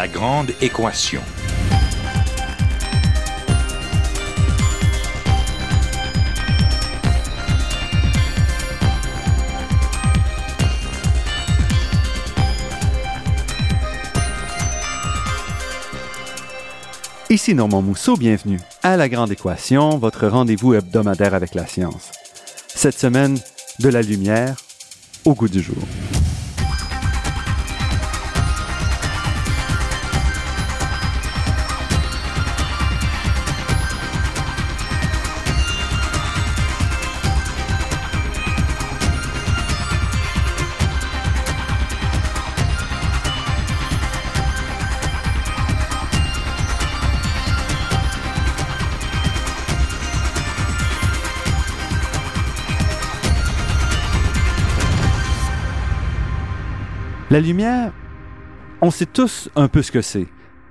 La 0.00 0.08
grande 0.08 0.52
équation. 0.62 1.20
Ici 17.28 17.54
Normand 17.54 17.82
Mousseau, 17.82 18.16
bienvenue 18.16 18.58
à 18.82 18.96
La 18.96 19.10
Grande 19.10 19.32
Équation, 19.32 19.98
votre 19.98 20.26
rendez-vous 20.28 20.72
hebdomadaire 20.72 21.34
avec 21.34 21.54
la 21.54 21.66
science. 21.66 22.10
Cette 22.68 22.98
semaine, 22.98 23.38
de 23.80 23.90
la 23.90 24.00
lumière 24.00 24.56
au 25.26 25.34
goût 25.34 25.48
du 25.48 25.60
jour. 25.60 25.76
La 57.30 57.38
lumière, 57.38 57.92
on 58.82 58.90
sait 58.90 59.06
tous 59.06 59.50
un 59.54 59.68
peu 59.68 59.82
ce 59.82 59.92
que 59.92 60.02
c'est. 60.02 60.26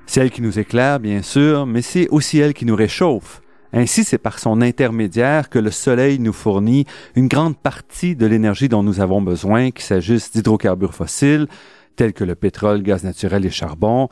C'est 0.05 0.19
elle 0.19 0.29
qui 0.29 0.41
nous 0.41 0.59
éclaire, 0.59 0.99
bien 0.99 1.21
sûr, 1.21 1.65
mais 1.65 1.81
c'est 1.81 2.09
aussi 2.09 2.39
elle 2.39 2.53
qui 2.53 2.65
nous 2.65 2.75
réchauffe. 2.75 3.41
Ainsi, 3.71 4.03
c'est 4.03 4.17
par 4.17 4.39
son 4.39 4.59
intermédiaire 4.59 5.49
que 5.49 5.57
le 5.57 5.71
Soleil 5.71 6.19
nous 6.19 6.33
fournit 6.33 6.85
une 7.15 7.29
grande 7.29 7.57
partie 7.57 8.17
de 8.17 8.25
l'énergie 8.25 8.67
dont 8.67 8.83
nous 8.83 8.99
avons 8.99 9.21
besoin, 9.21 9.71
qu'il 9.71 9.85
s'agisse 9.85 10.33
d'hydrocarbures 10.33 10.93
fossiles, 10.93 11.47
tels 11.95 12.11
que 12.11 12.25
le 12.25 12.35
pétrole, 12.35 12.83
gaz 12.83 13.05
naturel 13.05 13.45
et 13.45 13.51
charbon, 13.51 14.09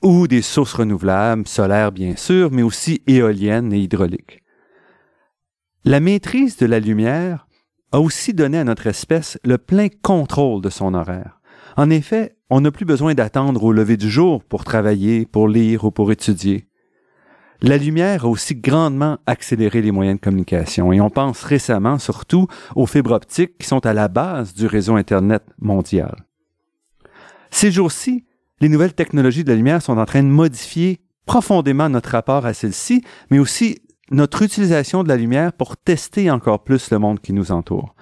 ou 0.00 0.28
des 0.28 0.42
sources 0.42 0.74
renouvelables, 0.74 1.48
solaires 1.48 1.90
bien 1.90 2.14
sûr, 2.14 2.52
mais 2.52 2.62
aussi 2.62 3.02
éoliennes 3.08 3.72
et 3.72 3.80
hydrauliques. 3.80 4.44
La 5.84 5.98
maîtrise 5.98 6.58
de 6.58 6.66
la 6.66 6.78
lumière 6.78 7.48
a 7.90 7.98
aussi 7.98 8.34
donné 8.34 8.58
à 8.58 8.64
notre 8.64 8.86
espèce 8.86 9.36
le 9.42 9.58
plein 9.58 9.88
contrôle 10.00 10.62
de 10.62 10.70
son 10.70 10.94
horaire. 10.94 11.37
En 11.78 11.90
effet, 11.90 12.34
on 12.50 12.62
n'a 12.62 12.72
plus 12.72 12.84
besoin 12.84 13.14
d'attendre 13.14 13.62
au 13.62 13.70
lever 13.70 13.96
du 13.96 14.10
jour 14.10 14.42
pour 14.42 14.64
travailler, 14.64 15.26
pour 15.26 15.46
lire 15.46 15.84
ou 15.84 15.92
pour 15.92 16.10
étudier. 16.10 16.66
La 17.62 17.76
lumière 17.76 18.24
a 18.24 18.28
aussi 18.28 18.56
grandement 18.56 19.18
accéléré 19.26 19.80
les 19.80 19.92
moyens 19.92 20.18
de 20.18 20.24
communication 20.24 20.92
et 20.92 21.00
on 21.00 21.08
pense 21.08 21.44
récemment 21.44 22.00
surtout 22.00 22.48
aux 22.74 22.86
fibres 22.86 23.12
optiques 23.12 23.58
qui 23.58 23.68
sont 23.68 23.86
à 23.86 23.94
la 23.94 24.08
base 24.08 24.54
du 24.54 24.66
réseau 24.66 24.96
Internet 24.96 25.44
mondial. 25.60 26.16
Ces 27.52 27.70
jours-ci, 27.70 28.24
les 28.60 28.68
nouvelles 28.68 28.94
technologies 28.94 29.44
de 29.44 29.50
la 29.50 29.56
lumière 29.56 29.80
sont 29.80 29.98
en 29.98 30.04
train 30.04 30.24
de 30.24 30.28
modifier 30.28 30.98
profondément 31.26 31.88
notre 31.88 32.10
rapport 32.10 32.44
à 32.44 32.54
celle-ci, 32.54 33.04
mais 33.30 33.38
aussi 33.38 33.78
notre 34.10 34.42
utilisation 34.42 35.04
de 35.04 35.08
la 35.08 35.16
lumière 35.16 35.52
pour 35.52 35.76
tester 35.76 36.28
encore 36.28 36.64
plus 36.64 36.90
le 36.90 36.98
monde 36.98 37.20
qui 37.20 37.32
nous 37.32 37.52
entoure. 37.52 37.94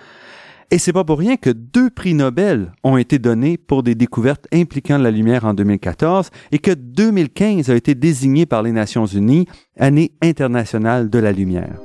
Et 0.72 0.78
c'est 0.78 0.92
pas 0.92 1.04
pour 1.04 1.18
rien 1.20 1.36
que 1.36 1.50
deux 1.50 1.90
prix 1.90 2.14
Nobel 2.14 2.72
ont 2.82 2.96
été 2.96 3.20
donnés 3.20 3.56
pour 3.56 3.84
des 3.84 3.94
découvertes 3.94 4.48
impliquant 4.52 4.98
la 4.98 5.12
lumière 5.12 5.44
en 5.44 5.54
2014 5.54 6.30
et 6.50 6.58
que 6.58 6.72
2015 6.72 7.70
a 7.70 7.76
été 7.76 7.94
désigné 7.94 8.46
par 8.46 8.62
les 8.62 8.72
Nations 8.72 9.06
Unies 9.06 9.46
année 9.78 10.10
internationale 10.22 11.08
de 11.08 11.18
la 11.20 11.30
lumière. 11.30 11.76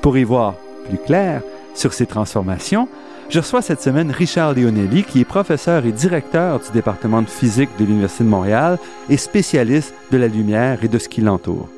Pour 0.00 0.16
y 0.16 0.24
voir 0.24 0.54
plus 0.88 0.96
clair 0.96 1.42
sur 1.74 1.92
ces 1.92 2.06
transformations, 2.06 2.88
je 3.28 3.38
reçois 3.38 3.62
cette 3.62 3.82
semaine 3.82 4.10
Richard 4.10 4.54
Leonelli, 4.54 5.04
qui 5.04 5.20
est 5.20 5.24
professeur 5.24 5.84
et 5.84 5.92
directeur 5.92 6.60
du 6.60 6.70
département 6.72 7.20
de 7.20 7.28
physique 7.28 7.70
de 7.78 7.84
l'Université 7.84 8.24
de 8.24 8.28
Montréal 8.30 8.78
et 9.10 9.18
spécialiste 9.18 9.94
de 10.10 10.16
la 10.16 10.28
lumière 10.28 10.82
et 10.82 10.88
de 10.88 10.98
ce 10.98 11.08
qui 11.08 11.20
l'entoure. 11.20 11.68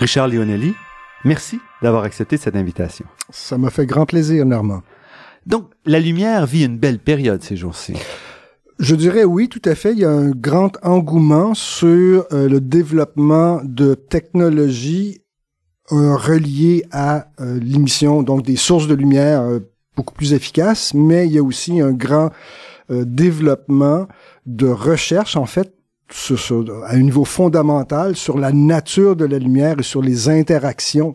Richard 0.00 0.28
Lionelli, 0.28 0.72
merci 1.26 1.60
d'avoir 1.82 2.04
accepté 2.04 2.38
cette 2.38 2.56
invitation. 2.56 3.04
Ça 3.28 3.58
m'a 3.58 3.68
fait 3.68 3.84
grand 3.84 4.06
plaisir, 4.06 4.46
Normand. 4.46 4.80
Donc, 5.44 5.70
la 5.84 6.00
lumière 6.00 6.46
vit 6.46 6.64
une 6.64 6.78
belle 6.78 6.98
période 6.98 7.42
ces 7.42 7.54
jours-ci. 7.54 7.92
Je 8.78 8.94
dirais 8.94 9.24
oui, 9.24 9.50
tout 9.50 9.60
à 9.66 9.74
fait. 9.74 9.92
Il 9.92 9.98
y 9.98 10.06
a 10.06 10.10
un 10.10 10.30
grand 10.30 10.72
engouement 10.82 11.52
sur 11.52 12.24
euh, 12.32 12.48
le 12.48 12.62
développement 12.62 13.60
de 13.62 13.92
technologies 13.92 15.20
euh, 15.92 16.16
reliées 16.16 16.86
à 16.90 17.26
euh, 17.38 17.60
l'émission, 17.60 18.22
donc 18.22 18.42
des 18.42 18.56
sources 18.56 18.86
de 18.86 18.94
lumière 18.94 19.46
beaucoup 19.96 20.14
plus 20.14 20.32
efficaces, 20.32 20.94
mais 20.94 21.26
il 21.26 21.32
y 21.32 21.38
a 21.38 21.42
aussi 21.42 21.78
un 21.78 21.92
grand 21.92 22.30
développement 22.88 24.08
de 24.46 24.66
recherche, 24.66 25.36
en 25.36 25.44
fait, 25.44 25.74
à 26.84 26.94
un 26.94 26.98
niveau 26.98 27.24
fondamental 27.24 28.16
sur 28.16 28.38
la 28.38 28.52
nature 28.52 29.16
de 29.16 29.24
la 29.24 29.38
lumière 29.38 29.78
et 29.78 29.82
sur 29.82 30.02
les 30.02 30.28
interactions 30.28 31.14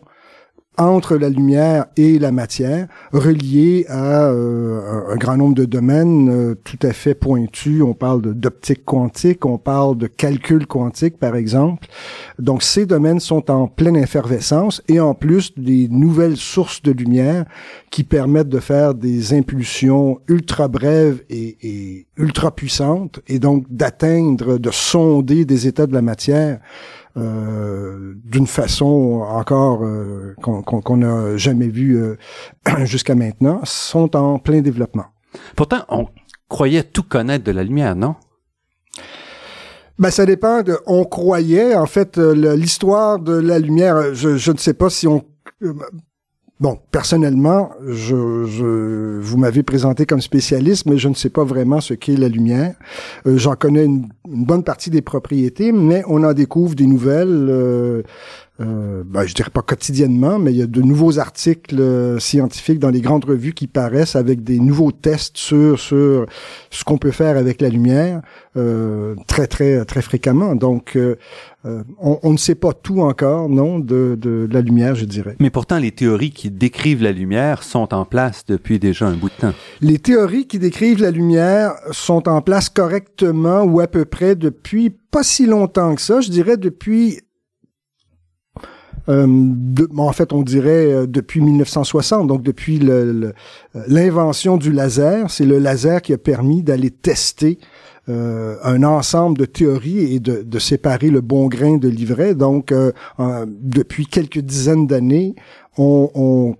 entre 0.78 1.16
la 1.16 1.28
lumière 1.28 1.86
et 1.96 2.18
la 2.18 2.32
matière, 2.32 2.86
reliée 3.12 3.86
à 3.88 4.28
euh, 4.28 5.12
un 5.12 5.16
grand 5.16 5.36
nombre 5.36 5.54
de 5.54 5.64
domaines 5.64 6.28
euh, 6.28 6.54
tout 6.64 6.78
à 6.82 6.92
fait 6.92 7.14
pointus. 7.14 7.82
On 7.82 7.94
parle 7.94 8.22
d'optique 8.22 8.84
quantique, 8.84 9.44
on 9.46 9.58
parle 9.58 9.96
de 9.96 10.06
calcul 10.06 10.66
quantique, 10.66 11.18
par 11.18 11.36
exemple. 11.36 11.88
Donc, 12.38 12.62
ces 12.62 12.86
domaines 12.86 13.20
sont 13.20 13.50
en 13.50 13.68
pleine 13.68 13.96
effervescence 13.96 14.82
et 14.88 15.00
en 15.00 15.14
plus 15.14 15.52
des 15.56 15.88
nouvelles 15.88 16.36
sources 16.36 16.82
de 16.82 16.92
lumière 16.92 17.44
qui 17.90 18.04
permettent 18.04 18.48
de 18.48 18.60
faire 18.60 18.94
des 18.94 19.32
impulsions 19.32 20.20
ultra 20.28 20.68
brèves 20.68 21.22
et, 21.30 21.56
et 21.62 22.06
ultra 22.18 22.54
puissantes 22.54 23.20
et 23.28 23.38
donc 23.38 23.64
d'atteindre, 23.70 24.58
de 24.58 24.70
sonder 24.70 25.44
des 25.44 25.66
états 25.66 25.86
de 25.86 25.94
la 25.94 26.02
matière 26.02 26.60
euh, 27.16 28.14
d'une 28.24 28.46
façon 28.46 29.24
encore 29.26 29.82
euh, 29.84 30.34
qu'on 30.42 30.96
n'a 30.98 31.36
jamais 31.38 31.68
vue 31.68 31.96
euh, 31.96 32.16
jusqu'à 32.84 33.14
maintenant, 33.14 33.60
sont 33.64 34.14
en 34.14 34.38
plein 34.38 34.60
développement. 34.60 35.06
Pourtant, 35.54 35.84
on 35.88 36.08
croyait 36.48 36.82
tout 36.82 37.02
connaître 37.02 37.44
de 37.44 37.52
la 37.52 37.64
lumière, 37.64 37.96
non? 37.96 38.16
Ben, 39.98 40.10
ça 40.10 40.26
dépend 40.26 40.62
de. 40.62 40.78
On 40.86 41.04
croyait, 41.04 41.74
en 41.74 41.86
fait, 41.86 42.18
l'histoire 42.18 43.18
de 43.18 43.32
la 43.32 43.58
lumière. 43.58 44.14
Je, 44.14 44.36
je 44.36 44.52
ne 44.52 44.58
sais 44.58 44.74
pas 44.74 44.90
si 44.90 45.06
on. 45.06 45.24
Bon, 46.58 46.78
personnellement, 46.90 47.70
je, 47.86 48.14
vous 48.14 49.36
m'avez 49.36 49.62
présenté 49.62 50.06
comme 50.06 50.22
spécialiste, 50.22 50.86
mais 50.86 50.96
je 50.96 51.08
ne 51.08 51.14
sais 51.14 51.28
pas 51.28 51.44
vraiment 51.44 51.82
ce 51.82 51.92
qu'est 51.92 52.16
la 52.16 52.28
lumière. 52.28 52.74
Euh, 53.26 53.36
j'en 53.36 53.56
connais 53.56 53.84
une, 53.84 54.08
bonne 54.24 54.64
partie 54.64 54.88
des 54.88 55.02
propriétés, 55.02 55.70
mais 55.70 56.02
on 56.08 56.24
en 56.24 56.32
découvre 56.32 56.74
des 56.74 56.86
nouvelles. 56.86 57.48
Euh, 57.50 58.02
euh, 58.60 59.02
ben, 59.04 59.26
je 59.26 59.34
dirais 59.34 59.50
pas 59.50 59.62
quotidiennement, 59.62 60.38
mais 60.38 60.52
il 60.52 60.56
y 60.56 60.62
a 60.62 60.66
de 60.66 60.80
nouveaux 60.80 61.18
articles 61.18 61.78
euh, 61.78 62.18
scientifiques 62.18 62.78
dans 62.78 62.90
les 62.90 63.02
grandes 63.02 63.24
revues 63.24 63.52
qui 63.52 63.66
paraissent 63.66 64.16
avec 64.16 64.44
des 64.44 64.58
nouveaux 64.58 64.92
tests 64.92 65.36
sur 65.36 65.78
sur 65.78 66.26
ce 66.70 66.84
qu'on 66.84 66.96
peut 66.96 67.10
faire 67.10 67.36
avec 67.36 67.60
la 67.60 67.68
lumière 67.68 68.22
euh, 68.56 69.14
très 69.26 69.46
très 69.46 69.84
très 69.84 70.00
fréquemment. 70.00 70.54
Donc 70.54 70.96
euh, 71.66 71.82
on, 72.00 72.18
on, 72.22 72.32
ne 72.32 72.36
sait 72.36 72.54
pas 72.54 72.72
tout 72.72 73.00
encore, 73.00 73.48
non, 73.48 73.80
de, 73.80 74.16
de, 74.20 74.48
la 74.50 74.60
lumière, 74.60 74.94
je 74.94 75.04
dirais. 75.04 75.34
Mais 75.40 75.50
pourtant, 75.50 75.78
les 75.78 75.90
théories 75.90 76.30
qui 76.30 76.48
décrivent 76.48 77.02
la 77.02 77.10
lumière 77.10 77.64
sont 77.64 77.92
en 77.92 78.04
place 78.04 78.44
depuis 78.46 78.78
déjà 78.78 79.06
un 79.06 79.14
bout 79.14 79.30
de 79.30 79.34
temps. 79.34 79.52
Les 79.80 79.98
théories 79.98 80.46
qui 80.46 80.60
décrivent 80.60 81.02
la 81.02 81.10
lumière 81.10 81.74
sont 81.90 82.28
en 82.28 82.40
place 82.40 82.68
correctement 82.68 83.62
ou 83.62 83.80
à 83.80 83.88
peu 83.88 84.04
près 84.04 84.36
depuis 84.36 84.90
pas 85.10 85.24
si 85.24 85.46
longtemps 85.46 85.94
que 85.94 86.00
ça, 86.00 86.20
je 86.20 86.30
dirais 86.30 86.56
depuis 86.56 87.18
euh, 89.08 89.26
en 89.96 90.12
fait, 90.12 90.32
on 90.32 90.42
dirait 90.42 90.92
euh, 90.92 91.06
depuis 91.06 91.40
1960, 91.40 92.26
donc 92.26 92.42
depuis 92.42 92.80
l'invention 93.86 94.56
du 94.56 94.72
laser. 94.72 95.30
C'est 95.30 95.46
le 95.46 95.58
laser 95.58 96.02
qui 96.02 96.12
a 96.12 96.18
permis 96.18 96.62
d'aller 96.62 96.90
tester 96.90 97.58
euh, 98.08 98.56
un 98.62 98.82
ensemble 98.82 99.38
de 99.38 99.44
théories 99.44 100.14
et 100.14 100.20
de, 100.20 100.42
de, 100.42 100.58
séparer 100.58 101.10
le 101.10 101.20
bon 101.20 101.46
grain 101.46 101.76
de 101.76 101.88
l'ivraie. 101.88 102.34
Donc, 102.34 102.72
depuis 103.18 104.06
quelques 104.06 104.38
dizaines 104.38 104.86
d'années, 104.86 105.34
on, 105.76 106.10
on 106.14 106.56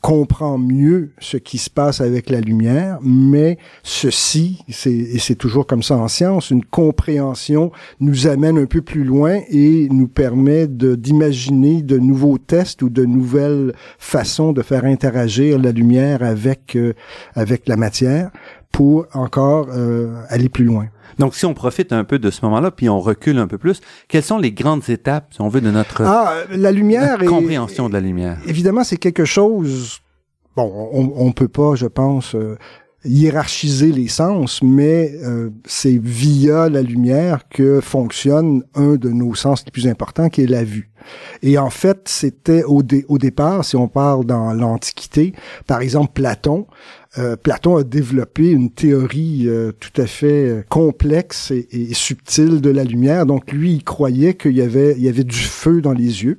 comprend 0.00 0.58
mieux 0.58 1.10
ce 1.18 1.36
qui 1.36 1.58
se 1.58 1.68
passe 1.68 2.00
avec 2.00 2.30
la 2.30 2.40
lumière, 2.40 2.98
mais 3.02 3.58
ceci, 3.82 4.64
c'est, 4.68 4.92
et 4.92 5.18
c'est 5.18 5.34
toujours 5.34 5.66
comme 5.66 5.82
ça 5.82 5.96
en 5.96 6.06
science, 6.08 6.50
une 6.50 6.64
compréhension 6.64 7.72
nous 8.00 8.28
amène 8.28 8.58
un 8.58 8.66
peu 8.66 8.80
plus 8.80 9.02
loin 9.02 9.40
et 9.50 9.88
nous 9.90 10.06
permet 10.06 10.68
de, 10.68 10.94
d'imaginer 10.94 11.82
de 11.82 11.98
nouveaux 11.98 12.38
tests 12.38 12.82
ou 12.82 12.90
de 12.90 13.04
nouvelles 13.04 13.74
façons 13.98 14.52
de 14.52 14.62
faire 14.62 14.84
interagir 14.84 15.58
la 15.58 15.72
lumière 15.72 16.22
avec, 16.22 16.76
euh, 16.76 16.94
avec 17.34 17.66
la 17.66 17.76
matière 17.76 18.30
pour 18.72 19.06
encore 19.14 19.68
euh, 19.70 20.22
aller 20.28 20.48
plus 20.48 20.64
loin. 20.64 20.86
Donc, 21.18 21.34
si 21.34 21.46
on 21.46 21.54
profite 21.54 21.92
un 21.92 22.04
peu 22.04 22.18
de 22.18 22.30
ce 22.30 22.44
moment-là, 22.44 22.70
puis 22.70 22.88
on 22.88 23.00
recule 23.00 23.38
un 23.38 23.46
peu 23.46 23.58
plus, 23.58 23.80
quelles 24.06 24.22
sont 24.22 24.38
les 24.38 24.52
grandes 24.52 24.88
étapes, 24.88 25.32
si 25.32 25.40
on 25.40 25.48
veut, 25.48 25.60
de 25.60 25.70
notre 25.70 26.02
ah, 26.02 26.34
la 26.50 26.70
lumière 26.70 27.18
compréhension 27.24 27.88
de 27.88 27.94
la 27.94 28.00
lumière? 28.00 28.38
Évidemment, 28.46 28.84
c'est 28.84 28.98
quelque 28.98 29.24
chose. 29.24 30.00
Bon, 30.56 30.90
on, 30.92 31.12
on 31.16 31.32
peut 31.32 31.48
pas, 31.48 31.74
je 31.74 31.86
pense. 31.86 32.34
Euh, 32.34 32.56
hiérarchiser 33.04 33.92
les 33.92 34.08
sens, 34.08 34.60
mais 34.62 35.12
euh, 35.22 35.50
c'est 35.64 35.98
via 35.98 36.68
la 36.68 36.82
lumière 36.82 37.48
que 37.48 37.80
fonctionne 37.80 38.64
un 38.74 38.96
de 38.96 39.08
nos 39.10 39.34
sens 39.34 39.64
les 39.64 39.70
plus 39.70 39.86
importants, 39.86 40.28
qui 40.28 40.42
est 40.42 40.46
la 40.46 40.64
vue. 40.64 40.90
Et 41.42 41.58
en 41.58 41.70
fait, 41.70 42.08
c'était 42.08 42.64
au, 42.64 42.82
au 43.08 43.18
départ, 43.18 43.64
si 43.64 43.76
on 43.76 43.88
parle 43.88 44.26
dans 44.26 44.52
l'Antiquité, 44.52 45.32
par 45.66 45.80
exemple 45.80 46.10
Platon, 46.12 46.66
euh, 47.16 47.36
Platon 47.36 47.76
a 47.76 47.84
développé 47.84 48.50
une 48.50 48.70
théorie 48.70 49.44
euh, 49.46 49.72
tout 49.72 49.98
à 50.00 50.06
fait 50.06 50.48
euh, 50.48 50.62
complexe 50.68 51.50
et, 51.50 51.94
subtile 51.94 52.60
de 52.60 52.68
la 52.68 52.84
lumière. 52.84 53.24
Donc 53.24 53.50
lui, 53.50 53.74
il 53.74 53.84
croyait 53.84 54.34
qu'il 54.34 54.56
y 54.56 54.60
avait, 54.60 54.94
il 54.96 55.02
y 55.02 55.08
avait 55.08 55.24
du 55.24 55.38
feu 55.38 55.80
dans 55.80 55.94
les 55.94 56.24
yeux. 56.24 56.36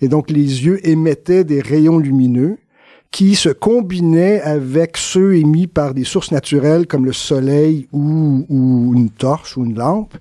Et 0.00 0.08
donc 0.08 0.30
les 0.30 0.64
yeux 0.64 0.86
émettaient 0.88 1.44
des 1.44 1.60
rayons 1.60 1.98
lumineux 1.98 2.56
qui 3.10 3.34
se 3.34 3.50
combinaient 3.50 4.40
avec 4.40 4.96
ceux 4.96 5.36
émis 5.36 5.66
par 5.66 5.92
des 5.92 6.04
sources 6.04 6.32
naturelles 6.32 6.86
comme 6.86 7.04
le 7.04 7.12
soleil 7.12 7.86
ou, 7.92 8.46
ou 8.48 8.94
une 8.94 9.10
torche 9.10 9.58
ou 9.58 9.64
une 9.66 9.76
lampe 9.76 10.16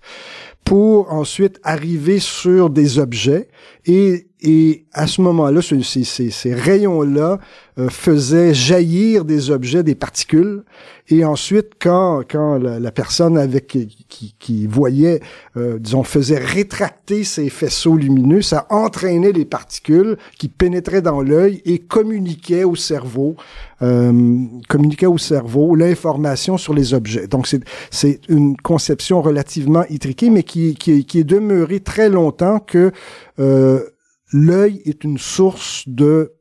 pour 0.63 1.11
ensuite 1.11 1.59
arriver 1.63 2.19
sur 2.19 2.69
des 2.69 2.99
objets 2.99 3.49
et 3.85 4.27
et 4.43 4.85
à 4.91 5.05
ce 5.05 5.21
moment-là, 5.21 5.61
ces, 5.61 6.03
ces, 6.03 6.53
rayons-là 6.53 7.37
euh, 7.77 7.89
faisaient 7.89 8.55
jaillir 8.55 9.23
des 9.23 9.51
objets, 9.51 9.83
des 9.83 9.93
particules. 9.93 10.63
Et 11.09 11.23
ensuite, 11.23 11.73
quand, 11.79 12.23
quand 12.27 12.57
la, 12.57 12.91
personne 12.91 13.37
avec 13.37 13.67
qui, 13.67 14.35
qui 14.39 14.65
voyait, 14.65 15.19
euh, 15.57 15.77
disons, 15.77 16.03
faisait 16.03 16.39
rétracter 16.39 17.23
ces 17.23 17.49
faisceaux 17.49 17.95
lumineux, 17.95 18.41
ça 18.41 18.65
entraînait 18.71 19.31
les 19.31 19.45
particules 19.45 20.17
qui 20.39 20.47
pénétraient 20.47 21.03
dans 21.03 21.21
l'œil 21.21 21.61
et 21.65 21.77
communiquaient 21.77 22.63
au 22.63 22.75
cerveau, 22.75 23.35
euh, 23.81 24.45
communiquaient 24.69 25.05
au 25.07 25.17
cerveau 25.17 25.75
l'information 25.75 26.57
sur 26.57 26.73
les 26.73 26.93
objets. 26.93 27.27
Donc, 27.27 27.47
c'est, 27.47 27.63
c'est 27.89 28.19
une 28.29 28.55
conception 28.57 29.21
relativement 29.21 29.83
étriquée, 29.89 30.29
mais 30.29 30.43
qui, 30.43 30.75
qui, 30.75 31.05
qui 31.05 31.19
est 31.19 31.23
demeurée 31.23 31.79
très 31.79 32.09
longtemps 32.09 32.59
que 32.59 32.91
euh, 33.39 33.83
l'œil 34.31 34.81
est 34.85 35.03
une 35.03 35.17
source 35.17 35.83
de 35.87 36.33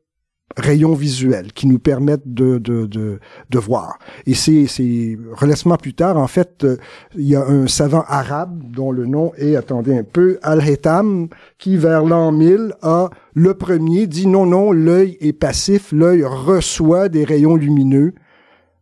rayons 0.57 0.93
visuels 0.93 1.53
qui 1.53 1.67
nous 1.67 1.79
permettent 1.79 2.33
de, 2.33 2.57
de, 2.57 2.85
de, 2.85 3.19
de 3.49 3.59
voir. 3.59 3.97
Et 4.25 4.33
c'est, 4.33 4.67
c'est 4.67 5.17
relativement 5.33 5.77
plus 5.77 5.93
tard, 5.93 6.17
en 6.17 6.27
fait, 6.27 6.63
euh, 6.63 6.77
il 7.15 7.27
y 7.27 7.35
a 7.35 7.45
un 7.45 7.67
savant 7.67 8.03
arabe 8.07 8.61
dont 8.71 8.91
le 8.91 9.05
nom 9.05 9.31
est, 9.37 9.55
attendez 9.55 9.97
un 9.97 10.03
peu, 10.03 10.39
Al-Haytham, 10.43 11.27
qui 11.57 11.77
vers 11.77 12.03
l'an 12.03 12.31
1000 12.31 12.73
a 12.81 13.09
le 13.33 13.53
premier 13.53 14.07
dit 14.07 14.27
non, 14.27 14.45
non, 14.45 14.71
l'œil 14.71 15.17
est 15.21 15.33
passif, 15.33 15.91
l'œil 15.91 16.23
reçoit 16.23 17.09
des 17.09 17.23
rayons 17.23 17.55
lumineux 17.55 18.13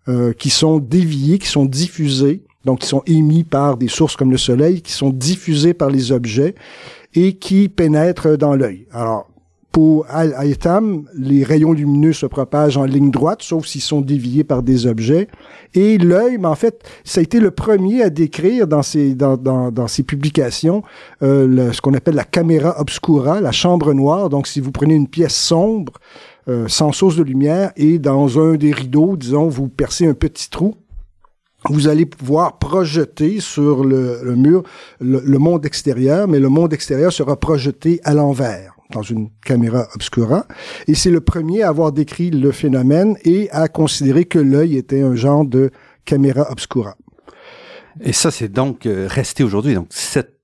euh, 0.08 0.34
qui 0.34 0.50
sont 0.50 0.80
déviés, 0.80 1.38
qui 1.38 1.48
sont 1.48 1.66
diffusés, 1.66 2.44
donc 2.66 2.80
qui 2.80 2.88
sont 2.88 3.04
émis 3.06 3.44
par 3.44 3.78
des 3.78 3.88
sources 3.88 4.16
comme 4.16 4.32
le 4.32 4.38
soleil, 4.38 4.82
qui 4.82 4.92
sont 4.92 5.12
diffusés 5.12 5.74
par 5.74 5.90
les 5.90 6.12
objets 6.12 6.56
et 7.14 7.34
qui 7.34 7.70
pénètrent 7.70 8.38
dans 8.38 8.56
l'œil. 8.56 8.86
Alors, 8.92 9.29
pour 9.72 10.08
Al-Haytham, 10.10 11.04
les 11.16 11.44
rayons 11.44 11.74
lumineux 11.74 12.14
se 12.14 12.26
propagent 12.26 12.78
en 12.78 12.86
ligne 12.86 13.12
droite, 13.12 13.44
sauf 13.44 13.68
s'ils 13.68 13.82
sont 13.82 14.02
déviés 14.02 14.44
par 14.44 14.64
des 14.64 14.88
objets. 14.88 15.28
Et 15.76 15.98
l'œil, 16.00 16.38
mais 16.40 16.48
en 16.48 16.56
fait, 16.56 16.84
ça 17.04 17.20
a 17.20 17.24
été 17.24 17.40
le 17.40 17.52
premier 17.52 18.02
à 18.02 18.10
décrire 18.10 18.68
dans 18.68 18.82
ses, 18.82 19.14
dans, 19.14 19.38
dans, 19.38 19.72
dans 19.72 19.88
ses 19.88 20.02
publications 20.02 20.82
euh, 21.22 21.72
ce 21.72 21.82
qu'on 21.82 21.94
appelle 21.94 22.16
la 22.16 22.24
caméra 22.24 22.80
obscura, 22.80 23.42
la 23.42 23.52
chambre 23.52 23.94
noire. 23.94 24.30
Donc, 24.30 24.48
si 24.48 24.60
vous 24.60 24.72
prenez 24.72 24.96
une 24.96 25.08
pièce 25.08 25.36
sombre, 25.36 25.94
euh, 26.48 26.68
sans 26.68 26.92
source 26.92 27.16
de 27.16 27.24
lumière, 27.24 27.72
et 27.76 28.00
dans 28.00 28.40
un 28.40 28.56
des 28.56 28.72
rideaux, 28.72 29.16
disons, 29.18 29.50
vous 29.50 29.70
percez 29.70 30.08
un 30.08 30.16
petit 30.16 30.50
trou, 30.50 30.74
vous 31.70 31.88
allez 31.88 32.08
pouvoir 32.08 32.58
projeter 32.58 33.40
sur 33.40 33.84
le, 33.84 34.36
mur 34.36 34.64
le, 35.00 35.38
monde 35.38 35.66
extérieur, 35.66 36.28
mais 36.28 36.40
le 36.40 36.50
monde 36.50 36.74
extérieur 36.74 37.12
sera 37.12 37.36
projeté 37.40 38.00
à 38.04 38.14
l'envers 38.14 38.79
dans 38.92 39.02
une 39.02 39.30
caméra 39.46 39.88
obscura. 39.94 40.46
Et 40.88 40.96
c'est 40.96 41.12
le 41.12 41.22
premier 41.22 41.64
à 41.64 41.70
avoir 41.70 41.92
décrit 41.92 42.32
le 42.32 42.52
phénomène 42.52 43.18
et 43.24 43.50
à 43.52 43.68
considérer 43.68 44.26
que 44.26 44.40
l'œil 44.40 44.78
était 44.78 45.02
un 45.02 45.16
genre 45.16 45.46
de 45.46 45.72
caméra 46.06 46.52
obscura. 46.52 46.96
Et 48.02 48.14
ça, 48.14 48.32
c'est 48.32 48.50
donc 48.50 48.86
euh, 48.86 49.08
resté 49.10 49.44
aujourd'hui. 49.44 49.76
Donc, 49.76 49.88
cette 49.90 50.39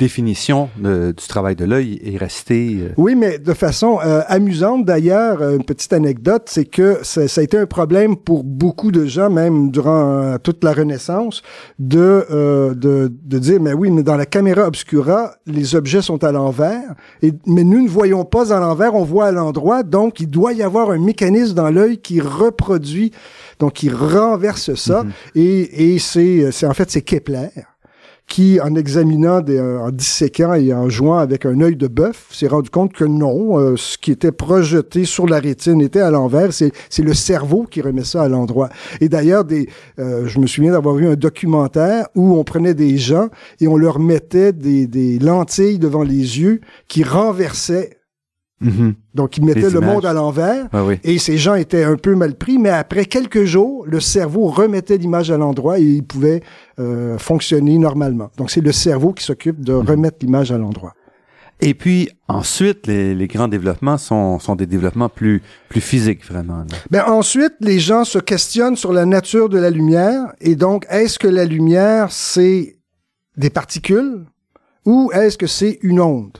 définition 0.00 0.70
du 0.78 1.26
travail 1.28 1.54
de 1.54 1.64
l'œil 1.64 2.00
est 2.02 2.16
restée. 2.16 2.78
Euh, 2.80 2.88
oui, 2.96 3.14
mais 3.14 3.38
de 3.38 3.52
façon 3.52 3.98
euh, 4.04 4.22
amusante 4.26 4.84
d'ailleurs, 4.84 5.42
euh, 5.42 5.56
une 5.56 5.64
petite 5.64 5.92
anecdote, 5.92 6.44
c'est 6.46 6.64
que 6.64 6.98
ça, 7.02 7.20
a 7.22 7.42
été 7.42 7.58
un 7.58 7.66
problème 7.66 8.16
pour 8.16 8.42
beaucoup 8.42 8.90
de 8.90 9.04
gens, 9.04 9.30
même 9.30 9.70
durant 9.70 10.36
toute 10.42 10.64
la 10.64 10.72
Renaissance, 10.72 11.42
de, 11.78 12.26
de, 12.74 13.12
de 13.12 13.38
dire, 13.38 13.60
mais 13.60 13.74
oui, 13.74 13.90
mais 13.90 14.02
dans 14.02 14.16
la 14.16 14.26
caméra 14.26 14.66
obscura, 14.66 15.32
les 15.46 15.74
objets 15.74 16.02
sont 16.02 16.24
à 16.24 16.32
l'envers, 16.32 16.94
et, 17.22 17.32
mais 17.46 17.64
nous 17.64 17.82
ne 17.82 17.88
voyons 17.88 18.24
pas 18.24 18.54
à 18.54 18.60
l'envers, 18.60 18.94
on 18.94 19.04
voit 19.04 19.26
à 19.26 19.32
l'endroit, 19.32 19.82
donc 19.82 20.20
il 20.20 20.30
doit 20.30 20.52
y 20.54 20.62
avoir 20.62 20.90
un 20.90 20.98
mécanisme 20.98 21.54
dans 21.54 21.70
l'œil 21.70 21.98
qui 21.98 22.20
reproduit, 22.20 23.12
donc 23.58 23.74
qui 23.74 23.90
renverse 23.90 24.74
ça, 24.74 25.04
mm-hmm. 25.04 25.38
et, 25.40 25.94
et 25.94 25.98
c'est 25.98 26.66
en 26.66 26.74
fait 26.74 26.90
c'est 26.90 27.02
Kepler 27.02 27.48
qui, 28.30 28.60
en 28.60 28.76
examinant, 28.76 29.40
des, 29.40 29.58
euh, 29.58 29.80
en 29.80 29.90
disséquant 29.90 30.54
et 30.54 30.72
en 30.72 30.88
jouant 30.88 31.18
avec 31.18 31.44
un 31.44 31.60
œil 31.60 31.74
de 31.74 31.88
bœuf, 31.88 32.28
s'est 32.30 32.46
rendu 32.46 32.70
compte 32.70 32.92
que 32.92 33.04
non, 33.04 33.58
euh, 33.58 33.76
ce 33.76 33.98
qui 33.98 34.12
était 34.12 34.30
projeté 34.30 35.04
sur 35.04 35.26
la 35.26 35.40
rétine 35.40 35.82
était 35.82 36.00
à 36.00 36.12
l'envers. 36.12 36.52
C'est, 36.52 36.72
le 37.00 37.12
cerveau 37.12 37.66
qui 37.68 37.82
remet 37.82 38.04
ça 38.04 38.22
à 38.22 38.28
l'endroit. 38.28 38.68
Et 39.00 39.08
d'ailleurs, 39.08 39.44
euh, 39.98 40.28
je 40.28 40.38
me 40.38 40.46
souviens 40.46 40.72
d'avoir 40.72 40.94
vu 40.94 41.08
un 41.08 41.16
documentaire 41.16 42.06
où 42.14 42.36
on 42.36 42.44
prenait 42.44 42.74
des 42.74 42.98
gens 42.98 43.30
et 43.60 43.66
on 43.66 43.76
leur 43.76 43.98
mettait 43.98 44.52
des, 44.52 44.86
des 44.86 45.18
lentilles 45.18 45.80
devant 45.80 46.04
les 46.04 46.38
yeux 46.38 46.60
qui 46.86 47.02
renversaient 47.02 47.99
Mm-hmm. 48.62 48.94
Donc, 49.14 49.38
ils 49.38 49.44
mettaient 49.44 49.70
le 49.70 49.80
monde 49.80 50.04
à 50.04 50.12
l'envers 50.12 50.68
et 51.02 51.18
ces 51.18 51.38
gens 51.38 51.54
étaient 51.54 51.84
un 51.84 51.96
peu 51.96 52.14
mal 52.14 52.34
pris, 52.34 52.58
mais 52.58 52.70
après 52.70 53.06
quelques 53.06 53.44
jours, 53.44 53.86
le 53.86 54.00
cerveau 54.00 54.48
remettait 54.48 54.98
l'image 54.98 55.30
à 55.30 55.38
l'endroit 55.38 55.78
et 55.78 55.84
il 55.84 56.02
pouvait 56.04 56.42
euh, 56.78 57.16
fonctionner 57.18 57.78
normalement. 57.78 58.30
Donc, 58.36 58.50
c'est 58.50 58.60
le 58.60 58.72
cerveau 58.72 59.12
qui 59.12 59.24
s'occupe 59.24 59.60
de 59.64 59.72
mm-hmm. 59.72 59.86
remettre 59.86 60.18
l'image 60.20 60.52
à 60.52 60.58
l'endroit. 60.58 60.94
Et 61.62 61.74
puis 61.74 62.08
ensuite, 62.26 62.86
les, 62.86 63.14
les 63.14 63.26
grands 63.26 63.48
développements 63.48 63.98
sont, 63.98 64.38
sont, 64.38 64.56
des 64.56 64.66
développements 64.66 65.10
plus, 65.10 65.42
plus 65.68 65.80
physiques, 65.80 66.24
vraiment. 66.24 66.64
Ben 66.90 67.04
ensuite, 67.04 67.54
les 67.60 67.78
gens 67.78 68.04
se 68.04 68.18
questionnent 68.18 68.76
sur 68.76 68.92
la 68.92 69.04
nature 69.04 69.48
de 69.48 69.58
la 69.58 69.68
lumière. 69.68 70.32
Et 70.40 70.54
donc, 70.54 70.86
est-ce 70.88 71.18
que 71.18 71.28
la 71.28 71.44
lumière, 71.44 72.10
c'est 72.10 72.76
des 73.36 73.50
particules 73.50 74.24
ou 74.86 75.10
est-ce 75.12 75.36
que 75.36 75.46
c'est 75.46 75.78
une 75.82 76.00
onde? 76.00 76.38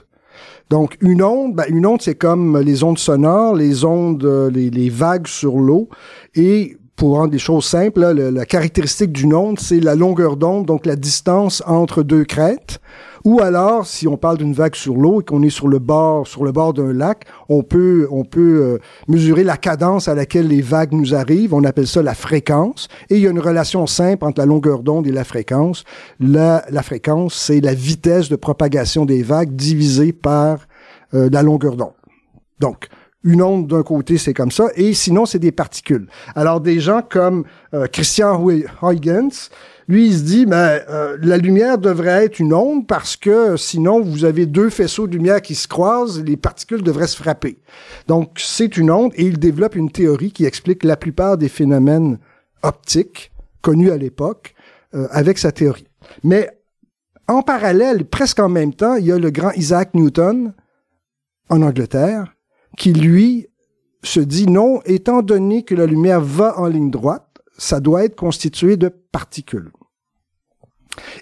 Donc, 0.71 0.95
une 1.01 1.21
onde, 1.21 1.53
ben, 1.53 1.65
une 1.67 1.85
onde, 1.85 2.01
c'est 2.01 2.15
comme 2.15 2.57
les 2.57 2.81
ondes 2.81 2.97
sonores, 2.97 3.55
les 3.55 3.83
ondes, 3.83 4.23
euh, 4.23 4.49
les, 4.49 4.69
les 4.69 4.89
vagues 4.89 5.27
sur 5.27 5.57
l'eau. 5.57 5.89
Et 6.33 6.77
pour 6.95 7.15
rendre 7.15 7.31
des 7.31 7.39
choses 7.39 7.65
simples, 7.65 7.99
la 7.99 8.45
caractéristique 8.45 9.11
d'une 9.11 9.33
onde, 9.33 9.59
c'est 9.59 9.81
la 9.81 9.95
longueur 9.95 10.37
d'onde, 10.37 10.65
donc 10.65 10.85
la 10.85 10.95
distance 10.95 11.61
entre 11.67 12.03
deux 12.03 12.23
crêtes. 12.23 12.79
Ou 13.23 13.39
alors, 13.41 13.85
si 13.85 14.07
on 14.07 14.17
parle 14.17 14.37
d'une 14.37 14.53
vague 14.53 14.75
sur 14.75 14.95
l'eau 14.95 15.21
et 15.21 15.23
qu'on 15.23 15.43
est 15.43 15.49
sur 15.49 15.67
le 15.67 15.79
bord, 15.79 16.27
sur 16.27 16.43
le 16.43 16.51
bord 16.51 16.73
d'un 16.73 16.91
lac, 16.93 17.25
on 17.49 17.63
peut, 17.63 18.07
on 18.11 18.23
peut 18.23 18.61
euh, 18.61 18.77
mesurer 19.07 19.43
la 19.43 19.57
cadence 19.57 20.07
à 20.07 20.15
laquelle 20.15 20.47
les 20.47 20.61
vagues 20.61 20.93
nous 20.93 21.13
arrivent. 21.13 21.53
On 21.53 21.63
appelle 21.63 21.87
ça 21.87 22.01
la 22.01 22.15
fréquence. 22.15 22.87
Et 23.09 23.17
il 23.17 23.21
y 23.21 23.27
a 23.27 23.31
une 23.31 23.39
relation 23.39 23.85
simple 23.87 24.25
entre 24.25 24.39
la 24.39 24.45
longueur 24.45 24.81
d'onde 24.81 25.07
et 25.07 25.11
la 25.11 25.23
fréquence. 25.23 25.83
La, 26.19 26.65
la 26.69 26.83
fréquence, 26.83 27.35
c'est 27.35 27.61
la 27.61 27.73
vitesse 27.73 28.29
de 28.29 28.35
propagation 28.35 29.05
des 29.05 29.23
vagues 29.23 29.55
divisée 29.55 30.13
par 30.13 30.67
euh, 31.13 31.29
la 31.31 31.43
longueur 31.43 31.75
d'onde. 31.75 31.93
Donc, 32.59 32.87
une 33.23 33.41
onde 33.41 33.67
d'un 33.67 33.83
côté, 33.83 34.17
c'est 34.17 34.33
comme 34.33 34.51
ça, 34.51 34.69
et 34.75 34.93
sinon, 34.93 35.25
c'est 35.25 35.39
des 35.39 35.51
particules. 35.51 36.07
Alors, 36.35 36.59
des 36.59 36.79
gens 36.79 37.01
comme 37.07 37.43
euh, 37.73 37.85
Christian 37.85 38.43
Huygens, 38.81 39.49
lui, 39.91 40.07
il 40.07 40.17
se 40.17 40.23
dit, 40.23 40.45
ben, 40.45 40.79
euh, 40.89 41.17
la 41.21 41.37
lumière 41.37 41.77
devrait 41.77 42.25
être 42.25 42.39
une 42.39 42.53
onde 42.53 42.87
parce 42.87 43.17
que 43.17 43.57
sinon, 43.57 43.99
vous 44.01 44.23
avez 44.23 44.45
deux 44.45 44.69
faisceaux 44.69 45.05
de 45.05 45.13
lumière 45.13 45.41
qui 45.41 45.53
se 45.53 45.67
croisent, 45.67 46.23
les 46.23 46.37
particules 46.37 46.81
devraient 46.81 47.07
se 47.07 47.17
frapper. 47.17 47.59
Donc, 48.07 48.39
c'est 48.39 48.77
une 48.77 48.89
onde, 48.89 49.11
et 49.15 49.25
il 49.25 49.37
développe 49.37 49.75
une 49.75 49.91
théorie 49.91 50.31
qui 50.31 50.45
explique 50.45 50.85
la 50.85 50.95
plupart 50.95 51.37
des 51.37 51.49
phénomènes 51.49 52.19
optiques 52.63 53.31
connus 53.61 53.91
à 53.91 53.97
l'époque 53.97 54.55
euh, 54.95 55.07
avec 55.11 55.37
sa 55.37 55.51
théorie. 55.51 55.87
Mais 56.23 56.49
en 57.27 57.41
parallèle, 57.41 58.05
presque 58.05 58.39
en 58.39 58.49
même 58.49 58.73
temps, 58.73 58.95
il 58.95 59.05
y 59.05 59.11
a 59.11 59.19
le 59.19 59.29
grand 59.29 59.51
Isaac 59.51 59.93
Newton 59.93 60.53
en 61.49 61.61
Angleterre, 61.61 62.33
qui 62.77 62.93
lui 62.93 63.47
se 64.03 64.21
dit 64.21 64.47
non, 64.47 64.81
étant 64.85 65.21
donné 65.21 65.63
que 65.63 65.75
la 65.75 65.85
lumière 65.85 66.21
va 66.21 66.57
en 66.57 66.67
ligne 66.67 66.91
droite, 66.91 67.27
ça 67.57 67.79
doit 67.81 68.05
être 68.05 68.15
constitué 68.15 68.77
de 68.77 68.87
particules. 68.87 69.71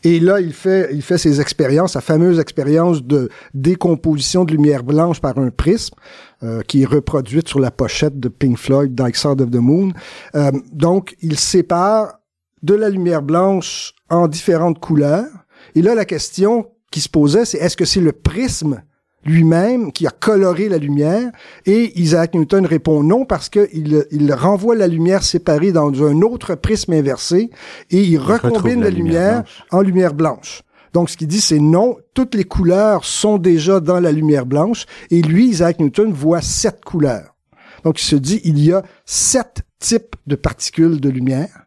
Et 0.04 0.20
là, 0.20 0.40
il 0.40 0.54
fait, 0.54 0.90
il 0.94 1.02
fait 1.02 1.18
ses 1.18 1.42
expériences, 1.42 1.94
sa 1.94 2.02
fameuse 2.02 2.40
expérience 2.40 3.04
de 3.04 3.30
décomposition 3.54 4.46
de 4.46 4.52
lumière 4.52 4.84
blanche 4.84 5.20
par 5.22 5.38
un 5.38 5.50
prisme, 5.50 5.96
euh, 6.44 6.62
qui 6.62 6.84
est 6.84 6.86
reproduite 6.86 7.48
sur 7.48 7.60
la 7.60 7.72
pochette 7.72 8.20
de 8.20 8.30
Pink 8.30 8.58
Floyd, 8.58 8.96
Dark 8.96 9.16
Side 9.16 9.42
of 9.42 9.52
the 9.52 9.56
Moon. 9.56 9.92
Euh, 10.36 10.52
donc, 10.72 11.16
il 11.22 11.38
sépare 11.38 12.20
de 12.64 12.74
la 12.74 12.90
lumière 12.90 13.22
blanche 13.22 13.94
en 14.10 14.28
différentes 14.28 14.80
couleurs. 14.80 15.28
Et 15.76 15.82
là, 15.82 15.96
la 15.96 16.06
question 16.06 16.68
qui 16.92 17.02
se 17.02 17.10
posait, 17.10 17.46
c'est 17.46 17.58
est-ce 17.58 17.78
que 17.78 17.86
c'est 17.86 18.02
le 18.02 18.12
prisme 18.12 18.82
lui-même 19.26 19.92
qui 19.92 20.08
a 20.08 20.12
coloré 20.12 20.70
la 20.70 20.78
lumière 20.78 21.32
et 21.66 22.00
Isaac 22.00 22.34
Newton 22.34 22.66
répond 22.66 23.04
non 23.04 23.26
parce 23.26 23.50
qu'il 23.50 24.06
il 24.12 24.34
renvoie 24.34 24.76
la 24.76 24.88
lumière 24.88 25.24
séparée 25.24 25.72
dans 25.72 25.92
un 26.04 26.22
autre 26.22 26.56
prisme 26.56 26.94
inversé 26.94 27.50
et 27.92 28.02
il, 28.02 28.18
recombine 28.18 28.82
la, 28.82 28.90
lumière, 28.90 29.44
en 29.72 29.82
lumière 29.82 30.14
blanche. 30.14 30.64
Donc, 30.94 31.10
ce 31.10 31.18
qu'il 31.18 31.28
dit, 31.28 31.42
c'est 31.42 31.60
non, 31.60 31.98
toutes 32.14 32.34
les 32.34 32.46
couleurs 32.46 33.06
sont 33.06 33.38
déjà 33.38 33.80
dans 33.80 34.00
la 34.00 34.12
lumière 34.12 34.46
blanche 34.46 34.86
et 35.12 35.22
lui, 35.22 35.48
Isaac 35.48 35.80
Newton, 35.80 36.12
voit 36.12 36.42
sept 36.42 36.84
couleurs. 36.84 37.36
Donc, 37.84 38.02
il 38.02 38.06
se 38.06 38.16
dit, 38.16 38.42
il 38.44 38.60
y 38.60 38.72
a 38.74 38.84
sept 39.06 39.62
types 39.80 40.16
de 40.28 40.36
particules 40.36 41.00
de 41.00 41.10
lumière 41.10 41.66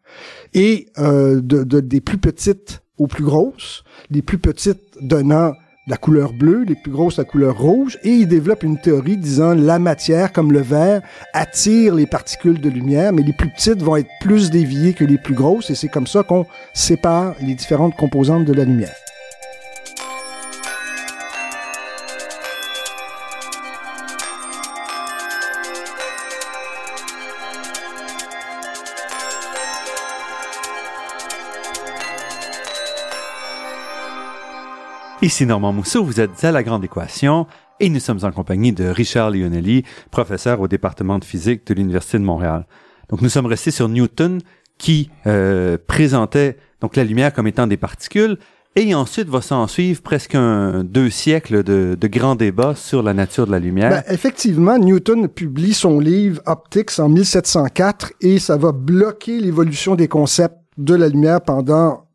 et 0.55 0.89
euh, 0.99 1.41
de, 1.41 1.65
de, 1.65 1.81
des 1.81 2.01
plus 2.01 2.19
petites 2.19 2.83
aux 2.99 3.07
plus 3.07 3.25
grosses, 3.25 3.85
les 4.11 4.23
plus 4.23 4.39
petites 4.39 4.99
donnant 5.01 5.53
la 5.89 5.97
couleur 5.97 6.33
bleue, 6.33 6.63
les 6.63 6.77
plus 6.77 6.93
grosses 6.93 7.19
la 7.19 7.25
couleur 7.25 7.59
rouge, 7.59 7.99
et 8.05 8.11
il 8.11 8.29
développe 8.29 8.63
une 8.63 8.79
théorie 8.79 9.17
disant 9.17 9.55
la 9.55 9.79
matière, 9.79 10.33
comme 10.33 10.53
le 10.53 10.61
verre, 10.61 11.03
attire 11.33 11.95
les 11.95 12.07
particules 12.07 12.61
de 12.61 12.69
lumière, 12.69 13.13
mais 13.13 13.23
les 13.23 13.33
plus 13.33 13.49
petites 13.51 13.83
vont 13.83 13.97
être 13.97 14.11
plus 14.21 14.51
déviées 14.51 14.95
que 14.95 15.05
les 15.05 15.19
plus 15.19 15.35
grosses, 15.35 15.71
et 15.71 15.75
c'est 15.75 15.89
comme 15.89 16.07
ça 16.07 16.23
qu'on 16.23 16.47
sépare 16.73 17.35
les 17.41 17.55
différentes 17.55 17.97
composantes 17.97 18.45
de 18.45 18.53
la 18.53 18.65
lumière. 18.65 18.95
Ici 35.23 35.47
Normand 35.47 35.73
Mousseau, 35.73 36.03
vous 36.03 36.19
êtes 36.19 36.43
à 36.45 36.51
La 36.51 36.65
Grande 36.65 36.83
Équation 36.83 37.47
et 37.79 37.89
nous 37.89 38.01
sommes 38.01 38.19
en 38.25 38.33
compagnie 38.33 38.73
de 38.73 38.87
Richard 38.87 39.31
Lionelli, 39.31 39.85
professeur 40.11 40.61
au 40.61 40.67
département 40.67 41.21
de 41.21 41.25
physique 41.25 41.65
de 41.65 41.75
l'Université 41.75 42.19
de 42.19 42.25
Montréal. 42.25 42.67
Donc 43.09 43.23
nous 43.23 43.29
sommes 43.29 43.47
restés 43.47 43.71
sur 43.71 43.89
Newton 43.89 44.41
qui 44.79 45.11
euh, 45.29 45.79
présentait 45.87 46.57
donc 46.81 46.97
la 46.97 47.05
lumière 47.05 47.33
comme 47.33 47.47
étant 47.47 47.69
des 47.69 47.77
particules 47.77 48.37
et 48.75 48.97
ensuite 48.97 49.29
va 49.29 49.41
s'en 49.43 49.69
suivre 49.69 50.03
presque 50.03 50.35
un, 50.35 50.83
deux 50.83 51.09
siècles 51.09 51.63
de, 51.63 51.97
de 51.99 52.09
grands 52.09 52.35
débats 52.35 52.75
sur 52.75 53.01
la 53.01 53.15
nature 53.15 53.47
de 53.47 53.53
la 53.53 53.61
lumière. 53.61 53.91
Ben, 53.91 54.03
effectivement, 54.13 54.77
Newton 54.77 55.29
publie 55.29 55.73
son 55.73 56.01
livre 56.01 56.43
Optics 56.47 56.99
en 56.99 57.09
1704 57.09 58.15
et 58.23 58.41
ça 58.41 58.57
va 58.57 58.73
bloquer 58.73 59.39
l'évolution 59.39 59.95
des 59.95 60.09
concepts 60.09 60.59
de 60.79 60.97
la 60.97 61.09
lumière 61.09 61.41
pendant 61.43 62.09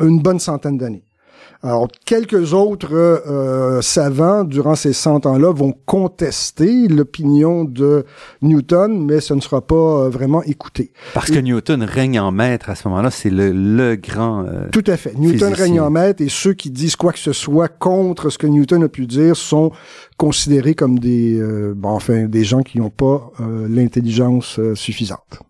une 0.00 0.20
bonne 0.20 0.40
centaine 0.40 0.78
d'années. 0.78 1.04
Alors, 1.64 1.88
quelques 2.04 2.52
autres 2.52 2.92
euh, 2.92 3.80
savants, 3.80 4.44
durant 4.44 4.74
ces 4.74 4.92
100 4.92 5.24
ans-là, 5.24 5.50
vont 5.50 5.72
contester 5.86 6.88
l'opinion 6.88 7.64
de 7.64 8.04
Newton, 8.42 9.02
mais 9.06 9.20
ce 9.20 9.32
ne 9.32 9.40
sera 9.40 9.62
pas 9.62 9.74
euh, 9.74 10.08
vraiment 10.10 10.42
écouté. 10.42 10.92
Parce 11.14 11.30
que 11.30 11.38
Newton 11.38 11.82
règne 11.82 12.20
en 12.20 12.32
maître 12.32 12.68
à 12.68 12.74
ce 12.74 12.86
moment-là, 12.88 13.10
c'est 13.10 13.30
le, 13.30 13.50
le, 13.50 13.96
grand... 13.96 14.44
Euh, 14.44 14.68
Tout 14.72 14.84
à 14.86 14.98
fait. 14.98 15.18
Newton 15.18 15.54
règne 15.54 15.80
en 15.80 15.88
maître 15.88 16.22
et 16.22 16.28
ceux 16.28 16.52
qui 16.52 16.70
disent 16.70 16.96
quoi 16.96 17.14
que 17.14 17.18
ce 17.18 17.32
soit 17.32 17.68
contre 17.68 18.28
ce 18.28 18.36
que 18.36 18.46
Newton 18.46 18.84
a 18.84 18.88
pu 18.90 19.06
dire 19.06 19.34
sont 19.34 19.72
considérés 20.18 20.74
comme 20.74 20.98
des, 20.98 21.40
bon, 21.74 21.88
enfin, 21.88 22.24
des 22.26 22.44
gens 22.44 22.60
qui 22.60 22.78
n'ont 22.78 22.90
pas 22.90 23.32
l'intelligence 23.40 24.60
suffisante. 24.74 25.40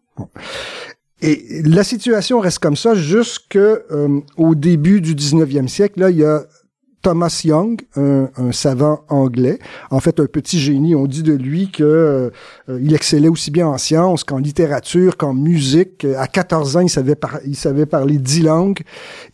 Et 1.25 1.63
la 1.65 1.85
situation 1.85 2.39
reste 2.39 2.59
comme 2.59 2.77
ça 2.77 2.95
jusqu'au 2.95 3.59
euh, 3.59 4.55
début 4.55 5.01
du 5.01 5.15
19e 5.15 5.69
siècle. 5.69 6.01
Là, 6.01 6.11
il 6.11 6.19
y 6.19 6.25
a 6.25 6.43
Thomas 7.01 7.43
Young, 7.45 7.81
un, 7.97 8.29
savant 8.53 9.05
anglais, 9.09 9.59
en 9.91 10.01
fait 10.01 10.21
un 10.21 10.27
petit 10.27 10.59
génie. 10.59 10.95
On 10.95 11.07
dit 11.07 11.23
de 11.23 11.33
lui 11.33 11.71
que 11.71 12.31
euh, 12.69 12.91
excellait 12.93 13.29
aussi 13.29 13.51
bien 13.51 13.69
en 13.69 13.79
sciences 13.79 14.23
qu'en 14.23 14.37
littérature, 14.37 15.17
qu'en 15.17 15.33
musique. 15.33 16.07
À 16.19 16.27
14 16.27 16.77
ans, 16.77 16.81
il 16.81 16.91
savait, 16.91 17.87
parler 17.87 18.19
dix 18.19 18.43
langues 18.43 18.81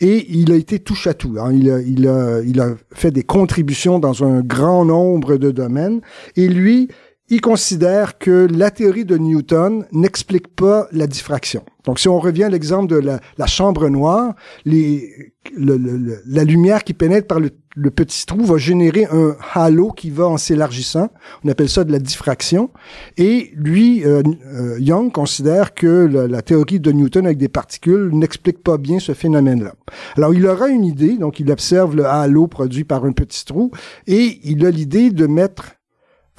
et 0.00 0.26
il 0.30 0.52
a 0.52 0.54
été 0.54 0.78
touche 0.78 1.08
à 1.08 1.14
tout. 1.14 1.38
Hein. 1.40 1.52
Il 1.52 2.08
a 2.08 2.68
fait 2.92 3.10
des 3.10 3.24
contributions 3.24 3.98
dans 3.98 4.22
un 4.22 4.42
grand 4.42 4.84
nombre 4.84 5.38
de 5.38 5.50
domaines. 5.50 6.02
Et 6.36 6.46
lui, 6.46 6.88
il 7.30 7.40
considère 7.40 8.18
que 8.18 8.48
la 8.50 8.72
théorie 8.72 9.04
de 9.04 9.16
Newton 9.16 9.86
n'explique 9.92 10.48
pas 10.48 10.88
la 10.90 11.06
diffraction. 11.06 11.62
Donc, 11.84 12.00
si 12.00 12.08
on 12.08 12.18
revient 12.18 12.44
à 12.44 12.48
l'exemple 12.48 12.90
de 12.90 12.98
la, 12.98 13.46
chambre 13.46 13.88
noire, 13.88 14.34
la 14.66 16.44
lumière 16.44 16.84
qui 16.84 16.92
pénètre 16.92 17.28
par 17.28 17.38
le, 17.40 17.50
petit 17.90 18.26
trou 18.26 18.44
va 18.44 18.58
générer 18.58 19.06
un 19.10 19.36
halo 19.54 19.92
qui 19.92 20.10
va 20.10 20.26
en 20.26 20.36
s'élargissant. 20.36 21.08
On 21.44 21.48
appelle 21.48 21.68
ça 21.68 21.84
de 21.84 21.92
la 21.92 22.00
diffraction. 22.00 22.70
Et 23.16 23.52
lui, 23.54 24.04
euh, 24.04 24.22
euh, 24.46 24.76
Young 24.80 25.10
considère 25.12 25.72
que 25.72 25.86
la, 25.86 26.42
théorie 26.42 26.80
de 26.80 26.90
Newton 26.92 27.26
avec 27.26 27.38
des 27.38 27.48
particules 27.48 28.10
n'explique 28.12 28.62
pas 28.62 28.76
bien 28.76 28.98
ce 28.98 29.14
phénomène-là. 29.14 29.74
Alors, 30.16 30.34
il 30.34 30.44
aura 30.46 30.68
une 30.68 30.84
idée. 30.84 31.16
Donc, 31.16 31.38
il 31.40 31.50
observe 31.50 31.94
le 31.96 32.06
halo 32.06 32.48
produit 32.48 32.84
par 32.84 33.04
un 33.04 33.12
petit 33.12 33.44
trou 33.44 33.70
et 34.06 34.40
il 34.42 34.66
a 34.66 34.70
l'idée 34.70 35.10
de 35.10 35.26
mettre 35.26 35.79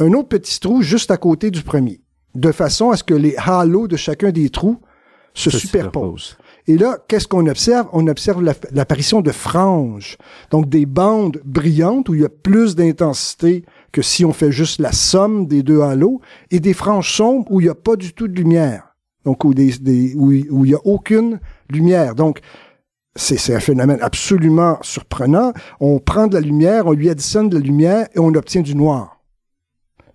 un 0.02 0.14
autre 0.14 0.30
petit 0.30 0.60
trou 0.60 0.82
juste 0.82 1.12
à 1.12 1.18
côté 1.18 1.52
du 1.52 1.62
premier, 1.62 2.02
de 2.36 2.52
façon 2.52 2.90
à 2.90 2.98
ce 2.98 3.04
que 3.04 3.14
les 3.14 3.36
halos 3.38 3.88
de 3.88 3.96
chacun 3.96 4.32
des 4.32 4.50
trous 4.50 4.80
se, 5.34 5.50
superposent. 5.50 6.38
Et 6.68 6.78
là, 6.78 6.98
qu'est-ce 7.08 7.28
qu'on 7.28 7.48
observe? 7.48 7.88
On 7.94 8.08
observe 8.08 8.44
l'apparition 8.72 9.22
de 9.22 9.32
franges, 9.32 10.18
donc 10.50 10.70
des 10.70 10.86
bandes 10.86 11.42
brillantes 11.46 12.10
où 12.10 12.16
il 12.16 12.22
y 12.22 12.26
a 12.26 12.30
plus 12.30 12.76
d'intensité 12.76 13.64
que 13.92 14.02
si 14.02 14.26
on 14.26 14.34
fait 14.34 14.52
juste 14.52 14.80
la 14.80 14.92
somme 14.92 15.48
des 15.48 15.64
deux 15.64 15.82
halos, 15.82 16.20
et 16.50 16.60
des 16.60 16.74
franges 16.74 17.14
sombres 17.14 17.52
où 17.52 17.62
il 17.62 17.66
n'y 17.66 17.70
a 17.70 17.76
pas 17.76 17.96
du 17.96 18.14
tout 18.14 18.28
de 18.28 18.34
lumière, 18.34 18.96
donc 19.26 19.44
où, 19.44 19.54
des, 19.54 20.16
où, 20.16 20.28
où 20.28 20.66
il 20.66 20.70
n'y 20.70 20.76
a 20.76 20.86
aucune 20.86 21.40
lumière. 21.70 22.16
Donc, 22.16 22.42
c'est 23.16 23.54
un 23.54 23.60
phénomène 23.60 24.00
absolument 24.02 24.78
surprenant. 24.82 25.52
On 25.80 26.00
prend 26.00 26.28
de 26.28 26.36
la 26.36 26.40
lumière, 26.40 26.88
on 26.88 26.94
lui 26.94 27.10
additionne 27.10 27.50
de 27.50 27.58
la 27.58 27.64
lumière 27.64 28.08
et 28.16 28.20
on 28.20 28.34
obtient 28.34 28.62
du 28.62 28.76
noir. 28.76 29.21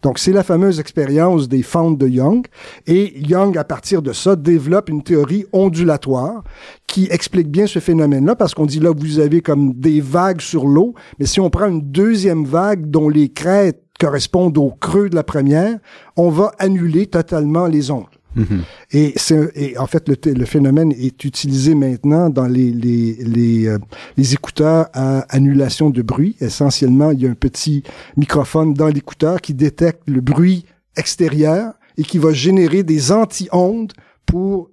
Donc, 0.06 0.20
c'est 0.20 0.30
la 0.30 0.44
fameuse 0.44 0.78
expérience 0.78 1.48
des 1.48 1.64
fentes 1.64 1.98
de 1.98 2.06
Young. 2.06 2.46
Et 2.86 3.18
Young, 3.26 3.58
à 3.58 3.64
partir 3.64 4.02
de 4.02 4.12
ça, 4.12 4.36
développe 4.36 4.88
une 4.88 5.02
théorie 5.02 5.46
ondulatoire 5.52 6.44
qui 6.86 7.08
explique 7.10 7.50
bien 7.50 7.66
ce 7.66 7.80
phénomène-là, 7.80 8.36
parce 8.36 8.54
qu'on 8.54 8.66
dit 8.66 8.78
là, 8.78 8.92
vous 8.96 9.18
avez 9.18 9.40
comme 9.40 9.74
des 9.74 10.00
vagues 10.00 10.40
sur 10.40 10.68
l'eau, 10.68 10.94
mais 11.18 11.26
si 11.26 11.40
on 11.40 11.50
prend 11.50 11.66
une 11.66 11.80
deuxième 11.80 12.44
vague 12.44 12.88
dont 12.88 13.08
les 13.08 13.30
crêtes 13.30 13.82
correspondent 13.98 14.56
au 14.58 14.70
creux 14.70 15.08
de 15.08 15.16
la 15.16 15.24
première, 15.24 15.76
on 16.16 16.28
va 16.28 16.52
annuler 16.60 17.06
totalement 17.06 17.66
les 17.66 17.90
ondes. 17.90 18.04
Mhm. 18.36 18.62
Et, 18.92 19.14
et, 19.54 19.78
en 19.78 19.86
fait, 19.86 20.08
le, 20.08 20.16
le, 20.32 20.44
phénomène 20.44 20.92
est 20.92 21.24
utilisé 21.24 21.74
maintenant 21.74 22.28
dans 22.28 22.46
les, 22.46 22.70
les, 22.70 23.14
les, 23.14 23.66
euh, 23.66 23.78
les, 24.18 24.34
écouteurs 24.34 24.88
à 24.92 25.20
annulation 25.34 25.88
de 25.88 26.02
bruit. 26.02 26.36
Essentiellement, 26.40 27.12
il 27.12 27.22
y 27.22 27.26
a 27.26 27.30
un 27.30 27.34
petit 27.34 27.82
microphone 28.16 28.74
dans 28.74 28.88
l'écouteur 28.88 29.40
qui 29.40 29.54
détecte 29.54 30.02
le 30.06 30.20
bruit 30.20 30.66
extérieur 30.96 31.72
et 31.96 32.02
qui 32.02 32.18
va 32.18 32.32
générer 32.32 32.82
des 32.82 33.10
anti-ondes 33.10 33.92
pour 34.26 34.70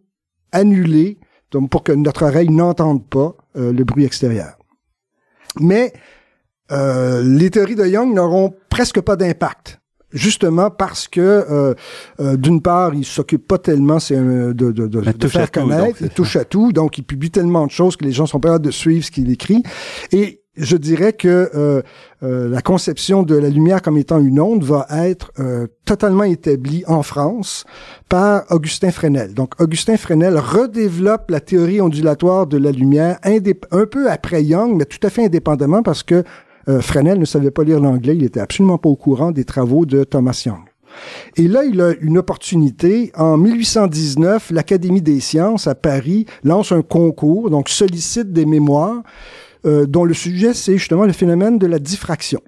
annuler, 0.51 1.17
donc 1.51 1.69
pour 1.69 1.83
que 1.83 1.93
notre 1.93 2.23
oreille 2.23 2.49
n'entende 2.49 3.07
pas 3.07 3.33
euh, 3.55 3.71
le 3.71 3.83
bruit 3.85 4.03
extérieur. 4.03 4.57
Mais 5.59 5.93
euh, 6.71 7.23
les 7.23 7.49
théories 7.49 7.75
de 7.75 7.85
Young 7.85 8.13
n'auront 8.13 8.53
presque 8.69 8.99
pas 8.99 9.15
d'impact 9.15 9.79
justement 10.13 10.69
parce 10.69 11.07
que 11.07 11.19
euh, 11.21 11.73
euh, 12.19 12.37
d'une 12.37 12.61
part, 12.61 12.93
il 12.93 13.05
s'occupe 13.05 13.47
pas 13.47 13.57
tellement 13.57 13.99
c'est 13.99 14.15
de, 14.15 14.53
de, 14.53 14.71
de, 14.71 14.87
de 14.87 15.27
faire 15.27 15.51
connaître, 15.51 15.97
il 16.01 16.09
touche 16.09 16.35
à 16.35 16.45
tout, 16.45 16.71
donc 16.71 16.97
il 16.97 17.03
publie 17.03 17.31
tellement 17.31 17.65
de 17.65 17.71
choses 17.71 17.95
que 17.95 18.05
les 18.05 18.11
gens 18.11 18.25
sont 18.25 18.39
pas 18.39 18.49
capables 18.49 18.65
de 18.65 18.71
suivre 18.71 19.03
ce 19.03 19.11
qu'il 19.11 19.31
écrit. 19.31 19.63
Et 20.11 20.43
je 20.55 20.77
dirais 20.77 21.13
que 21.13 21.49
euh, 21.55 21.81
euh, 22.21 22.47
la 22.47 22.61
conception 22.61 23.23
de 23.23 23.35
la 23.35 23.49
lumière 23.49 23.81
comme 23.81 23.97
étant 23.97 24.19
une 24.19 24.39
onde 24.39 24.63
va 24.63 24.85
être 24.91 25.31
euh, 25.39 25.67
totalement 25.85 26.23
établie 26.23 26.83
en 26.87 27.01
France 27.01 27.65
par 28.07 28.43
Augustin 28.51 28.91
Fresnel. 28.91 29.33
Donc 29.33 29.59
Augustin 29.59 29.97
Fresnel 29.97 30.37
redéveloppe 30.37 31.31
la 31.31 31.39
théorie 31.39 31.81
ondulatoire 31.81 32.45
de 32.45 32.57
la 32.57 32.71
lumière 32.71 33.17
un 33.23 33.85
peu 33.85 34.11
après 34.11 34.43
Young, 34.43 34.75
mais 34.77 34.85
tout 34.85 35.05
à 35.05 35.09
fait 35.09 35.25
indépendamment 35.25 35.81
parce 35.81 36.03
que 36.03 36.23
Fresnel 36.81 37.19
ne 37.19 37.25
savait 37.25 37.51
pas 37.51 37.63
lire 37.63 37.79
l'anglais, 37.79 38.15
il 38.15 38.23
était 38.23 38.39
absolument 38.39 38.77
pas 38.77 38.89
au 38.89 38.95
courant 38.95 39.31
des 39.31 39.43
travaux 39.43 39.85
de 39.85 40.03
Thomas 40.03 40.41
Young. 40.45 40.63
Et 41.35 41.47
là, 41.47 41.63
il 41.63 41.81
a 41.81 41.93
une 42.01 42.17
opportunité. 42.17 43.11
En 43.15 43.37
1819, 43.37 44.51
l'Académie 44.51 45.01
des 45.01 45.19
sciences 45.19 45.67
à 45.67 45.75
Paris 45.75 46.25
lance 46.43 46.71
un 46.71 46.81
concours, 46.81 47.49
donc 47.49 47.69
sollicite 47.69 48.31
des 48.31 48.45
mémoires 48.45 49.03
euh, 49.65 49.85
dont 49.85 50.03
le 50.03 50.13
sujet, 50.13 50.53
c'est 50.53 50.77
justement 50.77 51.05
le 51.05 51.13
phénomène 51.13 51.57
de 51.57 51.67
la 51.67 51.79
diffraction. 51.79 52.41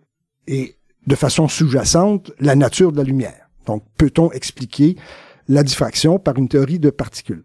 Et 0.47 0.75
de 1.07 1.15
façon 1.15 1.47
sous-jacente, 1.47 2.31
la 2.39 2.55
nature 2.55 2.91
de 2.91 2.97
la 2.97 3.03
lumière. 3.03 3.49
Donc, 3.65 3.83
peut-on 3.97 4.31
expliquer 4.31 4.95
la 5.47 5.63
diffraction 5.63 6.19
par 6.19 6.37
une 6.37 6.47
théorie 6.47 6.79
de 6.79 6.89
particules? 6.89 7.43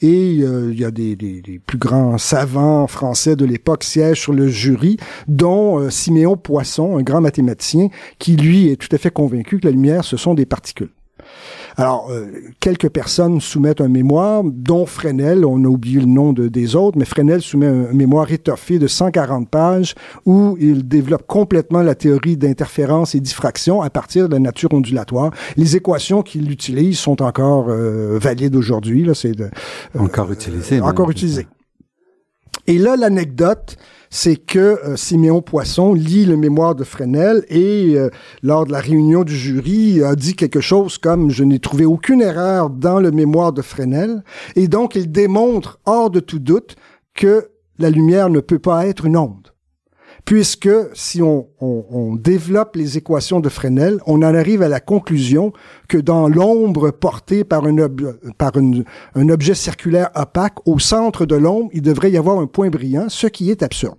Et 0.00 0.38
euh, 0.40 0.70
il 0.72 0.80
y 0.80 0.84
a 0.84 0.90
des, 0.90 1.16
des, 1.16 1.60
plus 1.64 1.78
grands 1.78 2.18
savants 2.18 2.86
français 2.86 3.36
de 3.36 3.44
l'époque 3.44 3.84
siègent 3.84 4.20
sur 4.20 4.32
le 4.32 4.48
jury, 4.48 4.96
dont 5.26 5.78
euh, 5.78 5.90
Siméon 5.90 6.36
Poisson, 6.36 6.96
un 6.96 7.02
grand 7.02 7.20
mathématicien, 7.20 7.88
qui 8.18 8.36
lui 8.36 8.68
est 8.68 8.76
tout 8.76 8.94
à 8.94 8.98
fait 8.98 9.10
convaincu 9.10 9.58
que 9.58 9.66
la 9.66 9.72
lumière, 9.72 10.04
ce 10.04 10.16
sont 10.16 10.34
des 10.34 10.46
particules. 10.46 10.90
Alors, 11.76 12.10
euh, 12.10 12.26
quelques 12.58 12.88
personnes 12.88 13.40
soumettent 13.40 13.80
un 13.80 13.88
mémoire, 13.88 14.42
dont 14.44 14.84
Fresnel, 14.84 15.44
on 15.44 15.62
a 15.64 15.68
oublié 15.68 16.00
le 16.00 16.06
nom 16.06 16.32
de, 16.32 16.48
des 16.48 16.74
autres, 16.74 16.98
mais 16.98 17.04
Fresnel 17.04 17.40
soumet 17.40 17.68
un, 17.68 17.92
mémoire 17.92 18.32
étoffé 18.32 18.80
de 18.80 18.88
140 18.88 19.48
pages 19.48 19.94
où 20.26 20.56
il 20.60 20.88
développe 20.88 21.26
complètement 21.28 21.82
la 21.82 21.94
théorie 21.94 22.36
d'interférence 22.36 23.14
et 23.14 23.20
diffraction 23.20 23.80
à 23.80 23.90
partir 23.90 24.28
de 24.28 24.34
la 24.34 24.40
nature 24.40 24.74
ondulatoire. 24.74 25.30
Les 25.56 25.76
équations 25.76 26.22
qu'il 26.22 26.50
utilise 26.50 26.98
sont 26.98 27.22
encore 27.22 27.66
euh, 27.68 28.18
valides 28.18 28.56
aujourd'hui. 28.56 29.04
Là, 29.04 29.14
c'est 29.14 29.40
euh, 29.40 29.48
encore 29.98 30.32
utilisé. 30.32 30.80
Encore 30.80 31.10
utilisé. 31.10 31.46
Et 32.66 32.78
là, 32.78 32.96
l'anecdote, 32.96 33.76
c'est 34.10 34.36
que 34.36 34.58
euh, 34.58 34.96
Siméon 34.96 35.42
Poisson 35.42 35.94
lit 35.94 36.24
le 36.24 36.36
mémoire 36.36 36.74
de 36.74 36.84
Fresnel 36.84 37.44
et 37.48 37.94
euh, 37.96 38.10
lors 38.42 38.66
de 38.66 38.72
la 38.72 38.80
réunion 38.80 39.24
du 39.24 39.36
jury 39.36 40.02
a 40.02 40.14
dit 40.14 40.34
quelque 40.34 40.60
chose 40.60 40.98
comme 40.98 41.30
je 41.30 41.44
n'ai 41.44 41.58
trouvé 41.58 41.84
aucune 41.84 42.22
erreur 42.22 42.70
dans 42.70 43.00
le 43.00 43.10
mémoire 43.10 43.52
de 43.52 43.62
Fresnel 43.62 44.22
et 44.56 44.68
donc 44.68 44.94
il 44.94 45.10
démontre 45.10 45.78
hors 45.86 46.10
de 46.10 46.20
tout 46.20 46.38
doute 46.38 46.76
que 47.14 47.50
la 47.78 47.90
lumière 47.90 48.30
ne 48.30 48.40
peut 48.40 48.58
pas 48.58 48.86
être 48.86 49.04
une 49.04 49.16
onde 49.16 49.48
puisque 50.28 50.68
si 50.92 51.22
on, 51.22 52.16
développe 52.16 52.76
les 52.76 52.98
équations 52.98 53.40
de 53.40 53.48
Fresnel, 53.48 53.98
on 54.04 54.16
en 54.16 54.34
arrive 54.34 54.60
à 54.60 54.68
la 54.68 54.78
conclusion 54.78 55.54
que 55.88 55.96
dans 55.96 56.28
l'ombre 56.28 56.90
portée 56.90 57.44
par, 57.44 57.64
un 57.64 59.28
objet 59.30 59.54
circulaire 59.54 60.10
opaque, 60.14 60.56
au 60.66 60.78
centre 60.78 61.24
de 61.24 61.34
l'ombre, 61.34 61.70
il 61.72 61.80
devrait 61.80 62.10
y 62.10 62.18
avoir 62.18 62.40
un 62.40 62.46
point 62.46 62.68
brillant, 62.68 63.08
ce 63.08 63.26
qui 63.26 63.50
est 63.50 63.62
absurde. 63.62 63.96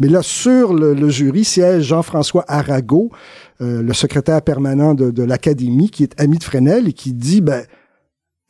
Mais 0.00 0.08
là, 0.08 0.22
sur 0.22 0.72
le, 0.72 1.10
jury 1.10 1.44
siège 1.44 1.82
Jean-François 1.82 2.46
Arago, 2.48 3.10
euh, 3.60 3.82
le 3.82 3.92
secrétaire 3.92 4.40
permanent 4.40 4.94
de, 4.94 5.10
de 5.10 5.22
l'Académie, 5.22 5.90
qui 5.90 6.04
est 6.04 6.18
ami 6.18 6.38
de 6.38 6.44
Fresnel 6.44 6.88
et 6.88 6.94
qui 6.94 7.12
dit, 7.12 7.42
ben, 7.42 7.66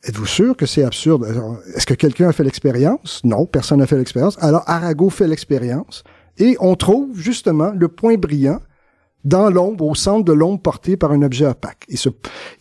Êtes-vous 0.05 0.27
sûr 0.27 0.55
que 0.55 0.65
c'est 0.65 0.85
absurde? 0.85 1.27
Est-ce 1.75 1.85
que 1.85 1.93
quelqu'un 1.93 2.29
a 2.29 2.31
fait 2.31 2.45
l'expérience? 2.45 3.19
Non, 3.25 3.45
personne 3.45 3.79
n'a 3.79 3.85
fait 3.85 3.97
l'expérience. 3.97 4.37
Alors 4.39 4.63
Arago 4.65 5.09
fait 5.09 5.27
l'expérience. 5.27 6.05
Et 6.39 6.55
on 6.59 6.75
trouve 6.75 7.19
justement 7.19 7.71
le 7.75 7.87
point 7.87 8.15
brillant 8.15 8.59
dans 9.25 9.49
l'ombre, 9.49 9.85
au 9.85 9.95
centre 9.95 10.23
de 10.23 10.33
l'ombre 10.33 10.61
portée 10.61 10.97
par 10.97 11.11
un 11.11 11.21
objet 11.21 11.45
opaque. 11.45 11.85
Et, 11.89 11.97
ce, 11.97 12.09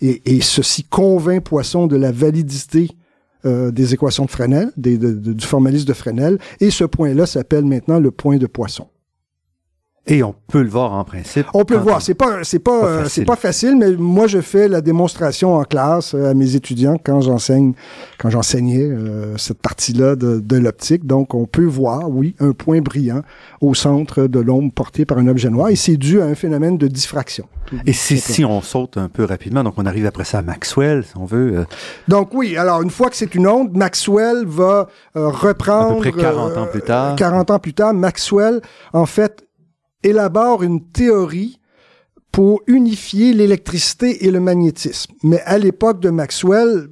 et, 0.00 0.40
ceci 0.40 0.84
convainc 0.84 1.44
Poisson 1.44 1.86
de 1.86 1.96
la 1.96 2.10
validité 2.10 2.90
euh, 3.46 3.70
des 3.70 3.94
équations 3.94 4.24
de 4.24 4.30
Fresnel, 4.30 4.72
du 4.76 5.46
formalisme 5.46 5.86
de 5.86 5.92
Fresnel, 5.92 6.38
et 6.60 6.70
ce 6.70 6.84
point-là 6.84 7.26
s'appelle 7.26 7.64
maintenant 7.64 8.00
le 8.00 8.10
point 8.10 8.36
de 8.36 8.46
Poisson. 8.46 8.88
Et 10.10 10.22
on 10.22 10.34
peut 10.48 10.62
le 10.62 10.70
voir 10.70 10.92
en 10.92 11.04
principe. 11.04 11.46
On 11.52 11.66
peut 11.66 11.74
le 11.74 11.80
voir. 11.80 12.00
C'est 12.00 12.14
pas, 12.14 12.42
c'est 12.42 12.58
pas, 12.58 12.84
euh, 12.84 13.04
c'est 13.08 13.26
pas 13.26 13.36
facile, 13.36 13.76
mais 13.76 13.90
moi 13.92 14.26
je 14.26 14.40
fais 14.40 14.66
la 14.66 14.80
démonstration 14.80 15.56
en 15.56 15.64
classe 15.64 16.14
euh, 16.14 16.30
à 16.30 16.34
mes 16.34 16.54
étudiants 16.54 16.96
quand 17.02 17.20
j'enseigne, 17.20 17.74
quand 18.18 18.30
j'enseignais 18.30 18.84
euh, 18.84 19.36
cette 19.36 19.60
partie-là 19.60 20.16
de, 20.16 20.40
de 20.40 20.56
l'optique. 20.56 21.06
Donc 21.06 21.34
on 21.34 21.44
peut 21.44 21.66
voir, 21.66 22.08
oui, 22.08 22.34
un 22.40 22.52
point 22.52 22.80
brillant 22.80 23.20
au 23.60 23.74
centre 23.74 24.22
de 24.22 24.40
l'ombre 24.40 24.72
porté 24.72 25.04
par 25.04 25.18
un 25.18 25.28
objet 25.28 25.50
noir, 25.50 25.68
et 25.68 25.76
c'est 25.76 25.98
dû 25.98 26.22
à 26.22 26.24
un 26.24 26.34
phénomène 26.34 26.78
de 26.78 26.88
diffraction. 26.88 27.46
Et 27.84 27.92
si, 27.92 28.18
si 28.18 28.46
on 28.46 28.62
saute 28.62 28.96
un 28.96 29.10
peu 29.10 29.24
rapidement, 29.24 29.62
donc 29.62 29.74
on 29.76 29.84
arrive 29.84 30.06
après 30.06 30.24
ça 30.24 30.38
à 30.38 30.42
Maxwell, 30.42 31.04
si 31.04 31.18
on 31.18 31.26
veut. 31.26 31.66
Donc 32.08 32.32
oui, 32.32 32.56
alors 32.56 32.80
une 32.80 32.88
fois 32.88 33.10
que 33.10 33.16
c'est 33.16 33.34
une 33.34 33.46
onde, 33.46 33.76
Maxwell 33.76 34.46
va 34.46 34.88
reprendre. 35.14 36.00
À 36.00 36.02
peu 36.02 36.12
près 36.12 36.22
40 36.22 36.56
ans 36.56 36.66
plus 36.66 36.80
tard. 36.80 37.16
40 37.16 37.50
ans 37.50 37.58
plus 37.58 37.74
tard, 37.74 37.92
Maxwell, 37.92 38.62
en 38.94 39.04
fait, 39.04 39.44
élabore 40.02 40.62
une 40.62 40.90
théorie 40.90 41.60
pour 42.32 42.62
unifier 42.66 43.32
l'électricité 43.32 44.26
et 44.26 44.30
le 44.30 44.40
magnétisme. 44.40 45.12
Mais 45.22 45.40
à 45.42 45.58
l'époque 45.58 46.00
de 46.00 46.10
Maxwell, 46.10 46.88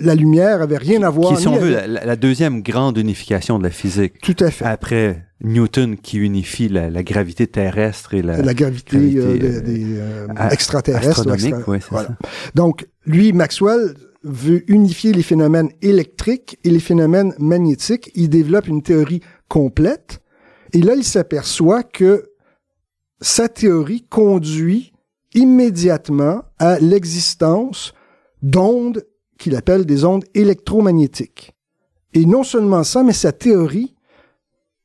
la 0.00 0.14
lumière 0.14 0.62
avait 0.62 0.78
rien 0.78 1.02
à 1.02 1.10
voir. 1.10 1.34
Qui, 1.34 1.42
si 1.42 1.48
on 1.48 1.56
veut, 1.56 1.76
la, 1.86 2.16
deuxième 2.16 2.62
grande 2.62 2.96
unification 2.96 3.58
de 3.58 3.64
la 3.64 3.70
physique. 3.70 4.14
Tout 4.22 4.36
à 4.40 4.50
fait. 4.50 4.64
Après 4.64 5.26
Newton 5.42 5.96
qui 5.96 6.18
unifie 6.18 6.68
la, 6.68 6.90
gravité 7.02 7.46
terrestre 7.46 8.14
et 8.14 8.22
la, 8.22 8.42
la 8.42 8.54
gravité, 8.54 8.96
euh, 8.96 9.60
des, 9.60 9.98
euh, 9.98 10.26
euh, 10.28 10.48
extraterrestres. 10.50 11.26
voilà. 11.90 12.08
Donc, 12.54 12.86
lui, 13.06 13.32
Maxwell 13.32 13.94
veut 14.22 14.70
unifier 14.70 15.12
les 15.12 15.22
phénomènes 15.22 15.70
électriques 15.82 16.58
et 16.64 16.70
les 16.70 16.80
phénomènes 16.80 17.34
magnétiques. 17.38 18.10
Il 18.14 18.28
développe 18.28 18.68
une 18.68 18.82
théorie 18.82 19.20
complète. 19.48 20.20
Et 20.72 20.82
là, 20.82 20.94
il 20.94 21.04
s'aperçoit 21.04 21.82
que 21.82 22.29
sa 23.20 23.48
théorie 23.48 24.02
conduit 24.08 24.92
immédiatement 25.34 26.42
à 26.58 26.78
l'existence 26.78 27.92
d'ondes 28.42 29.06
qu'il 29.38 29.56
appelle 29.56 29.86
des 29.86 30.04
ondes 30.04 30.24
électromagnétiques. 30.34 31.54
Et 32.14 32.26
non 32.26 32.42
seulement 32.42 32.84
ça, 32.84 33.02
mais 33.02 33.12
sa 33.12 33.32
théorie 33.32 33.94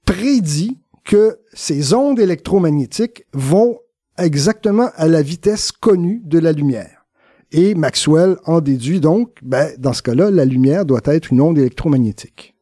prédit 0.05 0.79
que 1.03 1.39
ces 1.53 1.93
ondes 1.93 2.19
électromagnétiques 2.19 3.25
vont 3.33 3.79
exactement 4.17 4.89
à 4.95 5.07
la 5.07 5.21
vitesse 5.21 5.71
connue 5.71 6.21
de 6.23 6.39
la 6.39 6.51
lumière. 6.51 7.05
Et 7.51 7.75
Maxwell 7.75 8.37
en 8.45 8.61
déduit 8.61 8.99
donc, 8.99 9.37
ben, 9.41 9.73
dans 9.77 9.93
ce 9.93 10.01
cas-là, 10.03 10.31
la 10.31 10.45
lumière 10.45 10.85
doit 10.85 11.01
être 11.05 11.31
une 11.31 11.41
onde 11.41 11.57
électromagnétique 11.57 12.54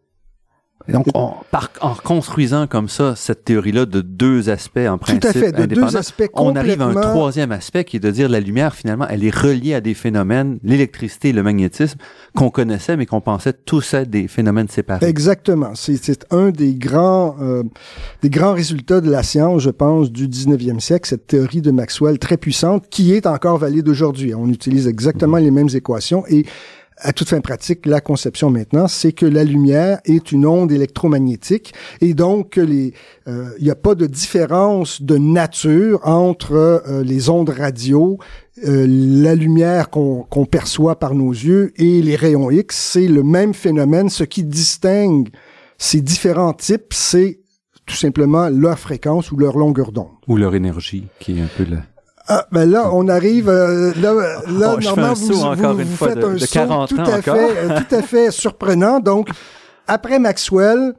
donc, 0.89 1.07
en 1.13 1.95
construisant 2.03 2.67
comme 2.67 2.89
ça 2.89 3.15
cette 3.15 3.45
théorie-là 3.45 3.85
de 3.85 4.01
deux 4.01 4.49
aspects 4.49 4.79
en 4.87 4.97
principe 4.97 5.21
Tout 5.21 5.27
à 5.27 5.33
fait, 5.33 5.51
de 5.51 5.65
deux 5.65 5.95
aspects 5.95 6.29
on 6.33 6.55
arrive 6.55 6.81
à 6.81 6.85
un 6.85 6.93
troisième 6.93 7.51
aspect 7.51 7.85
qui 7.85 7.97
est 7.97 7.99
de 8.01 8.11
dire 8.11 8.27
la 8.27 8.39
lumière 8.39 8.75
finalement 8.75 9.07
elle 9.09 9.23
est 9.23 9.35
reliée 9.35 9.73
à 9.73 9.81
des 9.81 9.93
phénomènes, 9.93 10.59
l'électricité 10.63 11.29
et 11.29 11.33
le 11.33 11.43
magnétisme 11.43 11.97
qu'on 12.35 12.49
connaissait 12.49 12.97
mais 12.97 13.05
qu'on 13.05 13.21
pensait 13.21 13.53
tous 13.53 13.93
être 13.93 14.09
des 14.09 14.27
phénomènes 14.27 14.67
séparés. 14.67 15.05
Exactement, 15.05 15.73
c'est 15.75 16.25
un 16.31 16.49
des 16.49 16.75
grands 16.75 17.35
euh, 17.41 17.63
des 18.21 18.29
grands 18.29 18.53
résultats 18.53 19.01
de 19.01 19.09
la 19.09 19.23
science, 19.23 19.61
je 19.61 19.69
pense, 19.69 20.11
du 20.11 20.27
19e 20.27 20.79
siècle, 20.79 21.07
cette 21.07 21.27
théorie 21.27 21.61
de 21.61 21.71
Maxwell 21.71 22.19
très 22.19 22.37
puissante 22.37 22.85
qui 22.89 23.13
est 23.13 23.25
encore 23.25 23.57
valide 23.57 23.87
aujourd'hui. 23.87 24.33
On 24.35 24.47
utilise 24.49 24.87
exactement 24.87 25.37
les 25.37 25.51
mêmes 25.51 25.69
équations 25.73 26.23
et 26.27 26.45
à 27.03 27.11
toute 27.11 27.29
fin 27.29 27.41
pratique, 27.41 27.85
la 27.85 28.01
conception 28.01 28.49
maintenant, 28.49 28.87
c'est 28.87 29.11
que 29.11 29.25
la 29.25 29.43
lumière 29.43 29.99
est 30.05 30.31
une 30.31 30.45
onde 30.45 30.71
électromagnétique 30.71 31.73
et 32.01 32.13
donc 32.13 32.57
euh, 32.57 32.91
il 33.25 33.63
n'y 33.63 33.69
a 33.69 33.75
pas 33.75 33.93
de 33.93 34.07
différence 34.07 35.01
de 35.01 35.17
nature 35.17 35.99
entre 36.03 36.53
euh, 36.53 37.03
les 37.03 37.29
ondes 37.29 37.49
radio, 37.49 38.17
euh, 38.65 38.85
la 38.87 39.35
lumière 39.35 39.89
qu'on 39.89 40.45
perçoit 40.49 40.97
par 40.97 41.13
nos 41.13 41.31
yeux 41.31 41.73
et 41.75 42.01
les 42.01 42.15
rayons 42.15 42.49
X, 42.49 42.75
c'est 42.75 43.07
le 43.07 43.23
même 43.23 43.53
phénomène. 43.53 44.09
Ce 44.09 44.23
qui 44.23 44.43
distingue 44.43 45.29
ces 45.77 46.01
différents 46.01 46.53
types, 46.53 46.93
c'est 46.93 47.39
tout 47.85 47.95
simplement 47.95 48.47
leur 48.49 48.79
fréquence 48.79 49.31
ou 49.31 49.37
leur 49.37 49.57
longueur 49.57 49.91
d'onde. 49.91 50.07
Ou 50.27 50.37
leur 50.37 50.55
énergie, 50.55 51.07
qui 51.19 51.37
est 51.37 51.41
un 51.41 51.49
peu 51.57 51.65
la... 51.69 51.83
Ah, 52.27 52.45
ben 52.51 52.69
là, 52.69 52.89
on 52.93 53.07
arrive, 53.09 53.49
euh, 53.49 53.91
là, 54.01 54.13
là 54.47 54.75
oh, 54.77 54.79
normalement, 54.79 55.13
vous, 55.13 55.25
vous, 55.25 55.95
faites 55.97 56.23
un 56.23 56.37
saut 56.37 56.87
tout 56.87 57.01
à 57.01 57.21
fait, 57.21 57.57
euh, 57.57 57.79
tout 57.79 57.95
à 57.95 58.01
fait 58.01 58.31
surprenant. 58.43 58.99
Donc, 58.99 59.29
après 59.87 60.19
Maxwell, 60.19 60.93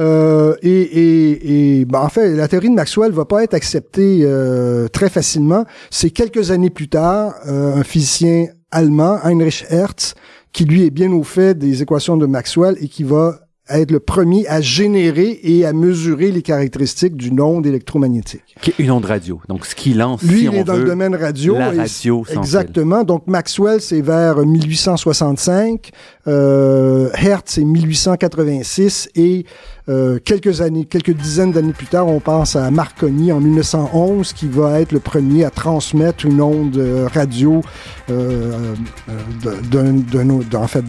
Euh, 0.00 0.56
et, 0.62 0.80
et, 0.80 1.80
et 1.80 1.84
ben, 1.84 2.00
en 2.00 2.08
fait, 2.08 2.34
la 2.34 2.48
théorie 2.48 2.70
de 2.70 2.74
Maxwell 2.74 3.12
va 3.12 3.26
pas 3.26 3.44
être 3.44 3.54
acceptée 3.54 4.20
euh, 4.22 4.88
très 4.88 5.10
facilement. 5.10 5.66
C'est 5.90 6.10
quelques 6.10 6.50
années 6.50 6.70
plus 6.70 6.88
tard, 6.88 7.34
euh, 7.46 7.74
un 7.74 7.84
physicien 7.84 8.46
allemand, 8.70 9.18
Heinrich 9.22 9.66
Hertz, 9.68 10.14
qui 10.52 10.64
lui 10.64 10.86
est 10.86 10.90
bien 10.90 11.12
au 11.12 11.22
fait 11.22 11.54
des 11.54 11.82
équations 11.82 12.16
de 12.16 12.24
Maxwell 12.24 12.76
et 12.80 12.88
qui 12.88 13.04
va 13.04 13.40
être 13.78 13.90
le 13.90 14.00
premier 14.00 14.46
à 14.48 14.60
générer 14.60 15.38
et 15.42 15.64
à 15.64 15.72
mesurer 15.72 16.32
les 16.32 16.42
caractéristiques 16.42 17.16
d'une 17.16 17.40
onde 17.40 17.66
électromagnétique. 17.66 18.56
Qui 18.60 18.70
est 18.70 18.78
une 18.78 18.90
onde 18.90 19.04
radio. 19.04 19.40
Donc, 19.48 19.66
ce 19.66 19.74
qui 19.74 19.94
lance, 19.94 20.22
Lui, 20.22 20.40
si 20.40 20.44
il 20.44 20.48
on 20.50 20.52
est 20.54 20.64
dans 20.64 20.76
le 20.76 20.84
domaine 20.84 21.14
radio. 21.14 21.54
la 21.56 21.70
radio 21.70 22.24
Exactement. 22.30 23.04
Donc, 23.04 23.26
Maxwell, 23.26 23.80
c'est 23.80 24.00
vers 24.00 24.38
1865. 24.38 25.90
Euh, 26.26 27.10
Hertz, 27.14 27.52
c'est 27.54 27.64
1886. 27.64 29.10
Et 29.14 29.44
euh, 29.88 30.18
quelques 30.24 30.60
années, 30.60 30.84
quelques 30.84 31.14
dizaines 31.14 31.52
d'années 31.52 31.72
plus 31.72 31.86
tard, 31.86 32.06
on 32.06 32.20
pense 32.20 32.54
à 32.56 32.70
Marconi 32.70 33.32
en 33.32 33.40
1911, 33.40 34.32
qui 34.32 34.46
va 34.46 34.80
être 34.80 34.92
le 34.92 35.00
premier 35.00 35.44
à 35.44 35.50
transmettre 35.50 36.26
une 36.26 36.40
onde 36.40 36.76
euh, 36.76 37.08
radio 37.12 37.60
euh, 38.10 38.74
euh, 39.08 39.54
d'un, 39.70 40.58
en 40.58 40.66
fait, 40.66 40.84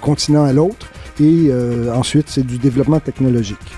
continent 0.00 0.44
à 0.44 0.52
l'autre. 0.52 0.86
Et 1.20 1.46
euh, 1.48 1.94
ensuite, 1.94 2.28
c'est 2.28 2.44
du 2.44 2.58
développement 2.58 2.98
technologique. 2.98 3.76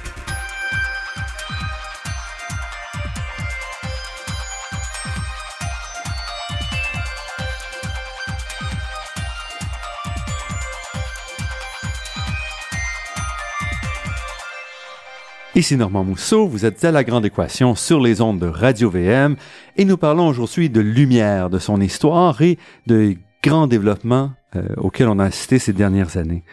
Ici 15.56 15.78
Normand 15.78 16.04
Mousseau, 16.04 16.46
vous 16.46 16.66
êtes 16.66 16.84
à 16.84 16.92
la 16.92 17.02
grande 17.02 17.24
équation 17.24 17.74
sur 17.74 17.98
les 17.98 18.20
ondes 18.20 18.38
de 18.38 18.46
Radio 18.46 18.90
VM 18.90 19.36
et 19.76 19.86
nous 19.86 19.96
parlons 19.96 20.28
aujourd'hui 20.28 20.68
de 20.68 20.80
lumière, 20.80 21.48
de 21.48 21.58
son 21.58 21.80
histoire 21.80 22.42
et 22.42 22.58
de 22.86 23.16
grands 23.42 23.66
développements 23.66 24.32
euh, 24.54 24.62
auxquels 24.76 25.08
on 25.08 25.18
a 25.18 25.24
assisté 25.24 25.58
ces 25.58 25.72
dernières 25.72 26.18
années. 26.18 26.44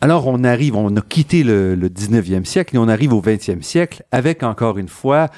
Alors 0.00 0.26
on 0.26 0.44
arrive, 0.44 0.76
on 0.76 0.94
a 0.96 1.00
quitté 1.00 1.42
le, 1.42 1.74
le 1.74 1.88
19e 1.88 2.44
siècle 2.44 2.76
et 2.76 2.78
on 2.78 2.88
arrive 2.88 3.14
au 3.14 3.22
20e 3.22 3.62
siècle 3.62 4.04
avec 4.12 4.42
encore 4.42 4.76
une 4.78 4.88
fois 4.88 5.28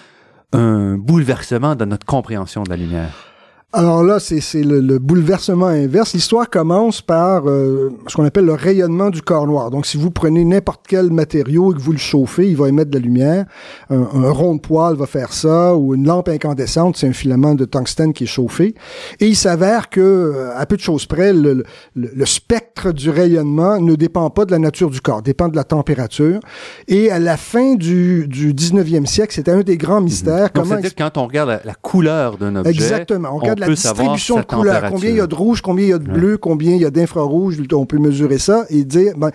un 0.53 0.97
bouleversement 0.97 1.77
dans 1.77 1.87
notre 1.87 2.07
compréhension 2.07 2.65
de 2.65 2.71
la 2.71 2.77
lumière. 2.77 3.28
Alors 3.75 4.03
là, 4.03 4.19
c'est 4.19 4.41
c'est 4.41 4.63
le, 4.63 4.81
le 4.81 4.99
bouleversement 4.99 5.67
inverse. 5.67 6.15
L'histoire 6.15 6.49
commence 6.49 7.03
par 7.03 7.43
euh, 7.47 7.91
ce 8.07 8.17
qu'on 8.17 8.25
appelle 8.25 8.47
le 8.47 8.55
rayonnement 8.55 9.11
du 9.11 9.21
corps 9.21 9.47
noir. 9.47 9.69
Donc, 9.71 9.85
si 9.85 9.99
vous 9.99 10.11
prenez 10.11 10.43
n'importe 10.43 10.87
quel 10.89 11.11
matériau 11.11 11.73
et 11.73 11.77
que 11.77 11.81
vous 11.81 11.93
le 11.93 11.99
chauffez, 11.99 12.49
il 12.49 12.57
va 12.57 12.71
émettre 12.71 12.91
de 12.91 12.97
la 12.97 13.05
lumière. 13.05 13.45
Un, 13.91 14.01
un 14.01 14.31
rond 14.31 14.55
de 14.55 14.61
poêle 14.63 14.95
va 14.95 15.05
faire 15.05 15.35
ça, 15.35 15.77
ou 15.77 15.95
une 15.95 16.07
lampe 16.07 16.31
incandescente, 16.31 16.97
c'est 16.97 17.09
un 17.09 17.13
filament 17.13 17.55
de 17.55 17.67
tungstène 17.67 18.15
qui 18.15 18.25
est 18.25 18.29
chauffé. 18.29 18.75
Et 19.21 19.27
il 19.29 19.37
s'avère 19.37 19.91
que, 19.91 20.01
euh, 20.01 20.57
à 20.57 20.65
peu 20.65 20.77
de 20.77 20.81
choses 20.83 21.05
près, 21.05 21.35
le, 21.35 21.53
le- 21.95 22.11
le 22.15 22.27
spectre 22.27 22.93
du 22.93 23.11
rayonnement 23.11 23.79
ne 23.81 23.97
dépend 23.97 24.31
pas 24.31 24.47
de 24.47 24.51
la 24.51 24.59
nature 24.59 24.89
du 24.89 25.03
corps, 25.03 25.21
dépend 25.21 25.49
de 25.49 25.57
la 25.57 25.65
température. 25.65 26.41
Et 26.89 27.11
à 27.11 27.19
la 27.19 27.37
fin 27.37 27.75
du, 27.75 28.29
du 28.29 28.55
19e 28.55 29.05
siècle, 29.05 29.35
c'était 29.35 29.51
un 29.53 29.61
des 29.61 29.77
grands 29.77 30.01
mystères. 30.01 30.45
Donc 30.45 30.53
Comment 30.55 30.69
c'est-à-dire 30.71 30.95
quand 30.97 31.19
on 31.19 31.27
regarde 31.27 31.51
la, 31.51 31.61
la 31.67 31.75
couleur 31.75 32.39
d'un 32.39 32.57
objet, 32.57 32.71
Exactement. 32.71 33.29
On 33.35 33.58
la 33.59 33.69
distribution 33.69 34.37
de 34.39 34.43
couleurs. 34.45 34.91
Combien 34.91 35.11
il 35.11 35.17
y 35.17 35.21
a 35.21 35.27
de 35.27 35.35
rouge, 35.35 35.61
combien 35.63 35.85
il 35.87 35.91
y 35.91 35.93
a 35.93 35.99
de 35.99 36.09
Ouais. 36.11 36.15
bleu, 36.19 36.39
combien 36.39 36.75
il 36.75 36.81
y 36.81 36.85
a 36.85 36.91
d'infrarouge. 36.91 37.57
On 37.73 37.87
peut 37.87 37.99
mesurer 37.99 38.39
ça 38.39 38.65
et 38.71 38.85
dire, 38.85 39.13
ben, 39.17 39.31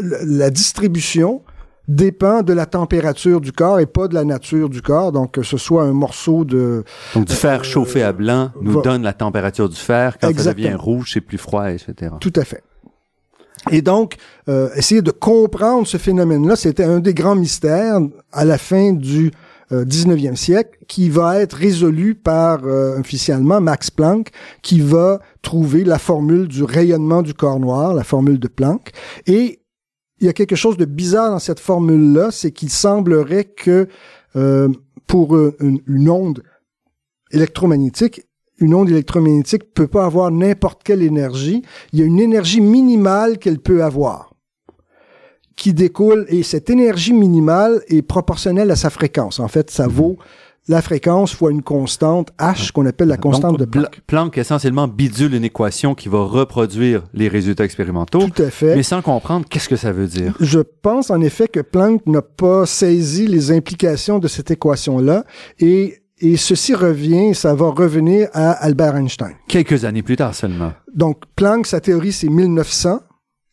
la 0.00 0.50
distribution 0.50 1.42
dépend 1.86 2.42
de 2.42 2.52
la 2.54 2.64
température 2.64 3.40
du 3.42 3.52
corps 3.52 3.78
et 3.78 3.84
pas 3.86 4.08
de 4.08 4.14
la 4.14 4.24
nature 4.24 4.70
du 4.70 4.80
corps. 4.80 5.12
Donc, 5.12 5.32
que 5.32 5.42
ce 5.42 5.58
soit 5.58 5.82
un 5.82 5.92
morceau 5.92 6.44
de... 6.44 6.82
Donc 7.14 7.26
du 7.26 7.34
fer 7.34 7.62
chauffé 7.64 8.02
à 8.02 8.12
blanc 8.12 8.52
nous 8.62 8.72
va- 8.72 8.80
donne 8.82 9.02
la 9.02 9.12
température 9.12 9.68
du 9.68 9.76
fer. 9.76 10.16
Quand 10.18 10.34
ça 10.38 10.54
devient 10.54 10.74
rouge, 10.74 11.10
c'est 11.12 11.20
plus 11.20 11.36
froid, 11.38 11.70
etc. 11.70 12.12
Tout 12.20 12.32
à 12.36 12.44
fait. 12.44 12.62
Et 13.70 13.80
donc, 13.82 14.16
euh, 14.48 14.68
essayer 14.76 15.00
de 15.02 15.10
comprendre 15.10 15.86
ce 15.86 15.96
phénomène-là, 15.96 16.54
c'était 16.56 16.84
un 16.84 17.00
des 17.00 17.14
grands 17.14 17.36
mystères 17.36 17.98
à 18.32 18.44
la 18.44 18.58
fin 18.58 18.92
du 18.92 19.26
euh, 19.28 19.30
19e 19.72 20.36
siècle, 20.36 20.78
qui 20.88 21.08
va 21.08 21.40
être 21.40 21.54
résolu 21.54 22.14
par 22.14 22.64
euh, 22.64 22.98
un 22.98 23.02
physicien 23.02 23.36
allemand, 23.36 23.60
Max 23.60 23.90
Planck, 23.90 24.30
qui 24.62 24.80
va 24.80 25.20
trouver 25.42 25.84
la 25.84 25.98
formule 25.98 26.48
du 26.48 26.64
rayonnement 26.64 27.22
du 27.22 27.34
corps 27.34 27.60
noir, 27.60 27.94
la 27.94 28.04
formule 28.04 28.38
de 28.38 28.48
Planck. 28.48 28.90
Et 29.26 29.60
il 30.20 30.26
y 30.26 30.28
a 30.28 30.32
quelque 30.32 30.56
chose 30.56 30.76
de 30.76 30.84
bizarre 30.84 31.30
dans 31.30 31.38
cette 31.38 31.60
formule-là, 31.60 32.30
c'est 32.30 32.52
qu'il 32.52 32.70
semblerait 32.70 33.44
que 33.44 33.88
euh, 34.36 34.68
pour 35.06 35.36
euh, 35.36 35.56
une, 35.60 35.80
une 35.86 36.10
onde 36.10 36.42
électromagnétique, 37.30 38.22
une 38.58 38.74
onde 38.74 38.90
électromagnétique 38.90 39.74
peut 39.74 39.88
pas 39.88 40.04
avoir 40.04 40.30
n'importe 40.30 40.82
quelle 40.84 41.02
énergie. 41.02 41.62
Il 41.92 41.98
y 41.98 42.02
a 42.02 42.06
une 42.06 42.20
énergie 42.20 42.60
minimale 42.60 43.38
qu'elle 43.38 43.58
peut 43.58 43.82
avoir 43.82 44.33
qui 45.56 45.72
découle 45.72 46.26
et 46.28 46.42
cette 46.42 46.70
énergie 46.70 47.12
minimale 47.12 47.80
est 47.88 48.02
proportionnelle 48.02 48.70
à 48.70 48.76
sa 48.76 48.90
fréquence. 48.90 49.40
En 49.40 49.48
fait, 49.48 49.70
ça 49.70 49.86
vaut 49.86 50.16
la 50.66 50.80
fréquence 50.80 51.34
fois 51.34 51.50
une 51.50 51.62
constante 51.62 52.30
H 52.38 52.72
qu'on 52.72 52.86
appelle 52.86 53.08
la 53.08 53.18
constante 53.18 53.50
Donc, 53.52 53.60
de 53.60 53.64
Planck. 53.66 53.90
Pla- 53.90 54.00
Planck 54.06 54.38
essentiellement 54.38 54.88
bidule 54.88 55.34
une 55.34 55.44
équation 55.44 55.94
qui 55.94 56.08
va 56.08 56.24
reproduire 56.24 57.04
les 57.12 57.28
résultats 57.28 57.64
expérimentaux, 57.66 58.20
Tout 58.28 58.42
à 58.42 58.48
fait. 58.50 58.74
mais 58.74 58.82
sans 58.82 59.02
comprendre 59.02 59.44
qu'est-ce 59.48 59.68
que 59.68 59.76
ça 59.76 59.92
veut 59.92 60.06
dire. 60.06 60.34
Je 60.40 60.60
pense 60.60 61.10
en 61.10 61.20
effet 61.20 61.48
que 61.48 61.60
Planck 61.60 62.06
n'a 62.06 62.22
pas 62.22 62.64
saisi 62.64 63.26
les 63.26 63.52
implications 63.52 64.18
de 64.18 64.26
cette 64.26 64.50
équation-là 64.50 65.24
et, 65.60 65.98
et 66.20 66.38
ceci 66.38 66.74
revient, 66.74 67.34
ça 67.34 67.54
va 67.54 67.68
revenir 67.68 68.28
à 68.32 68.52
Albert 68.52 68.96
Einstein. 68.96 69.32
Quelques 69.48 69.84
années 69.84 70.02
plus 70.02 70.16
tard 70.16 70.34
seulement. 70.34 70.72
Donc 70.94 71.24
Planck, 71.36 71.66
sa 71.66 71.80
théorie, 71.80 72.12
c'est 72.12 72.30
1900 72.30 73.00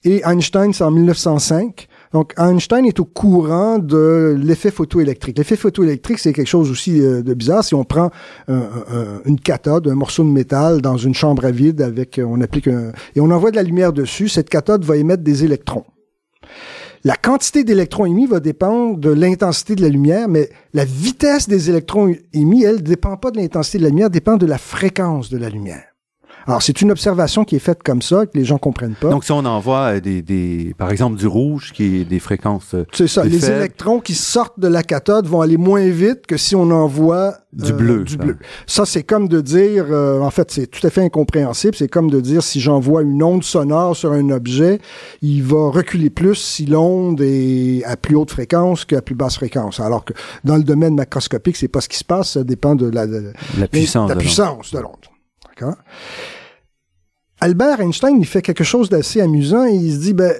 et 0.05 0.21
Einstein, 0.25 0.71
c'est 0.71 0.83
en 0.85 0.91
1905. 0.91 1.87
Donc 2.13 2.33
Einstein 2.37 2.85
est 2.85 2.99
au 2.99 3.05
courant 3.05 3.79
de 3.79 4.35
l'effet 4.37 4.69
photoélectrique. 4.71 5.37
L'effet 5.37 5.55
photoélectrique, 5.55 6.19
c'est 6.19 6.33
quelque 6.33 6.47
chose 6.47 6.69
aussi 6.69 6.99
euh, 7.01 7.21
de 7.21 7.33
bizarre. 7.33 7.63
Si 7.63 7.73
on 7.73 7.83
prend 7.85 8.09
un- 8.47 8.55
un- 8.91 9.21
une 9.25 9.39
cathode, 9.39 9.87
un 9.87 9.95
morceau 9.95 10.23
de 10.23 10.29
métal 10.29 10.81
dans 10.81 10.97
une 10.97 11.13
chambre 11.13 11.45
à 11.45 11.51
vide 11.51 11.81
avec, 11.81 12.19
euh, 12.19 12.25
on 12.27 12.41
applique 12.41 12.67
un, 12.67 12.91
et 13.15 13.21
on 13.21 13.31
envoie 13.31 13.51
de 13.51 13.55
la 13.55 13.63
lumière 13.63 13.93
dessus, 13.93 14.27
cette 14.27 14.49
cathode 14.49 14.83
va 14.83 14.97
émettre 14.97 15.23
des 15.23 15.45
électrons. 15.45 15.85
La 17.03 17.15
quantité 17.15 17.63
d'électrons 17.63 18.05
émis 18.05 18.27
va 18.27 18.39
dépendre 18.39 18.97
de 18.97 19.09
l'intensité 19.09 19.75
de 19.75 19.81
la 19.81 19.89
lumière, 19.89 20.27
mais 20.27 20.49
la 20.73 20.85
vitesse 20.85 21.47
des 21.47 21.69
électrons 21.69 22.13
émis, 22.33 22.63
elle, 22.63 22.83
dépend 22.83 23.17
pas 23.17 23.31
de 23.31 23.37
l'intensité 23.37 23.79
de 23.79 23.83
la 23.83 23.89
lumière, 23.89 24.09
dépend 24.11 24.37
de 24.37 24.45
la 24.45 24.57
fréquence 24.59 25.29
de 25.29 25.37
la 25.37 25.49
lumière. 25.49 25.90
Alors, 26.47 26.61
c'est 26.63 26.81
une 26.81 26.91
observation 26.91 27.43
qui 27.45 27.55
est 27.55 27.59
faite 27.59 27.83
comme 27.83 28.01
ça, 28.01 28.25
que 28.25 28.37
les 28.37 28.45
gens 28.45 28.57
comprennent 28.57 28.95
pas. 28.99 29.09
Donc 29.09 29.23
si 29.23 29.31
on 29.31 29.45
envoie 29.45 29.95
euh, 29.95 29.99
des, 29.99 30.21
des, 30.21 30.73
par 30.77 30.91
exemple 30.91 31.17
du 31.17 31.27
rouge 31.27 31.71
qui 31.73 31.97
est 32.01 32.05
des 32.05 32.19
fréquences 32.19 32.73
euh, 32.73 32.85
c'est 32.93 33.07
ça. 33.07 33.23
Les 33.23 33.39
faibles, 33.39 33.57
électrons 33.57 33.99
qui 33.99 34.15
sortent 34.15 34.59
de 34.59 34.67
la 34.67 34.83
cathode 34.83 35.27
vont 35.27 35.41
aller 35.41 35.57
moins 35.57 35.87
vite 35.87 36.25
que 36.27 36.37
si 36.37 36.55
on 36.55 36.69
envoie 36.71 37.35
Du 37.53 37.71
euh, 37.71 37.75
bleu, 37.75 38.03
Du 38.03 38.13
ça. 38.13 38.17
bleu. 38.17 38.37
Ça, 38.65 38.85
c'est 38.85 39.03
comme 39.03 39.27
de 39.27 39.39
dire, 39.41 39.85
euh, 39.91 40.19
en 40.21 40.31
fait, 40.31 40.49
c'est 40.51 40.67
tout 40.67 40.85
à 40.85 40.89
fait 40.89 41.01
incompréhensible. 41.03 41.75
C'est 41.75 41.87
comme 41.89 42.09
de 42.09 42.19
dire 42.19 42.41
si 42.43 42.59
j'envoie 42.59 43.01
une 43.03 43.21
onde 43.21 43.43
sonore 43.43 43.95
sur 43.95 44.11
un 44.13 44.29
objet, 44.31 44.79
il 45.21 45.43
va 45.43 45.69
reculer 45.69 46.09
plus 46.09 46.35
si 46.35 46.65
l'onde 46.65 47.21
est 47.21 47.83
à 47.85 47.97
plus 47.97 48.15
haute 48.15 48.31
fréquence 48.31 48.85
qu'à 48.85 49.01
plus 49.01 49.15
basse 49.15 49.35
fréquence. 49.35 49.79
Alors 49.79 50.05
que 50.05 50.13
dans 50.43 50.57
le 50.57 50.63
domaine 50.63 50.95
macroscopique, 50.95 51.55
c'est 51.57 51.67
pas 51.67 51.81
ce 51.81 51.89
qui 51.89 51.97
se 51.97 52.03
passe. 52.05 52.31
Ça 52.31 52.43
dépend 52.43 52.75
de 52.75 52.89
la, 52.89 53.05
de- 53.05 53.31
la 53.59 53.67
puissance. 53.67 54.09
la 54.09 54.15
de 54.15 54.19
l'onde. 54.19 54.25
puissance 54.27 54.71
de 54.73 54.79
l'onde. 54.79 54.95
D'accord? 55.49 55.75
Albert 57.41 57.81
Einstein, 57.81 58.19
il 58.19 58.27
fait 58.27 58.43
quelque 58.43 58.63
chose 58.63 58.89
d'assez 58.89 59.19
amusant. 59.19 59.65
Il 59.65 59.91
se 59.91 59.97
dit, 59.97 60.13
ben, 60.13 60.33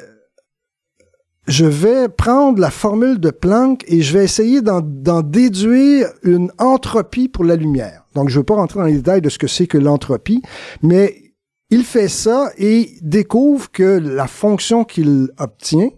je 1.48 1.66
vais 1.66 2.08
prendre 2.08 2.60
la 2.60 2.70
formule 2.70 3.20
de 3.20 3.32
Planck 3.32 3.84
et 3.88 4.04
je 4.04 4.16
vais 4.16 4.24
essayer 4.24 4.62
d'en 4.62 5.22
déduire 5.22 6.10
une 6.22 6.52
entropie 6.60 7.28
pour 7.28 7.44
la 7.44 7.56
lumière. 7.56 8.06
Donc, 8.14 8.30
je 8.30 8.36
ne 8.36 8.40
veux 8.40 8.46
pas 8.46 8.54
rentrer 8.54 8.80
dans 8.80 8.86
les 8.86 8.94
détails 8.94 9.22
de 9.22 9.30
ce 9.30 9.40
que 9.40 9.48
c'est 9.48 9.66
que 9.66 9.80
l'entropie, 9.80 10.44
mais 10.84 11.34
il 11.72 11.84
fait 11.84 12.08
ça 12.08 12.52
et 12.58 12.92
découvre 13.02 13.72
que 13.72 13.98
la 13.98 14.28
fonction 14.28 14.84
qu'il 14.84 15.30
obtient 15.40 15.90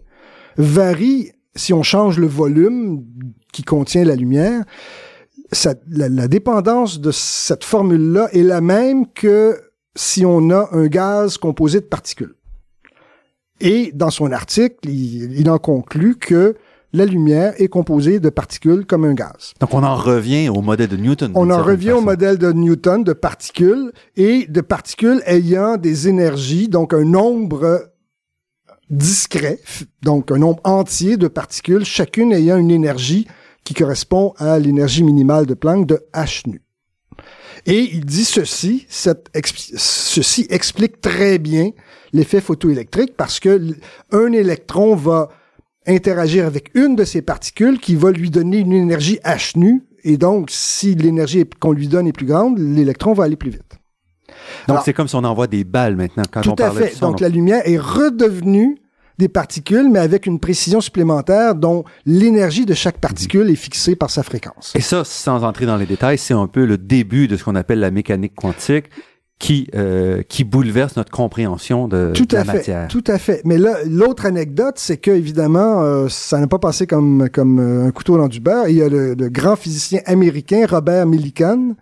varie 0.56 1.32
si 1.54 1.74
on 1.74 1.82
change 1.82 2.18
le 2.18 2.26
volume 2.26 3.04
qui 3.52 3.62
contient 3.62 4.04
la 4.04 4.16
lumière. 4.16 4.64
La 5.88 6.28
dépendance 6.28 7.00
de 7.00 7.10
cette 7.10 7.62
formule-là 7.62 8.28
est 8.32 8.42
la 8.42 8.60
même 8.60 9.06
que 9.12 9.60
si 9.96 10.24
on 10.26 10.50
a 10.50 10.68
un 10.72 10.86
gaz 10.86 11.38
composé 11.38 11.80
de 11.80 11.86
particules. 11.86 12.34
Et 13.60 13.92
dans 13.94 14.10
son 14.10 14.32
article, 14.32 14.88
il, 14.88 15.38
il 15.38 15.48
en 15.48 15.58
conclut 15.58 16.16
que 16.16 16.56
la 16.94 17.04
lumière 17.04 17.54
est 17.58 17.66
composée 17.66 18.20
de 18.20 18.30
particules 18.30 18.86
comme 18.86 19.04
un 19.04 19.14
gaz. 19.14 19.52
Donc 19.60 19.74
on 19.74 19.82
en 19.82 19.96
revient 19.96 20.48
au 20.48 20.62
modèle 20.62 20.88
de 20.88 20.96
Newton. 20.96 21.32
On 21.34 21.50
en 21.50 21.62
revient 21.62 21.92
au 21.92 22.00
modèle 22.00 22.38
de 22.38 22.52
Newton 22.52 23.02
de 23.02 23.12
particules 23.12 23.92
et 24.16 24.46
de 24.46 24.60
particules 24.60 25.20
ayant 25.26 25.76
des 25.76 26.08
énergies, 26.08 26.68
donc 26.68 26.94
un 26.94 27.04
nombre 27.04 27.90
discret, 28.90 29.58
donc 30.02 30.30
un 30.30 30.38
nombre 30.38 30.60
entier 30.64 31.16
de 31.16 31.26
particules, 31.26 31.84
chacune 31.84 32.32
ayant 32.32 32.58
une 32.58 32.70
énergie 32.70 33.26
qui 33.64 33.74
correspond 33.74 34.34
à 34.36 34.58
l'énergie 34.58 35.02
minimale 35.02 35.46
de 35.46 35.54
Planck 35.54 35.86
de 35.86 36.00
h 36.14 36.48
nu. 36.48 36.62
Et 37.66 37.80
il 37.92 38.04
dit 38.04 38.24
ceci, 38.24 38.86
cette 38.88 39.28
ceci 39.76 40.46
explique 40.50 41.00
très 41.00 41.38
bien 41.38 41.70
l'effet 42.12 42.40
photoélectrique 42.40 43.16
parce 43.16 43.40
que 43.40 43.60
un 44.12 44.32
électron 44.32 44.94
va 44.94 45.28
interagir 45.86 46.46
avec 46.46 46.70
une 46.74 46.96
de 46.96 47.04
ces 47.04 47.22
particules 47.22 47.78
qui 47.78 47.94
va 47.94 48.10
lui 48.10 48.30
donner 48.30 48.58
une 48.58 48.72
énergie 48.72 49.18
h 49.24 49.58
nu 49.58 49.84
et 50.02 50.16
donc 50.16 50.50
si 50.50 50.94
l'énergie 50.94 51.44
qu'on 51.60 51.72
lui 51.72 51.88
donne 51.88 52.06
est 52.06 52.12
plus 52.12 52.26
grande, 52.26 52.58
l'électron 52.58 53.12
va 53.12 53.24
aller 53.24 53.36
plus 53.36 53.50
vite. 53.50 53.78
Donc 54.68 54.78
c'est 54.84 54.92
comme 54.92 55.08
si 55.08 55.14
on 55.16 55.24
envoie 55.24 55.46
des 55.46 55.64
balles 55.64 55.96
maintenant 55.96 56.24
quand 56.30 56.46
on 56.46 56.54
parle 56.54 56.82
de 56.82 56.86
ça. 56.88 57.00
Donc 57.00 57.20
la 57.20 57.28
lumière 57.28 57.62
est 57.64 57.78
redevenue 57.78 58.78
des 59.18 59.28
particules, 59.28 59.88
mais 59.90 60.00
avec 60.00 60.26
une 60.26 60.40
précision 60.40 60.80
supplémentaire 60.80 61.54
dont 61.54 61.84
l'énergie 62.04 62.66
de 62.66 62.74
chaque 62.74 62.98
particule 62.98 63.50
est 63.50 63.56
fixée 63.56 63.96
par 63.96 64.10
sa 64.10 64.22
fréquence. 64.22 64.72
Et 64.74 64.80
ça, 64.80 65.04
sans 65.04 65.44
entrer 65.44 65.66
dans 65.66 65.76
les 65.76 65.86
détails, 65.86 66.18
c'est 66.18 66.34
un 66.34 66.46
peu 66.46 66.64
le 66.64 66.78
début 66.78 67.28
de 67.28 67.36
ce 67.36 67.44
qu'on 67.44 67.54
appelle 67.54 67.80
la 67.80 67.90
mécanique 67.90 68.34
quantique 68.34 68.86
qui 69.38 69.68
euh, 69.74 70.22
qui 70.22 70.44
bouleverse 70.44 70.96
notre 70.96 71.10
compréhension 71.10 71.88
de, 71.88 72.12
tout 72.14 72.26
la 72.32 72.40
à 72.40 72.44
fait, 72.44 72.52
matière. 72.54 72.88
Tout 72.88 73.04
à 73.06 73.18
fait. 73.18 73.40
Mais 73.44 73.58
là, 73.58 73.76
l'autre 73.84 74.26
anecdote, 74.26 74.76
c'est 74.76 74.96
que 74.96 75.10
évidemment, 75.10 75.82
euh, 75.82 76.08
ça 76.08 76.38
n'a 76.38 76.46
pas 76.46 76.58
passé 76.58 76.86
comme 76.86 77.28
comme 77.32 77.58
euh, 77.58 77.86
un 77.86 77.90
couteau 77.90 78.16
dans 78.16 78.28
du 78.28 78.40
beurre. 78.40 78.68
Il 78.68 78.76
y 78.76 78.82
a 78.82 78.88
le, 78.88 79.14
le 79.14 79.28
grand 79.28 79.56
physicien 79.56 80.00
américain 80.06 80.66
Robert 80.68 81.06
Millikan 81.06 81.74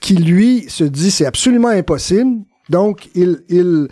qui 0.00 0.14
lui 0.14 0.64
se 0.68 0.84
dit 0.84 1.10
c'est 1.10 1.26
absolument 1.26 1.68
impossible. 1.68 2.38
Donc 2.70 3.08
il 3.14 3.42
il 3.48 3.88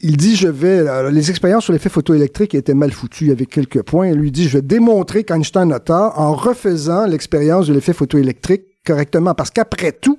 il 0.00 0.16
dit, 0.16 0.36
je 0.36 0.48
vais, 0.48 1.10
les 1.10 1.30
expériences 1.30 1.64
sur 1.64 1.72
l'effet 1.72 1.88
photoélectrique 1.88 2.54
étaient 2.54 2.74
mal 2.74 2.92
foutues 2.92 3.32
avec 3.32 3.48
quelques 3.48 3.82
points. 3.82 4.08
Il 4.08 4.14
lui 4.14 4.30
dit, 4.30 4.48
je 4.48 4.58
vais 4.58 4.62
démontrer 4.62 5.24
qu'Einstein 5.24 5.72
a 5.72 5.80
tort 5.80 6.18
en 6.18 6.34
refaisant 6.34 7.06
l'expérience 7.06 7.66
de 7.66 7.74
l'effet 7.74 7.92
photoélectrique 7.92 8.62
correctement. 8.86 9.34
Parce 9.34 9.50
qu'après 9.50 9.92
tout, 9.92 10.18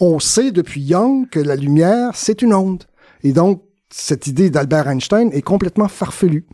on 0.00 0.18
sait 0.18 0.50
depuis 0.50 0.80
Young 0.80 1.28
que 1.30 1.38
la 1.38 1.54
lumière, 1.54 2.10
c'est 2.14 2.42
une 2.42 2.52
onde. 2.52 2.82
Et 3.22 3.32
donc, 3.32 3.62
cette 3.90 4.26
idée 4.26 4.50
d'Albert 4.50 4.88
Einstein 4.88 5.30
est 5.32 5.42
complètement 5.42 5.88
farfelue. 5.88 6.46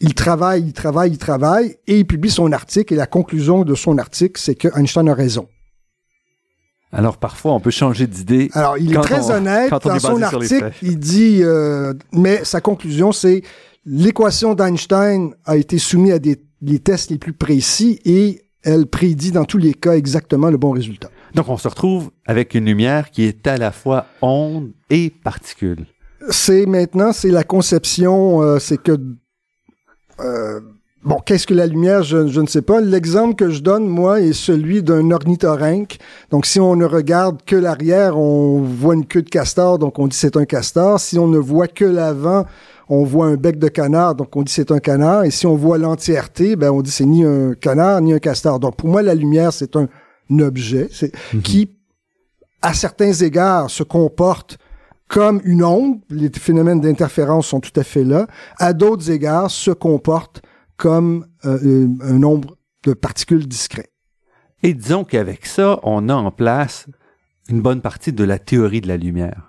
Il 0.00 0.14
travaille, 0.14 0.64
il 0.64 0.72
travaille, 0.74 1.12
il 1.12 1.18
travaille, 1.18 1.76
et 1.86 1.98
il 2.00 2.06
publie 2.06 2.30
son 2.30 2.52
article, 2.52 2.92
et 2.92 2.96
la 2.96 3.06
conclusion 3.06 3.64
de 3.64 3.74
son 3.74 3.96
article, 3.96 4.38
c'est 4.40 4.54
que 4.54 4.68
Einstein 4.78 5.08
a 5.08 5.14
raison. 5.14 5.48
Alors 6.92 7.18
parfois, 7.18 7.52
on 7.52 7.60
peut 7.60 7.70
changer 7.70 8.06
d'idée. 8.06 8.50
Alors, 8.54 8.78
il 8.78 8.92
est 8.92 9.00
très 9.00 9.30
honnête 9.30 9.70
dans 9.70 9.98
son 9.98 10.22
article. 10.22 10.72
Il 10.82 10.98
dit, 10.98 11.40
euh, 11.42 11.92
mais 12.12 12.44
sa 12.44 12.60
conclusion, 12.60 13.12
c'est 13.12 13.42
l'équation 13.84 14.54
d'Einstein 14.54 15.34
a 15.44 15.56
été 15.56 15.78
soumise 15.78 16.12
à 16.12 16.18
des 16.18 16.40
les 16.62 16.78
tests 16.78 17.10
les 17.10 17.18
plus 17.18 17.32
précis 17.32 18.00
et 18.04 18.42
elle 18.62 18.86
prédit 18.86 19.32
dans 19.32 19.44
tous 19.44 19.58
les 19.58 19.74
cas 19.74 19.92
exactement 19.92 20.50
le 20.50 20.56
bon 20.56 20.72
résultat. 20.72 21.10
Donc, 21.34 21.48
on 21.48 21.56
se 21.56 21.68
retrouve 21.68 22.10
avec 22.26 22.54
une 22.54 22.64
lumière 22.64 23.10
qui 23.10 23.24
est 23.24 23.46
à 23.46 23.56
la 23.56 23.70
fois 23.70 24.06
onde 24.22 24.72
et 24.90 25.10
particule. 25.10 25.86
C'est 26.30 26.66
maintenant, 26.66 27.12
c'est 27.12 27.30
la 27.30 27.44
conception, 27.44 28.42
euh, 28.42 28.58
c'est 28.58 28.82
que 28.82 28.98
euh, 30.20 30.60
qu'est-ce 31.28 31.46
que 31.46 31.52
la 31.52 31.66
lumière? 31.66 32.02
Je, 32.02 32.40
ne 32.40 32.46
sais 32.46 32.62
pas. 32.62 32.80
L'exemple 32.80 33.34
que 33.34 33.50
je 33.50 33.60
donne, 33.60 33.86
moi, 33.86 34.22
est 34.22 34.32
celui 34.32 34.82
d'un 34.82 35.10
ornithorynque. 35.10 35.98
Donc, 36.30 36.46
si 36.46 36.58
on 36.58 36.74
ne 36.74 36.86
regarde 36.86 37.42
que 37.44 37.54
l'arrière, 37.54 38.16
on 38.16 38.62
voit 38.62 38.94
une 38.94 39.04
queue 39.04 39.20
de 39.20 39.28
castor, 39.28 39.78
donc 39.78 39.98
on 39.98 40.06
dit 40.06 40.16
c'est 40.16 40.38
un 40.38 40.46
castor. 40.46 40.98
Si 40.98 41.18
on 41.18 41.28
ne 41.28 41.36
voit 41.36 41.68
que 41.68 41.84
l'avant, 41.84 42.46
on 42.88 43.04
voit 43.04 43.26
un 43.26 43.34
bec 43.34 43.58
de 43.58 43.68
canard, 43.68 44.14
donc 44.14 44.34
on 44.36 44.42
dit 44.42 44.50
c'est 44.50 44.72
un 44.72 44.78
canard. 44.78 45.24
Et 45.24 45.30
si 45.30 45.46
on 45.46 45.54
voit 45.54 45.76
l'entièreté, 45.76 46.56
ben 46.56 46.70
on 46.70 46.80
dit 46.80 46.90
c'est 46.90 47.04
ni 47.04 47.24
un 47.24 47.52
canard 47.52 48.00
ni 48.00 48.14
un 48.14 48.20
castor. 48.20 48.58
Donc, 48.58 48.76
pour 48.76 48.88
moi, 48.88 49.02
la 49.02 49.14
lumière, 49.14 49.52
c'est 49.52 49.76
un 49.76 49.86
objet 50.40 50.88
mhm. 51.34 51.42
qui, 51.42 51.76
à 52.62 52.72
certains 52.72 53.12
égards, 53.12 53.68
se 53.68 53.82
comporte 53.82 54.56
comme 55.08 55.42
une 55.44 55.62
onde. 55.62 55.98
Les 56.08 56.30
phénomènes 56.30 56.80
d'interférence 56.80 57.48
sont 57.48 57.60
tout 57.60 57.78
à 57.78 57.84
fait 57.84 58.04
là. 58.04 58.26
À 58.56 58.72
d'autres 58.72 59.10
égards, 59.10 59.50
se 59.50 59.72
comporte 59.72 60.40
comme 60.78 61.26
euh, 61.44 61.86
un 62.00 62.18
nombre 62.18 62.56
de 62.84 62.94
particules 62.94 63.46
discrets. 63.46 63.90
Et 64.62 64.72
disons 64.72 65.04
qu'avec 65.04 65.44
ça, 65.44 65.78
on 65.82 66.08
a 66.08 66.14
en 66.14 66.30
place 66.30 66.86
une 67.50 67.60
bonne 67.60 67.82
partie 67.82 68.12
de 68.12 68.24
la 68.24 68.38
théorie 68.38 68.80
de 68.80 68.88
la 68.88 68.96
lumière. 68.96 69.48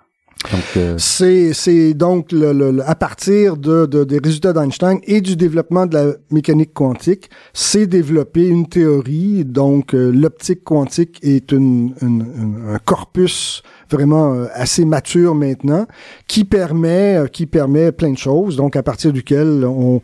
Euh, 0.76 0.96
c'est 0.98 1.92
donc 1.92 2.32
le, 2.32 2.80
à 2.86 2.94
partir 2.94 3.58
de, 3.58 3.84
de 3.84 4.04
des 4.04 4.18
résultats 4.18 4.54
d'Einstein 4.54 4.98
et 5.04 5.20
du 5.20 5.36
développement 5.36 5.84
de 5.84 5.94
la 5.94 6.12
mécanique 6.30 6.72
quantique, 6.72 7.28
c'est 7.52 7.86
développé 7.86 8.48
une 8.48 8.66
théorie. 8.66 9.44
Donc 9.44 9.94
euh, 9.94 10.10
l'optique 10.10 10.64
quantique 10.64 11.18
est 11.22 11.52
une, 11.52 11.94
un 12.00 12.78
corpus 12.78 13.62
vraiment 13.90 14.34
euh, 14.34 14.46
assez 14.52 14.84
mature 14.84 15.34
maintenant 15.34 15.86
qui 16.26 16.44
permet 16.44 17.18
qui 17.32 17.46
permet 17.46 17.92
plein 17.92 18.10
de 18.10 18.18
choses. 18.18 18.56
Donc 18.56 18.76
à 18.76 18.82
partir 18.82 19.12
duquel 19.12 19.64
on, 19.64 20.00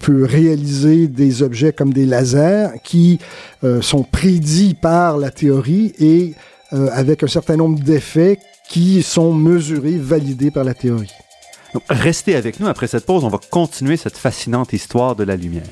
peut 0.00 0.24
réaliser 0.24 1.06
des 1.08 1.42
objets 1.42 1.72
comme 1.72 1.92
des 1.92 2.06
lasers 2.06 2.68
qui 2.82 3.18
sont 3.80 4.02
prédits 4.02 4.74
par 4.74 5.18
la 5.18 5.30
théorie 5.30 5.92
et 5.98 6.34
avec 6.70 7.22
un 7.22 7.28
certain 7.28 7.56
nombre 7.56 7.78
d'effets 7.78 8.38
qui 8.68 9.02
sont 9.02 9.34
mesurés, 9.34 9.98
validés 9.98 10.50
par 10.50 10.64
la 10.64 10.74
théorie. 10.74 11.12
restez 11.88 12.34
avec 12.34 12.58
nous 12.58 12.66
après 12.66 12.86
cette 12.86 13.06
pause, 13.06 13.24
on 13.24 13.28
va 13.28 13.38
continuer 13.50 13.96
cette 13.96 14.16
fascinante 14.16 14.72
histoire 14.72 15.14
de 15.14 15.24
la 15.24 15.36
lumière. 15.36 15.66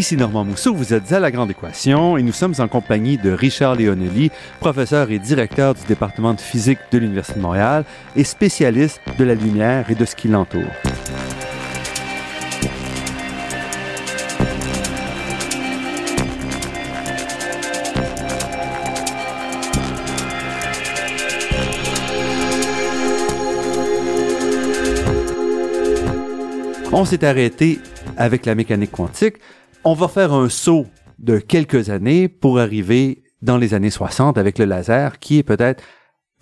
Ici 0.00 0.16
Normand 0.16 0.46
Mousseau, 0.46 0.74
vous 0.74 0.94
êtes 0.94 1.12
à 1.12 1.20
La 1.20 1.30
Grande 1.30 1.50
Équation 1.50 2.16
et 2.16 2.22
nous 2.22 2.32
sommes 2.32 2.54
en 2.58 2.68
compagnie 2.68 3.18
de 3.18 3.32
Richard 3.32 3.74
Leonelli, 3.74 4.30
professeur 4.58 5.10
et 5.10 5.18
directeur 5.18 5.74
du 5.74 5.82
département 5.86 6.32
de 6.32 6.40
physique 6.40 6.78
de 6.90 6.96
l'Université 6.96 7.38
de 7.38 7.42
Montréal 7.42 7.84
et 8.16 8.24
spécialiste 8.24 9.02
de 9.18 9.24
la 9.24 9.34
lumière 9.34 9.90
et 9.90 9.94
de 9.94 10.06
ce 10.06 10.16
qui 10.16 10.28
l'entoure. 10.28 10.62
On 26.90 27.04
s'est 27.04 27.22
arrêté 27.22 27.80
avec 28.16 28.46
la 28.46 28.54
mécanique 28.54 28.92
quantique 28.92 29.36
on 29.84 29.94
va 29.94 30.08
faire 30.08 30.32
un 30.32 30.48
saut 30.48 30.86
de 31.18 31.38
quelques 31.38 31.90
années 31.90 32.28
pour 32.28 32.58
arriver 32.58 33.22
dans 33.42 33.56
les 33.56 33.74
années 33.74 33.90
60 33.90 34.38
avec 34.38 34.58
le 34.58 34.64
laser, 34.64 35.18
qui 35.18 35.38
est 35.38 35.42
peut-être 35.42 35.82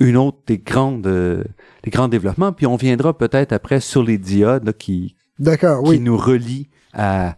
une 0.00 0.16
autre 0.16 0.38
des 0.46 0.58
grandes, 0.58 1.06
euh, 1.06 1.44
des 1.82 1.90
grands 1.90 2.08
développements. 2.08 2.52
Puis 2.52 2.66
on 2.66 2.76
viendra 2.76 3.16
peut-être 3.16 3.52
après 3.52 3.80
sur 3.80 4.02
les 4.02 4.18
diodes 4.18 4.76
qui, 4.76 5.16
qui 5.38 6.00
nous 6.00 6.16
relient 6.16 6.68
à, 6.92 7.36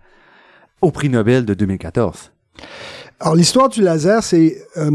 au 0.81 0.91
prix 0.91 1.09
Nobel 1.09 1.45
de 1.45 1.55
2014. 1.55 2.33
Alors 3.19 3.35
l'histoire 3.35 3.69
du 3.69 3.83
laser, 3.83 4.23
c'est 4.23 4.57
euh, 4.77 4.91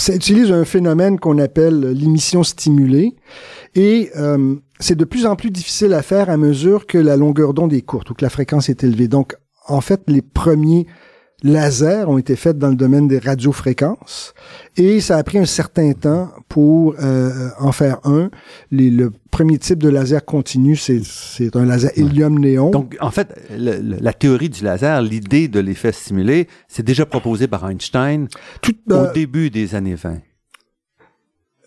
ça 0.00 0.14
utilise 0.14 0.50
un 0.50 0.64
phénomène 0.64 1.18
qu'on 1.20 1.38
appelle 1.38 1.80
l'émission 1.80 2.42
stimulée 2.42 3.14
et 3.74 4.10
euh, 4.16 4.56
c'est 4.78 4.96
de 4.96 5.04
plus 5.04 5.26
en 5.26 5.36
plus 5.36 5.50
difficile 5.50 5.92
à 5.92 6.02
faire 6.02 6.30
à 6.30 6.36
mesure 6.36 6.86
que 6.86 6.96
la 6.96 7.16
longueur 7.16 7.52
d'onde 7.52 7.72
est 7.72 7.82
courte 7.82 8.10
ou 8.10 8.14
que 8.14 8.24
la 8.24 8.30
fréquence 8.30 8.70
est 8.70 8.82
élevée. 8.82 9.08
Donc, 9.08 9.36
en 9.68 9.82
fait, 9.82 10.02
les 10.08 10.22
premiers 10.22 10.86
lasers 11.42 12.04
ont 12.08 12.18
été 12.18 12.36
faits 12.36 12.58
dans 12.58 12.68
le 12.68 12.74
domaine 12.74 13.08
des 13.08 13.18
radiofréquences 13.18 14.34
et 14.76 15.00
ça 15.00 15.16
a 15.16 15.22
pris 15.22 15.38
un 15.38 15.46
certain 15.46 15.92
temps 15.92 16.30
pour 16.48 16.94
euh, 17.00 17.48
en 17.58 17.72
faire 17.72 17.98
un. 18.04 18.30
le 18.70 19.08
premier 19.30 19.58
type 19.58 19.82
de 19.82 19.88
laser 19.88 20.24
continu, 20.24 20.76
c'est, 20.76 21.00
un 21.54 21.64
laser 21.64 21.90
hélium-néon. 21.96 22.70
Donc, 22.70 22.96
en 23.00 23.10
fait, 23.10 23.28
la 23.50 24.12
théorie 24.12 24.48
du 24.48 24.64
laser, 24.64 25.02
l'idée 25.02 25.48
de 25.48 25.60
l'effet 25.60 25.92
stimulé, 25.92 26.48
c'est 26.68 26.82
déjà 26.82 27.06
proposé 27.06 27.46
par 27.46 27.68
Einstein 27.68 28.28
Tout, 28.60 28.74
au 28.90 28.94
euh, 28.94 29.12
début 29.12 29.50
des 29.50 29.74
années 29.74 29.94
20. 29.94 30.18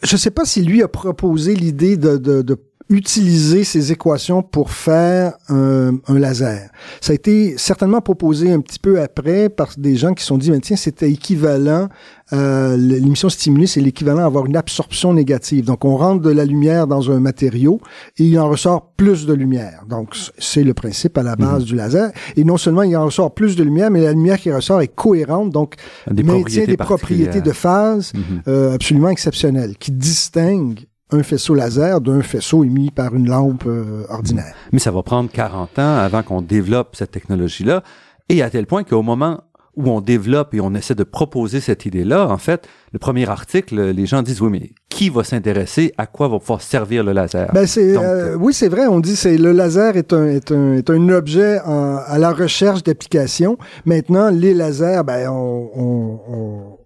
Je 0.03 0.15
ne 0.15 0.17
sais 0.17 0.31
pas 0.31 0.43
si 0.43 0.61
lui 0.61 0.83
a 0.83 0.89
proposé 0.89 1.55
l'idée 1.55 1.95
de, 1.95 2.17
de 2.17 2.55
utiliser 2.93 3.63
ces 3.63 3.91
équations 3.91 4.43
pour 4.43 4.71
faire 4.71 5.33
un, 5.49 5.95
un, 6.07 6.19
laser. 6.19 6.69
Ça 7.01 7.11
a 7.11 7.15
été 7.15 7.57
certainement 7.57 8.01
proposé 8.01 8.51
un 8.51 8.59
petit 8.59 8.79
peu 8.79 9.01
après 9.01 9.49
par 9.49 9.69
des 9.77 9.95
gens 9.95 10.13
qui 10.13 10.21
se 10.21 10.27
sont 10.27 10.37
dit, 10.37 10.51
mais 10.51 10.59
tiens, 10.59 10.75
c'était 10.75 11.09
équivalent, 11.09 11.89
euh, 12.31 12.77
l'émission 12.77 13.29
stimulée, 13.29 13.67
c'est 13.67 13.81
l'équivalent 13.81 14.21
à 14.21 14.25
avoir 14.25 14.45
une 14.45 14.55
absorption 14.55 15.13
négative. 15.13 15.65
Donc, 15.65 15.85
on 15.85 15.97
rentre 15.97 16.21
de 16.21 16.29
la 16.29 16.45
lumière 16.45 16.87
dans 16.87 17.11
un 17.11 17.19
matériau 17.19 17.81
et 18.17 18.23
il 18.23 18.39
en 18.39 18.49
ressort 18.49 18.93
plus 18.95 19.25
de 19.25 19.33
lumière. 19.33 19.83
Donc, 19.89 20.15
c'est 20.37 20.63
le 20.63 20.73
principe 20.73 21.17
à 21.17 21.23
la 21.23 21.35
base 21.35 21.61
mhm. 21.61 21.65
du 21.65 21.75
laser. 21.75 22.11
Et 22.35 22.43
non 22.43 22.57
seulement 22.57 22.83
il 22.83 22.95
en 22.95 23.05
ressort 23.05 23.33
plus 23.33 23.55
de 23.55 23.63
lumière, 23.63 23.91
mais 23.91 24.01
la 24.01 24.13
lumière 24.13 24.39
qui 24.39 24.51
ressort 24.51 24.81
est 24.81 24.87
cohérente, 24.87 25.49
donc 25.49 25.75
des 26.09 26.23
maintient 26.23 26.65
des 26.65 26.77
propriétés 26.77 27.41
de 27.41 27.51
phase 27.51 28.13
mhm. 28.13 28.41
euh, 28.47 28.75
absolument 28.75 29.09
exceptionnelles, 29.09 29.75
qui 29.77 29.91
distinguent 29.91 30.85
un 31.11 31.23
faisceau 31.23 31.53
laser 31.53 32.01
d'un 32.01 32.21
faisceau 32.21 32.63
émis 32.63 32.91
par 32.91 33.15
une 33.15 33.29
lampe 33.29 33.65
euh, 33.67 34.05
ordinaire. 34.09 34.53
Mais 34.71 34.79
ça 34.79 34.91
va 34.91 35.03
prendre 35.03 35.29
40 35.31 35.79
ans 35.79 35.97
avant 35.97 36.23
qu'on 36.23 36.41
développe 36.41 36.95
cette 36.95 37.11
technologie-là, 37.11 37.83
et 38.29 38.41
à 38.41 38.49
tel 38.49 38.65
point 38.65 38.83
qu'au 38.83 39.01
moment 39.01 39.41
où 39.75 39.89
on 39.89 40.01
développe 40.01 40.53
et 40.53 40.61
on 40.61 40.75
essaie 40.75 40.93
de 40.93 41.03
proposer 41.03 41.59
cette 41.59 41.85
idée-là, 41.85 42.27
en 42.27 42.37
fait, 42.37 42.67
le 42.91 42.99
premier 42.99 43.27
article, 43.27 43.89
les 43.89 44.05
gens 44.05 44.21
disent 44.21 44.39
oui, 44.41 44.49
mais 44.51 44.71
qui 44.89 45.09
va 45.09 45.23
s'intéresser 45.23 45.93
à 45.97 46.05
quoi 46.05 46.27
va 46.27 46.37
pouvoir 46.37 46.61
servir 46.61 47.03
le 47.03 47.11
laser? 47.11 47.51
Ben 47.53 47.65
c'est 47.65 47.97
euh, 47.97 48.35
oui, 48.35 48.53
c'est 48.53 48.69
vrai. 48.69 48.85
On 48.85 48.99
dit 48.99 49.15
c'est 49.15 49.37
le 49.37 49.51
laser 49.51 49.97
est 49.97 50.13
un 50.13 50.27
est 50.27 50.51
un 50.51 50.73
est 50.73 50.89
un 50.91 51.09
objet 51.09 51.57
à 51.57 52.17
la 52.19 52.31
recherche 52.31 52.83
d'applications. 52.83 53.57
Maintenant, 53.85 54.29
les 54.29 54.53
lasers, 54.53 55.01
ben 55.03 55.27
on, 55.29 55.69
on, 55.75 56.19
on 56.29 56.77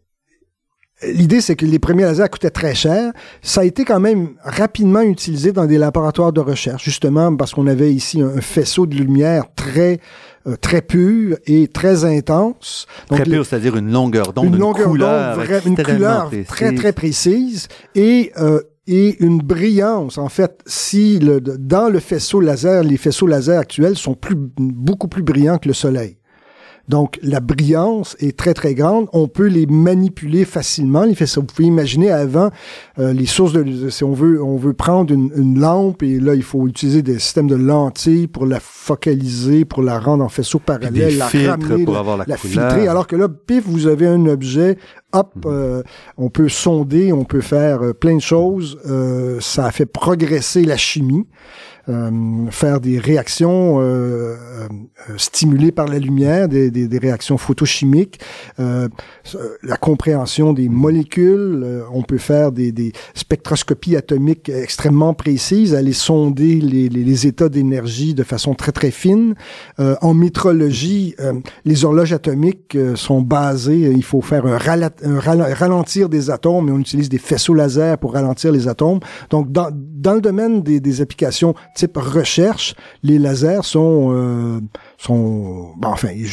L'idée, 1.03 1.41
c'est 1.41 1.55
que 1.55 1.65
les 1.65 1.77
premiers 1.77 2.03
lasers 2.03 2.27
coûtaient 2.29 2.49
très 2.49 2.73
cher. 2.73 3.13
Ça 3.43 3.61
a 3.61 3.63
été 3.65 3.85
quand 3.85 3.99
même 3.99 4.29
rapidement 4.43 5.01
utilisé 5.01 5.51
dans 5.51 5.65
des 5.65 5.77
laboratoires 5.77 6.33
de 6.33 6.41
recherche, 6.41 6.83
justement 6.83 7.35
parce 7.35 7.53
qu'on 7.53 7.67
avait 7.67 7.93
ici 7.93 8.19
un, 8.21 8.41
faisceau 8.41 8.87
de 8.87 8.95
lumière 8.95 9.45
très 9.55 9.99
euh, 10.47 10.55
très 10.55 10.81
pur 10.81 11.37
et 11.45 11.67
très 11.67 12.03
intense. 12.03 12.87
Donc, 13.09 13.21
très 13.21 13.29
pur, 13.29 13.45
c'est-à-dire 13.45 13.77
une 13.77 13.91
longueur 13.91 14.33
d'onde, 14.33 14.47
une, 14.47 14.57
longueur 14.57 14.87
couleur, 14.87 15.39
une 15.67 15.77
couleur 15.77 16.31
très 16.47 16.73
très 16.73 16.93
précise 16.93 17.67
et 17.93 18.31
euh, 18.37 18.61
et 18.87 19.23
une 19.23 19.39
brillance. 19.39 20.17
En 20.17 20.29
fait, 20.29 20.61
si 20.65 21.19
le, 21.19 21.41
dans 21.41 21.89
le 21.89 21.99
faisceau 21.99 22.39
laser, 22.39 22.83
les 22.83 22.97
faisceaux 22.97 23.27
laser 23.27 23.59
actuels 23.59 23.97
sont 23.97 24.15
plus 24.15 24.35
beaucoup 24.35 25.09
plus 25.09 25.23
brillants 25.23 25.57
que 25.57 25.67
le 25.67 25.73
Soleil. 25.73 26.16
Donc, 26.87 27.19
la 27.21 27.41
brillance 27.41 28.15
est 28.19 28.37
très, 28.37 28.53
très 28.53 28.73
grande. 28.73 29.07
On 29.11 29.27
peut 29.27 29.47
les 29.47 29.65
manipuler 29.65 30.45
facilement. 30.45 31.05
Vous 31.05 31.43
pouvez 31.43 31.67
imaginer 31.67 32.11
avant, 32.11 32.49
euh, 32.97 33.11
les 33.11 33.25
sources 33.25 33.51
de... 33.53 33.89
Si 33.89 34.03
on 34.03 34.13
veut, 34.13 34.41
on 34.41 34.55
veut 34.55 34.73
prendre 34.73 35.13
une, 35.13 35.59
lampe 35.59 36.03
et 36.03 36.19
là, 36.19 36.35
il 36.35 36.43
faut 36.43 36.67
utiliser 36.67 37.01
des 37.01 37.19
systèmes 37.19 37.47
de 37.47 37.55
lentilles 37.55 38.27
pour 38.27 38.45
la 38.45 38.59
focaliser, 38.59 39.65
pour 39.65 39.83
la 39.83 39.99
rendre 39.99 40.23
en 40.23 40.29
faisceau 40.29 40.59
parallèle, 40.59 41.17
la 41.17 41.27
ramener, 41.27 41.83
pour 41.83 41.97
avoir 41.97 42.17
la, 42.17 42.37
filtrer. 42.37 42.87
Alors 42.87 43.07
que 43.07 43.15
là, 43.15 43.27
pif, 43.27 43.65
vous 43.65 43.87
avez 43.87 44.07
un 44.07 44.25
objet 44.27 44.77
hop, 45.13 45.33
mhm. 45.35 45.41
euh, 45.45 45.83
on 46.17 46.29
peut 46.29 46.49
sonder, 46.49 47.11
on 47.11 47.25
peut 47.25 47.41
faire 47.41 47.81
euh, 47.81 47.93
plein 47.93 48.15
de 48.15 48.21
choses. 48.21 48.79
ça 49.41 49.65
a 49.65 49.71
fait 49.71 49.85
progresser 49.85 50.63
la 50.63 50.77
chimie. 50.77 51.25
Euh, 51.89 52.11
faire 52.51 52.81
des 52.81 52.99
réactions 52.99 53.79
euh, 53.79 54.35
euh, 54.35 54.37
stimulées 55.15 55.71
par 55.71 55.87
la 55.87 55.99
lumière, 55.99 56.49
des, 56.49 56.69
des, 56.69 56.89
des 56.89 56.97
réactions 56.97 57.37
photochimiques, 57.37 58.19
la 58.57 59.77
compréhension 59.79 60.51
des 60.53 60.67
molécules. 60.67 61.65
on 61.93 62.01
peut 62.03 62.17
faire 62.17 62.51
des, 62.51 62.71
des, 62.71 62.91
spectroscopies 63.13 63.95
atomiques 63.95 64.49
extrêmement 64.49 65.13
précises, 65.13 65.73
aller 65.73 65.93
sonder 65.93 66.59
les, 66.59 66.89
les, 66.89 67.03
les 67.03 67.27
états 67.27 67.49
d'énergie 67.49 68.13
de 68.13 68.23
façon 68.23 68.53
très 68.53 68.71
très 68.71 68.91
fine. 68.91 69.35
en 69.77 70.13
métrologie, 70.13 71.15
les 71.65 71.85
horloges 71.85 72.13
atomiques 72.13 72.77
sont 72.95 73.21
basées. 73.21 73.91
Il 73.95 74.03
faut 74.03 74.21
faire 74.21 74.45
un, 74.45 74.57
ralentir 74.57 76.09
des 76.09 76.29
atomes, 76.29 76.69
et 76.69 76.71
on 76.71 76.79
utilise 76.79 77.09
des 77.09 77.17
faisceaux 77.17 77.53
laser 77.53 77.97
pour 77.97 78.13
ralentir 78.13 78.51
les 78.51 78.67
atomes. 78.67 78.99
Donc 79.29 79.51
dans, 79.51 79.69
dans 79.71 80.13
le 80.13 80.21
domaine 80.21 80.63
des, 80.63 80.79
des 80.79 81.01
applications 81.01 81.53
type 81.77 81.97
recherche, 81.97 82.73
les 83.03 83.19
lasers 83.19 83.63
sont 83.63 84.09
euh, 84.11 84.59
sont 84.97 85.73
bon, 85.77 85.87
enfin 85.87 86.09
il 86.11 86.27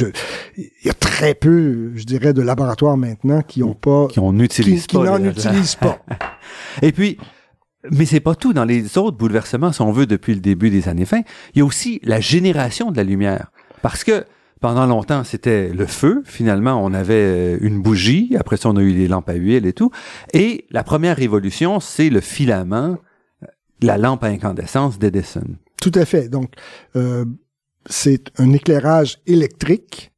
y 0.84 0.90
a 0.90 0.94
très 0.94 1.34
peu, 1.34 1.92
je 1.94 2.04
dirais, 2.04 2.32
de 2.32 2.42
laboratoires 2.42 2.96
maintenant 2.96 3.42
qui 3.42 3.62
ont 3.62 3.74
pas 3.74 4.08
qui 4.08 4.20
on 4.20 4.38
utilise 4.38 4.86
qui, 4.86 4.96
n'en 4.96 5.22
utilisent 5.22 5.76
pas. 5.76 5.98
Et 6.82 6.92
puis 6.92 7.18
mais 7.90 8.06
c'est 8.06 8.20
pas 8.20 8.34
tout. 8.34 8.54
Dans 8.54 8.64
les 8.64 8.96
autres 8.96 9.18
bouleversements, 9.18 9.70
si 9.70 9.82
on 9.82 9.92
veut, 9.92 10.06
depuis 10.06 10.34
le 10.34 10.40
début 10.40 10.70
des 10.70 10.88
années 10.88 11.04
fin, 11.04 11.20
il 11.54 11.58
y 11.58 11.60
a 11.60 11.64
aussi 11.66 12.00
la 12.02 12.18
génération 12.18 12.90
de 12.90 12.96
la 12.96 13.04
lumière. 13.04 13.52
Parce 13.82 14.04
que 14.04 14.24
pendant 14.62 14.86
longtemps, 14.86 15.24
c'était 15.24 15.68
le 15.68 15.84
feu. 15.84 16.22
Finalement, 16.24 16.82
on 16.82 16.94
avait 16.94 17.58
une 17.58 17.82
bougie. 17.82 18.34
Après 18.40 18.56
ça, 18.56 18.70
on 18.70 18.76
a 18.76 18.80
eu 18.80 18.92
les 18.92 19.06
lampes 19.06 19.28
à 19.28 19.34
huile 19.34 19.66
et 19.66 19.74
tout. 19.74 19.90
Et 20.32 20.64
la 20.70 20.82
première 20.82 21.18
révolution, 21.18 21.80
c'est 21.80 22.08
le 22.08 22.20
filament 22.20 22.96
la 23.84 23.98
lampe 23.98 24.24
à 24.24 24.28
incandescence 24.28 24.98
d'Edison. 24.98 25.44
Tout 25.80 25.92
à 25.94 26.04
fait. 26.04 26.28
Donc, 26.28 26.52
euh, 26.96 27.24
c'est 27.86 28.30
un 28.38 28.52
éclairage 28.52 29.18
électrique 29.26 30.12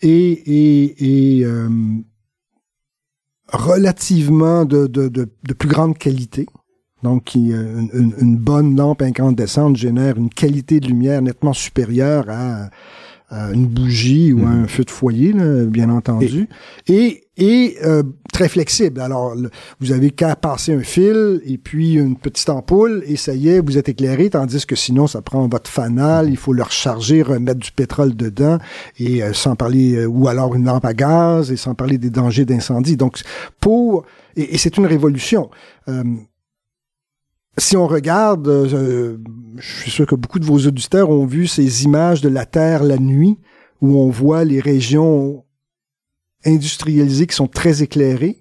et, 0.00 0.10
et, 0.10 1.38
et 1.38 1.44
euh, 1.44 1.68
relativement 3.48 4.64
de, 4.64 4.86
de, 4.86 5.08
de, 5.08 5.52
plus 5.54 5.68
grande 5.68 5.98
qualité. 5.98 6.46
Donc, 7.02 7.34
une, 7.34 7.90
une, 7.92 8.14
une, 8.20 8.36
bonne 8.36 8.76
lampe 8.76 9.02
incandescente 9.02 9.76
génère 9.76 10.16
une 10.16 10.30
qualité 10.30 10.78
de 10.78 10.86
lumière 10.86 11.20
nettement 11.20 11.52
supérieure 11.52 12.26
à, 12.28 12.70
une 13.32 13.66
bougie 13.66 14.32
ou 14.32 14.46
un 14.46 14.62
mhm. 14.62 14.68
feu 14.68 14.84
de 14.84 14.90
foyer, 14.90 15.32
bien 15.66 15.88
entendu. 15.90 16.48
Et, 16.88 17.24
et, 17.36 17.76
euh, 17.82 18.02
très 18.32 18.48
flexible. 18.48 19.00
Alors, 19.00 19.34
vous 19.80 19.92
avez 19.92 20.10
qu'à 20.10 20.36
passer 20.36 20.74
un 20.74 20.82
fil 20.82 21.40
et 21.44 21.56
puis 21.56 21.94
une 21.94 22.16
petite 22.16 22.48
ampoule 22.50 23.02
et 23.06 23.16
ça 23.16 23.34
y 23.34 23.48
est, 23.48 23.60
vous 23.60 23.78
êtes 23.78 23.88
éclairé, 23.88 24.30
tandis 24.30 24.66
que 24.66 24.76
sinon, 24.76 25.06
ça 25.06 25.22
prend 25.22 25.48
votre 25.48 25.70
fanal, 25.70 26.28
il 26.28 26.36
faut 26.36 26.52
le 26.52 26.62
recharger, 26.62 27.22
remettre 27.22 27.60
du 27.60 27.72
pétrole 27.72 28.14
dedans 28.14 28.58
et 28.98 29.22
euh, 29.22 29.32
sans 29.32 29.56
parler, 29.56 29.94
euh, 29.94 30.06
ou 30.06 30.28
alors 30.28 30.54
une 30.54 30.64
lampe 30.64 30.84
à 30.84 30.94
gaz 30.94 31.50
et 31.50 31.56
sans 31.56 31.74
parler 31.74 31.98
des 31.98 32.10
dangers 32.10 32.44
d'incendie. 32.44 32.96
Donc, 32.96 33.20
pour, 33.60 34.04
et, 34.36 34.58
c'est 34.58 34.76
une 34.76 34.86
révolution 34.86 35.50
si 37.58 37.76
on 37.76 37.86
regarde, 37.86 38.48
euh, 38.48 39.18
je 39.56 39.80
suis 39.82 39.90
sûr 39.90 40.06
que 40.06 40.14
beaucoup 40.14 40.38
de 40.38 40.44
vos 40.44 40.58
auditeurs 40.66 41.10
ont 41.10 41.26
vu 41.26 41.46
ces 41.46 41.84
images 41.84 42.20
de 42.20 42.28
la 42.28 42.46
Terre 42.46 42.82
la 42.82 42.98
nuit, 42.98 43.38
où 43.80 43.98
on 43.98 44.10
voit 44.10 44.44
les 44.44 44.60
régions 44.60 45.44
industrialisées 46.44 47.26
qui 47.26 47.34
sont 47.34 47.48
très 47.48 47.82
éclairées 47.82 48.38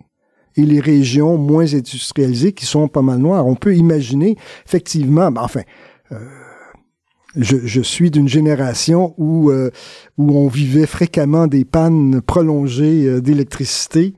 et 0.56 0.64
les 0.64 0.80
régions 0.80 1.38
moins 1.38 1.74
industrialisées 1.74 2.54
qui 2.54 2.66
sont 2.66 2.88
pas 2.88 3.02
mal 3.02 3.20
noires. 3.20 3.48
On 3.48 3.56
peut 3.56 3.76
imaginer, 3.76 4.38
effectivement, 4.66 5.32
ben, 5.32 5.42
enfin, 5.42 5.62
euh, 6.12 6.20
je, 7.36 7.82
suis 7.82 8.12
d'une 8.12 8.28
génération 8.28 9.14
où, 9.18 9.50
euh, 9.50 9.72
où 10.18 10.38
on 10.38 10.48
vivait 10.48 10.86
fréquemment 10.86 11.48
des 11.48 11.64
pannes 11.64 12.22
prolongées 12.22 13.22
d'électricité 13.22 14.14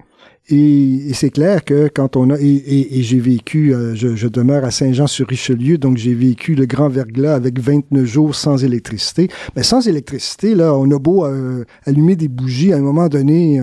et, 0.50 1.14
c'est 1.14 1.30
clair 1.30 1.64
que 1.64 1.88
quand 1.88 2.18
on 2.18 2.30
a 2.30 2.36
et, 2.40 3.02
j'ai 3.02 3.20
vécu, 3.20 3.74
euh, 3.74 3.96
je, 3.96 4.28
demeure 4.28 4.66
à 4.66 4.72
Saint-Jean-sur-Richelieu, 4.72 5.78
donc 5.78 5.98
j'ai 5.98 6.14
vécu 6.14 6.56
le 6.56 6.66
grand 6.66 6.90
verglas 6.90 7.36
avec 7.36 7.60
29 7.60 8.04
jours 8.04 8.36
sans 8.36 8.64
électricité. 8.64 9.30
Mais 9.56 9.64
sans 9.64 9.88
électricité, 9.88 10.54
là, 10.56 10.74
on 10.74 10.90
a 10.92 11.00
beau 11.00 11.26
euh, 11.26 11.64
allumer 11.86 12.16
des 12.16 12.28
bougies, 12.28 12.74
à 12.74 12.78
un 12.78 12.82
moment 12.82 13.08
donné, 13.08 13.62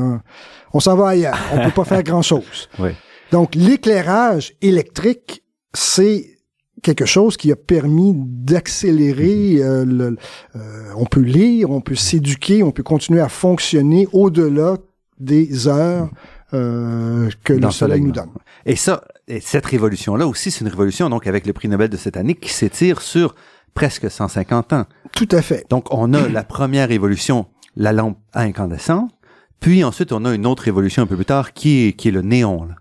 on 0.73 0.81
s'en 0.81 0.97
va 0.97 1.09
ailleurs. 1.09 1.39
On 1.53 1.63
peut 1.65 1.75
pas 1.75 1.85
faire 1.85 2.03
grand-chose. 2.03 2.69
Donc 3.33 3.55
l'éclairage 3.55 4.55
électrique, 4.61 5.45
c'est 5.75 6.27
quelque 6.83 7.05
chose 7.05 7.37
qui 7.37 7.53
a 7.53 7.57
permis 7.57 8.15
d'accélérer. 8.17 9.57
Mm-hmm. 9.57 9.63
Euh, 9.63 9.85
le, 9.85 10.17
on 10.97 11.05
peut 11.05 11.21
lire, 11.21 11.71
on 11.71 11.81
peut 11.81 11.95
s'éduquer, 11.95 12.63
on 12.63 12.71
peut 12.71 12.83
continuer 12.83 13.21
à 13.21 13.29
fonctionner 13.29 14.09
au-delà 14.13 14.77
des 15.19 15.69
heures 15.69 16.09
euh, 16.55 17.29
que 17.45 17.53
le 17.53 17.71
soleil 17.71 18.01
nous 18.01 18.13
donne. 18.13 18.31
Et 18.67 18.77
ça, 18.77 19.05
et 19.29 19.41
cette 19.41 19.67
révolution-là 19.67 20.27
aussi, 20.27 20.51
c'est 20.51 20.61
une 20.61 20.69
révolution 20.69 21.09
donc 21.11 21.27
avec 21.27 21.47
le 21.47 21.53
prix 21.53 21.69
Nobel 21.69 21.89
de 21.89 21.97
cette 21.97 22.17
année 22.17 22.35
qui 22.35 22.51
s'étire 22.51 23.01
sur 23.01 23.35
presque 23.75 24.11
150 24.11 24.73
ans. 24.73 24.87
Tout 25.13 25.29
à 25.31 25.43
fait. 25.43 25.65
Donc 25.71 25.87
on 25.93 26.13
a 26.15 26.29
la 26.29 26.43
première 26.43 26.89
révolution, 26.89 27.47
la 27.77 27.93
lampe 27.93 28.19
à 28.33 28.43
incandescent, 28.43 29.09
puis 29.61 29.85
ensuite 29.85 30.13
on 30.13 30.25
a 30.25 30.35
une 30.35 30.47
autre 30.47 30.65
révolution 30.65 31.03
un 31.03 31.07
peu 31.07 31.17
plus 31.17 31.25
tard 31.25 31.53
qui 31.53 31.87
est, 31.87 31.93
qui 31.93 32.09
est 32.09 32.13
le 32.13 32.23
néon. 32.23 32.65
Là. 32.65 32.75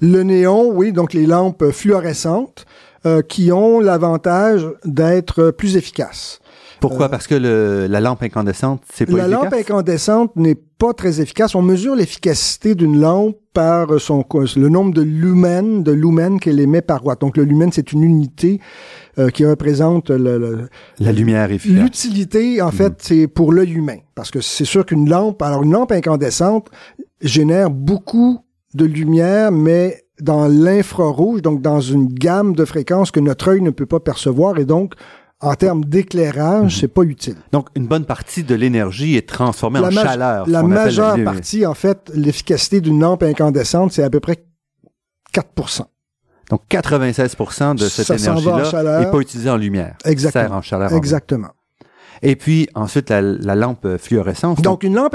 Le 0.00 0.22
néon, 0.22 0.70
oui, 0.70 0.92
donc 0.92 1.12
les 1.12 1.26
lampes 1.26 1.70
fluorescentes 1.70 2.66
euh, 3.06 3.22
qui 3.22 3.52
ont 3.52 3.80
l'avantage 3.80 4.66
d'être 4.84 5.50
plus 5.50 5.76
efficaces. 5.76 6.40
Pourquoi? 6.80 7.06
Euh, 7.06 7.08
Parce 7.08 7.26
que 7.26 7.34
le, 7.34 7.86
la 7.88 8.00
lampe 8.00 8.22
incandescente, 8.22 8.82
c'est 8.92 9.06
pas 9.06 9.16
La 9.16 9.28
lampe 9.28 9.52
incandescente 9.52 10.34
n'est 10.36 10.58
pas 10.78 10.92
très 10.92 11.20
efficace. 11.20 11.54
On 11.54 11.62
mesure 11.62 11.94
l'efficacité 11.96 12.74
d'une 12.74 13.00
lampe 13.00 13.36
par 13.52 14.00
son 14.00 14.24
le 14.56 14.68
nombre 14.68 14.94
de 14.94 15.02
lumens, 15.02 15.82
de 15.82 15.92
lumens 15.92 16.38
qu'elle 16.38 16.60
émet 16.60 16.82
par 16.82 17.04
watt. 17.04 17.20
Donc 17.20 17.36
le 17.36 17.42
lumen, 17.42 17.70
c'est 17.72 17.92
une 17.92 18.04
unité 18.04 18.60
euh, 19.18 19.30
qui 19.30 19.44
représente 19.44 20.10
le, 20.10 20.68
la 21.00 21.12
lumière 21.12 21.50
efficace. 21.50 21.82
L'utilité, 21.82 22.62
en 22.62 22.70
fait, 22.70 22.94
c'est 22.98 23.26
pour 23.26 23.52
l'œil 23.52 23.72
humain, 23.72 23.98
parce 24.14 24.30
que 24.30 24.40
c'est 24.40 24.64
sûr 24.64 24.86
qu'une 24.86 25.08
lampe, 25.08 25.42
alors 25.42 25.64
une 25.64 25.72
lampe 25.72 25.90
incandescente 25.92 26.68
génère 27.20 27.70
beaucoup 27.70 28.38
de 28.74 28.84
lumière, 28.84 29.50
mais 29.50 30.04
dans 30.20 30.46
l'infrarouge, 30.46 31.42
donc 31.42 31.62
dans 31.62 31.80
une 31.80 32.06
gamme 32.06 32.54
de 32.54 32.64
fréquences 32.64 33.10
que 33.10 33.20
notre 33.20 33.48
œil 33.48 33.60
ne 33.60 33.70
peut 33.70 33.86
pas 33.86 34.00
percevoir, 34.00 34.58
et 34.58 34.64
donc 34.64 34.94
en 35.40 35.54
termes 35.54 35.84
d'éclairage, 35.84 36.74
mhm. 36.74 36.80
c'est 36.80 36.88
pas 36.88 37.02
utile. 37.02 37.36
Donc, 37.52 37.68
une 37.76 37.86
bonne 37.86 38.04
partie 38.04 38.42
de 38.42 38.54
l'énergie 38.54 39.16
est 39.16 39.28
transformée 39.28 39.78
en 39.78 39.90
chaleur. 39.90 40.48
La 40.48 40.62
majeure 40.62 41.22
partie, 41.24 41.66
en 41.66 41.74
fait, 41.74 42.10
l'efficacité 42.14 42.80
d'une 42.80 43.00
lampe 43.00 43.22
incandescente, 43.22 43.92
c'est 43.92 44.02
à 44.02 44.10
peu 44.10 44.20
près 44.20 44.44
4% 45.34 45.82
Donc, 46.50 46.62
96% 46.70 47.76
de 47.76 47.88
cette 47.88 48.10
énergie-là 48.10 49.00
n'est 49.00 49.10
pas 49.10 49.18
utilisée 49.18 49.50
en 49.50 49.56
lumière. 49.56 49.96
Exactement. 50.04 50.44
Sert 50.44 50.52
en 50.52 50.62
chaleur. 50.62 50.92
Exactement. 50.92 51.50
Et 52.22 52.34
puis, 52.34 52.68
ensuite, 52.74 53.10
la, 53.10 53.20
lampe 53.54 53.96
fluorescente. 53.98 54.60
Donc, 54.60 54.82
une, 54.82 54.94
lampe 54.94 55.14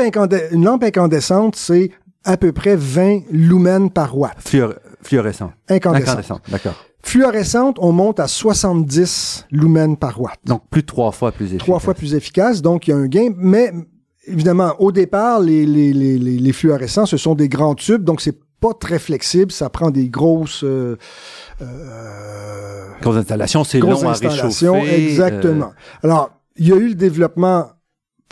une 0.52 0.64
lampe 0.64 0.84
incandescente, 0.84 1.58
c'est 1.58 1.92
à 2.24 2.38
peu 2.38 2.54
près 2.54 2.78
20 2.78 3.24
lumens 3.32 3.90
par 3.90 4.18
watt. 4.18 4.38
fluorescent. 5.02 5.52
Incandescente. 5.68 6.08
Incandescente, 6.08 6.42
d'accord. 6.50 6.76
Fluorescente, 7.06 7.78
on 7.80 7.92
monte 7.92 8.20
à 8.20 8.28
70 8.28 9.48
lumens 9.52 9.98
par 9.98 10.20
watt. 10.22 10.40
Donc 10.46 10.64
plus 10.70 10.82
de 10.82 10.88
trois 10.88 11.12
fois 11.12 11.32
plus 11.32 11.46
efficace. 11.48 11.66
Trois 11.66 11.80
fois 11.80 11.94
plus 11.94 12.16
efficace, 12.16 12.62
donc 12.62 12.88
il 12.88 12.92
y 12.92 12.94
a 12.94 12.98
un 12.98 13.08
gain, 13.08 13.30
mais 13.36 13.72
évidemment, 14.26 14.74
au 14.80 14.92
départ, 14.92 15.40
les, 15.40 15.66
les, 15.66 15.94
les, 15.94 16.18
les 16.18 16.54
fluorescents, 16.54 17.06
ce 17.06 17.18
sont 17.18 17.36
des 17.36 17.50
grands 17.50 17.76
tubes, 17.76 18.04
donc 18.04 18.22
c'est 18.22 18.40
pas 18.60 18.74
très 18.74 18.98
flexible, 19.00 19.52
ça 19.52 19.70
prend 19.70 19.92
des 19.92 20.08
grosses... 20.08 20.64
Euh, 20.64 20.98
euh, 21.62 22.88
grosses 23.02 23.18
installations, 23.18 23.66
c'est 23.66 23.80
long 23.80 24.08
à 24.08 24.14
réchauffer. 24.14 25.06
Exactement. 25.10 25.72
Euh. 25.72 26.08
Alors, 26.08 26.32
il 26.56 26.70
y 26.70 26.72
a 26.72 26.78
eu 26.78 26.88
le 26.88 26.96
développement 26.96 27.68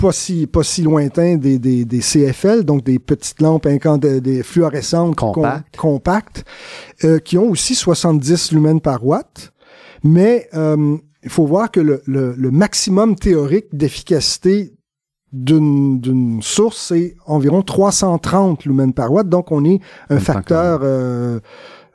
pas 0.01 0.11
si, 0.11 0.47
pas 0.47 0.63
si 0.63 0.81
lointain 0.81 1.35
des, 1.35 1.59
des, 1.59 1.85
des 1.85 1.99
CFL, 1.99 2.63
donc 2.63 2.83
des 2.83 2.97
petites 2.99 3.41
lampes 3.41 3.67
des 3.67 4.43
fluorescentes 4.43 5.15
compactes, 5.77 6.43
euh, 7.03 7.19
qui 7.19 7.37
ont 7.37 7.49
aussi 7.49 7.75
70 7.75 8.51
lumens 8.51 8.81
par 8.81 9.05
watt. 9.05 9.53
Mais 10.03 10.49
euh, 10.55 10.97
il 11.23 11.29
faut 11.29 11.45
voir 11.45 11.69
que 11.69 11.79
le, 11.79 12.01
le, 12.05 12.33
le 12.35 12.51
maximum 12.51 13.15
théorique 13.15 13.67
d'efficacité 13.73 14.73
d'une 15.31 16.41
source, 16.41 16.87
c'est 16.89 17.15
environ 17.25 17.61
330 17.61 18.65
lumens 18.65 18.93
par 18.93 19.13
watt. 19.13 19.29
Donc, 19.29 19.51
on 19.51 19.63
est 19.63 19.79
un 20.09 20.19
facteur... 20.19 20.81
Euh, 20.83 21.39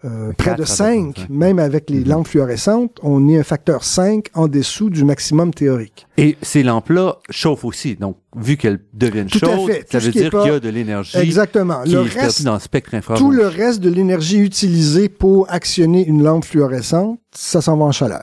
euh, 0.06 0.32
près 0.36 0.54
de 0.54 0.64
5, 0.64 1.28
même 1.30 1.58
avec 1.58 1.90
les 1.90 2.00
mhm. 2.00 2.08
lampes 2.08 2.28
fluorescentes, 2.28 2.98
on 3.02 3.28
est 3.28 3.38
un 3.38 3.42
facteur 3.42 3.82
5 3.82 4.26
en 4.34 4.46
dessous 4.46 4.88
du 4.88 5.04
maximum 5.04 5.52
théorique. 5.52 6.06
Et 6.16 6.36
ces 6.42 6.62
lampes-là 6.62 7.16
chauffent 7.30 7.64
aussi. 7.64 7.96
Donc, 7.96 8.16
vu 8.36 8.56
qu'elles 8.56 8.80
deviennent 8.92 9.28
chaudes, 9.28 9.70
ça 9.90 9.98
veut 9.98 10.12
dire 10.12 10.30
qu'il 10.30 10.52
y 10.52 10.54
a 10.54 10.60
de 10.60 10.68
l'énergie 10.68 11.18
Exactement. 11.18 11.82
qui 11.82 11.92
le 11.92 12.06
est 12.06 12.20
reste, 12.20 12.44
dans 12.44 12.54
le 12.54 12.60
spectre 12.60 12.94
infrarouge. 12.94 13.20
Tout 13.20 13.32
le 13.32 13.46
reste 13.46 13.80
de 13.80 13.90
l'énergie 13.90 14.38
utilisée 14.38 15.08
pour 15.08 15.50
actionner 15.50 16.06
une 16.06 16.22
lampe 16.22 16.44
fluorescente, 16.44 17.18
ça 17.32 17.60
s'en 17.60 17.76
va 17.76 17.86
en 17.86 17.92
chaleur. 17.92 18.22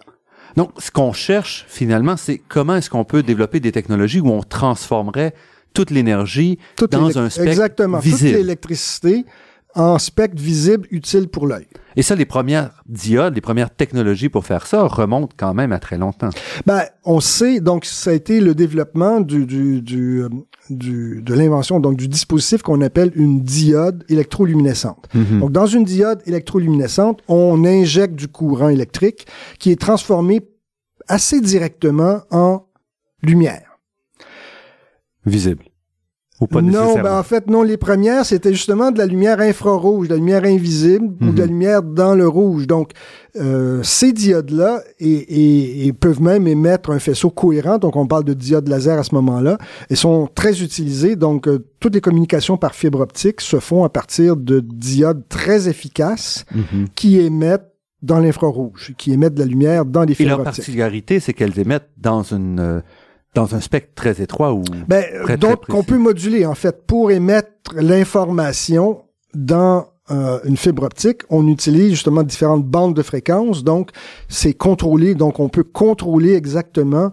Donc, 0.56 0.72
ce 0.78 0.92
qu'on 0.92 1.14
cherche 1.14 1.66
finalement, 1.68 2.16
c'est 2.16 2.38
comment 2.38 2.76
est-ce 2.76 2.90
qu'on 2.90 3.06
peut 3.06 3.24
développer 3.24 3.60
des 3.60 3.72
technologies 3.72 4.20
où 4.20 4.30
on 4.30 4.44
transformerait 4.44 5.34
toute 5.74 5.90
l'énergie 5.90 6.60
dans 6.92 7.18
un 7.18 7.30
spectre 7.30 7.50
Exactement. 7.50 8.00
Toute 8.00 8.22
l'électricité 8.22 9.26
en 9.76 9.98
spectre 10.00 10.42
visible 10.42 10.88
utile 10.92 11.28
pour 11.28 11.48
l'œil. 11.48 11.68
Et 11.96 12.02
ça, 12.02 12.16
les 12.16 12.26
premières 12.26 12.84
diodes, 12.88 13.36
les 13.36 13.42
premières 13.42 13.74
technologies 13.74 14.30
pour 14.30 14.46
faire 14.46 14.66
ça 14.66 14.84
remontent 14.84 15.34
quand 15.38 15.54
même 15.54 15.72
à 15.72 15.80
très 15.80 15.98
longtemps. 15.98 16.30
Ben, 16.66 16.84
on 17.04 17.20
sait, 17.20 17.60
donc, 17.60 17.86
ça 17.86 18.12
a 18.12 18.14
été 18.14 18.40
le 18.40 18.56
développement 18.56 19.20
du, 19.20 19.46
du, 19.46 19.82
du, 19.82 20.24
euh, 20.24 20.30
du 20.70 21.22
de 21.22 21.34
l'invention, 21.34 21.80
donc, 21.80 21.98
du 21.98 22.08
dispositif 22.08 22.62
qu'on 22.62 22.82
appelle 22.82 23.12
une 23.16 23.42
diode 23.42 24.04
électroluminescente. 24.10 25.08
Mhm. 25.14 25.40
Donc, 25.40 25.52
dans 25.52 25.68
une 25.68 25.84
diode 25.84 26.22
électroluminescente, 26.26 27.22
on 27.28 27.64
injecte 27.66 28.16
du 28.16 28.28
courant 28.28 28.70
électrique 28.70 29.28
qui 29.60 29.72
est 29.72 29.80
transformé 29.80 30.42
assez 31.08 31.42
directement 31.42 32.22
en 32.32 32.66
lumière. 33.22 33.78
Visible 35.26 35.64
non, 36.52 36.96
ben 36.96 37.18
en 37.18 37.24
fait, 37.24 37.48
non. 37.48 37.64
Les 37.64 37.78
premières, 37.78 38.26
c'était 38.26 38.52
justement 38.52 38.92
de 38.92 38.98
la 38.98 39.06
lumière 39.06 39.40
infrarouge, 39.40 40.08
de 40.08 40.14
la 40.14 40.18
lumière 40.18 40.44
invisible 40.44 41.14
ou 41.22 41.32
de 41.32 41.40
la 41.40 41.46
mhm. 41.46 41.52
lumière 41.52 41.84
dans 41.84 42.16
le 42.16 42.28
rouge. 42.28 42.68
Donc, 42.68 42.92
euh, 43.36 43.82
ces 43.84 44.14
diodes-là 44.14 44.82
et, 45.00 45.88
et, 45.88 45.94
peuvent 45.94 46.22
même 46.22 46.48
émettre 46.48 46.92
un 46.92 47.00
faisceau 47.00 47.30
cohérent. 47.30 47.78
Donc, 47.78 47.96
on 47.96 48.08
parle 48.08 48.24
de 48.24 48.34
diodes 48.34 48.68
laser 48.68 49.00
à 49.00 49.04
ce 49.04 49.16
moment-là. 49.16 49.58
Elles 49.90 49.98
sont 49.98 50.30
très 50.34 50.62
utilisées. 50.62 51.16
Donc, 51.16 51.48
euh, 51.48 51.66
toutes 51.80 51.96
les 51.96 52.02
communications 52.02 52.58
par 52.58 52.76
fibre 52.76 53.00
optique 53.00 53.42
se 53.42 53.60
font 53.60 53.84
à 53.84 53.90
partir 53.90 54.36
de 54.36 54.60
diodes 54.60 55.28
très 55.30 55.68
efficaces 55.68 56.46
mhm. 56.54 56.88
qui 56.96 57.20
émettent 57.20 57.74
dans 58.04 58.20
l'infrarouge, 58.20 58.94
qui 58.98 59.14
émettent 59.14 59.36
de 59.36 59.40
la 59.40 59.46
lumière 59.46 59.86
dans 59.86 60.04
les 60.04 60.14
fibres 60.14 60.34
optiques. 60.34 60.42
Et 60.42 60.44
leur 60.44 60.44
particularité, 60.44 61.20
c'est 61.20 61.34
qu'elles 61.34 61.58
émettent 61.58 61.90
dans 61.98 62.22
une 62.22 62.60
euh, 62.60 62.82
dans 63.34 63.56
un 63.56 63.62
spectre 63.62 63.94
très 63.96 64.22
étroit 64.22 64.54
ou 64.54 64.64
ben, 64.88 65.04
donc 65.38 65.66
qu'on 65.68 65.84
peut 65.84 65.98
moduler 65.98 66.46
en 66.46 66.56
fait. 66.56 66.86
Pour 66.86 67.12
émettre 67.12 67.74
l'information 67.76 69.04
dans 69.34 69.88
euh, 70.12 70.40
une 70.44 70.58
fibre 70.58 70.84
optique, 70.84 71.22
on 71.30 71.48
utilise 71.48 71.92
justement 71.92 72.24
différentes 72.24 72.66
bandes 72.66 72.96
de 72.96 73.02
fréquences, 73.02 73.64
donc 73.64 73.92
c'est 74.30 74.54
contrôlé, 74.54 75.16
donc 75.16 75.40
on 75.40 75.50
peut 75.50 75.64
contrôler 75.64 76.34
exactement 76.34 77.12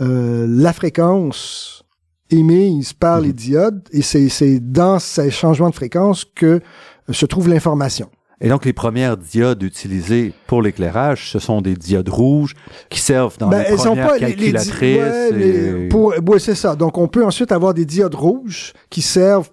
euh, 0.00 0.46
la 0.48 0.72
fréquence 0.72 1.84
émise 2.30 2.92
par 2.92 3.20
les 3.20 3.28
mhm. 3.28 3.34
diodes. 3.34 3.88
Et 3.92 4.02
c'est 4.02 4.58
dans 4.60 4.98
ces 4.98 5.30
changements 5.30 5.70
de 5.70 5.74
fréquence 5.74 6.24
que 6.24 6.60
se 7.10 7.26
trouve 7.26 7.48
l'information. 7.48 8.10
Et 8.44 8.48
donc, 8.48 8.64
les 8.64 8.72
premières 8.72 9.16
diodes 9.16 9.62
utilisées 9.62 10.34
pour 10.48 10.62
l'éclairage, 10.62 11.30
ce 11.30 11.38
sont 11.38 11.60
des 11.60 11.76
diodes 11.76 12.08
rouges 12.08 12.54
qui 12.90 12.98
servent 12.98 13.38
dans 13.38 13.48
ben, 13.48 13.64
les 13.70 13.76
premières 13.76 14.08
pas, 14.08 14.18
calculatrices. 14.18 15.32
Les, 15.32 15.88
pour, 15.88 16.12
c'est 16.38 16.56
ça. 16.56 16.74
Donc, 16.74 16.98
on 16.98 17.06
peut 17.06 17.24
ensuite 17.24 17.52
avoir 17.52 17.72
des 17.72 17.84
diodes 17.84 18.16
rouges 18.16 18.72
qui 18.90 19.00
servent 19.00 19.48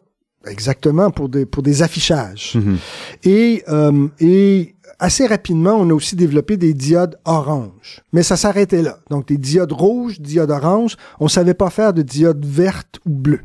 exactement 0.47 1.11
pour 1.11 1.29
des, 1.29 1.45
pour 1.45 1.61
des 1.61 1.83
affichages. 1.83 2.55
Mhm. 2.55 2.77
Et, 3.25 3.63
euh, 3.69 4.07
et 4.19 4.75
assez 4.97 5.27
rapidement, 5.27 5.75
on 5.75 5.87
a 5.91 5.93
aussi 5.93 6.15
développé 6.15 6.57
des 6.57 6.73
diodes 6.73 7.15
oranges. 7.25 8.01
Mais 8.11 8.23
ça 8.23 8.37
s'arrêtait 8.37 8.81
là. 8.81 8.97
Donc, 9.11 9.27
des 9.27 9.37
diodes 9.37 9.71
rouges, 9.71 10.19
diodes 10.19 10.49
oranges. 10.49 10.95
On 11.19 11.27
savait 11.27 11.53
pas 11.53 11.69
faire 11.69 11.93
de 11.93 12.01
diodes 12.01 12.43
vertes 12.43 12.99
ou 13.05 13.11
bleues. 13.11 13.41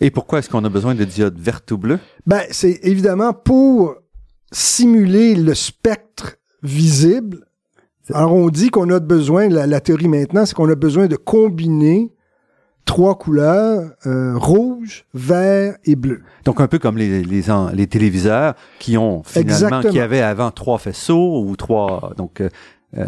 Et 0.00 0.10
pourquoi 0.10 0.38
est-ce 0.38 0.48
qu'on 0.48 0.64
a 0.64 0.70
besoin 0.70 0.94
de 0.94 1.04
diodes 1.04 1.38
vertes 1.38 1.70
ou 1.72 1.78
bleues? 1.78 2.00
Ben, 2.26 2.40
c'est 2.50 2.80
évidemment 2.82 3.34
pour 3.34 3.96
simuler 4.52 5.34
le 5.34 5.54
spectre 5.54 6.36
visible. 6.62 7.46
Alors 8.12 8.34
on 8.34 8.48
dit 8.50 8.70
qu'on 8.70 8.90
a 8.90 9.00
besoin, 9.00 9.48
la, 9.48 9.80
théorie 9.80 10.08
maintenant, 10.08 10.46
c'est 10.46 10.54
qu'on 10.54 10.70
a 10.70 10.74
besoin 10.74 11.06
de 11.06 11.16
combiner 11.16 12.12
trois 12.84 13.16
couleurs, 13.16 13.92
euh, 14.06 14.36
rouge, 14.36 15.04
vert 15.14 15.76
et 15.84 15.96
bleu. 15.96 16.20
Donc 16.44 16.60
un 16.60 16.68
peu 16.68 16.78
comme 16.78 16.98
les, 16.98 17.22
les, 17.22 17.44
les 17.74 17.86
téléviseurs 17.86 18.54
qui 18.78 18.98
ont 18.98 19.22
finalement, 19.24 19.80
qui 19.80 19.98
avaient 19.98 20.20
avant 20.20 20.50
trois 20.50 20.78
faisceaux 20.78 21.42
ou 21.44 21.56
trois, 21.56 22.12
donc... 22.16 22.40
Euh, 22.40 22.48
euh 22.96 23.06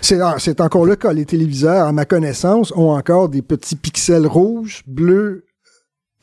c'est 0.00 0.60
encore 0.60 0.84
le 0.84 0.96
cas. 0.96 1.12
Les 1.12 1.24
téléviseurs, 1.24 1.86
à 1.86 1.92
ma 1.92 2.04
connaissance, 2.04 2.72
ont 2.76 2.90
encore 2.90 3.28
des 3.28 3.42
petits 3.42 3.76
pixels 3.76 4.26
rouges, 4.26 4.82
bleus 4.86 5.44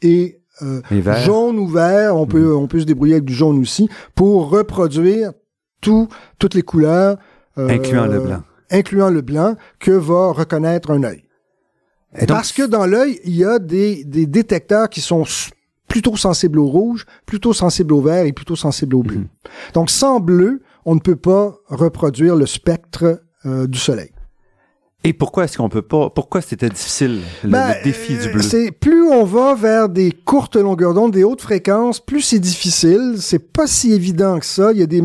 et 0.01 0.39
jaune 1.24 1.60
ou 1.60 1.68
vert, 1.68 2.16
on 2.16 2.26
peut, 2.26 2.53
mhm. 2.53 2.57
on 2.57 2.68
peut 2.68 2.80
se 2.80 2.86
débrouiller 2.86 3.16
avec 3.16 3.26
du 3.26 3.34
jaune 3.34 3.60
aussi, 3.60 3.89
pour 4.16 4.49
reproduire 4.49 5.32
tout, 5.82 6.07
toutes 6.38 6.55
les 6.55 6.62
couleurs. 6.62 7.18
Euh, 7.57 7.70
incluant 7.70 8.05
le 8.05 8.20
blanc. 8.20 8.43
Incluant 8.72 9.10
le 9.10 9.22
blanc, 9.22 9.55
que 9.80 9.91
va 9.91 10.32
reconnaître 10.32 10.91
un 10.91 11.03
œil. 11.03 11.24
Parce 12.28 12.51
que 12.51 12.64
dans 12.64 12.86
l'œil, 12.86 13.20
il 13.24 13.36
y 13.36 13.45
a 13.45 13.60
des, 13.60 14.03
des 14.03 14.26
détecteurs 14.26 14.89
qui 14.89 15.01
sont 15.01 15.26
plutôt 15.88 16.16
sensibles 16.16 16.60
au 16.60 16.68
rouge, 16.68 17.05
plutôt 17.26 17.53
sensibles 17.53 17.93
au 17.93 18.01
vert 18.01 18.26
et 18.26 18.34
plutôt 18.34 18.55
sensibles 18.55 18.95
au 18.95 19.03
bleu. 19.03 19.18
Mhm. 19.18 19.28
Donc 19.74 19.89
sans 19.89 20.20
bleu, 20.20 20.62
on 20.86 20.95
ne 20.95 20.99
peut 20.99 21.16
pas 21.16 21.55
reproduire 21.68 22.36
le 22.36 22.45
spectre 22.45 23.22
euh, 23.45 23.68
du 23.68 23.78
soleil. 23.78 24.12
Et 25.06 25.14
pourquoi 25.14 25.45
est-ce 25.45 25.58
qu'on 25.58 25.70
peut 25.70 25.82
pas 25.82 26.10
Pourquoi 26.10 26.41
c'était 26.41 26.68
difficile 26.68 27.22
le, 27.43 27.50
ben, 27.50 27.74
défi 27.86 28.18
du 28.18 28.30
bleu? 28.30 28.41
C'est 28.41 28.72
plus 28.72 29.04
on 29.04 29.24
va 29.24 29.56
vers 29.56 29.88
des 29.88 30.12
courtes 30.12 30.58
longueurs 30.58 30.93
d'onde, 30.93 31.14
des 31.14 31.24
hautes 31.24 31.41
fréquences, 31.41 32.02
plus 32.02 32.22
c'est 32.22 32.39
difficile. 32.39 33.16
C'est 33.18 33.52
pas 33.52 33.66
si 33.66 33.93
évident 33.93 34.39
que 34.39 34.45
ça. 34.45 34.74
Il 34.74 34.80
y 34.80 34.84
a 34.84 34.88
des 34.88 35.02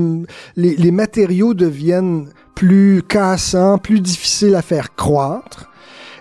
les, 0.56 0.74
les 0.74 0.90
matériaux 0.90 1.54
deviennent 1.54 2.28
plus 2.56 3.02
cassants, 3.06 3.78
plus 3.78 4.00
difficiles 4.00 4.56
à 4.56 4.62
faire 4.62 4.96
croître. 4.96 5.70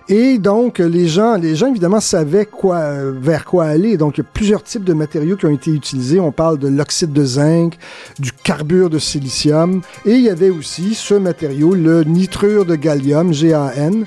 Et 0.08 0.38
donc, 0.38 0.78
les 0.80 1.08
gens, 1.08 1.36
les 1.36 1.56
gens 1.56 1.68
évidemment 1.68 2.00
savaient 2.00 2.44
quoi, 2.44 3.10
vers 3.12 3.44
quoi 3.44 3.64
aller. 3.64 3.96
Donc, 3.96 4.18
il 4.18 4.20
y 4.20 4.24
a 4.24 4.28
plusieurs 4.32 4.62
types 4.62 4.84
de 4.84 4.92
matériaux 4.92 5.36
qui 5.36 5.46
ont 5.46 5.50
été 5.50 5.70
utilisés. 5.70 6.20
On 6.20 6.32
parle 6.32 6.58
de 6.58 6.68
l'oxyde 6.68 7.12
de 7.12 7.24
zinc, 7.24 7.78
du 8.18 8.30
carbure 8.32 8.90
de 8.90 8.98
silicium, 8.98 9.80
et 10.04 10.12
il 10.12 10.20
y 10.20 10.28
avait 10.30 10.50
aussi 10.50 10.94
ce 10.94 11.14
matériau, 11.14 11.74
le 11.74 12.04
nitrure 12.04 12.66
de 12.66 12.76
gallium, 12.76 13.32
GAN. 13.32 14.04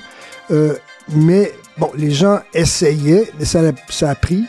Euh, 0.50 0.74
mais 1.10 1.52
bon, 1.78 1.90
les 1.96 2.12
gens 2.12 2.40
essayaient, 2.54 3.30
mais 3.38 3.44
ça, 3.44 3.60
ça 3.88 4.10
a 4.10 4.14
pris, 4.14 4.44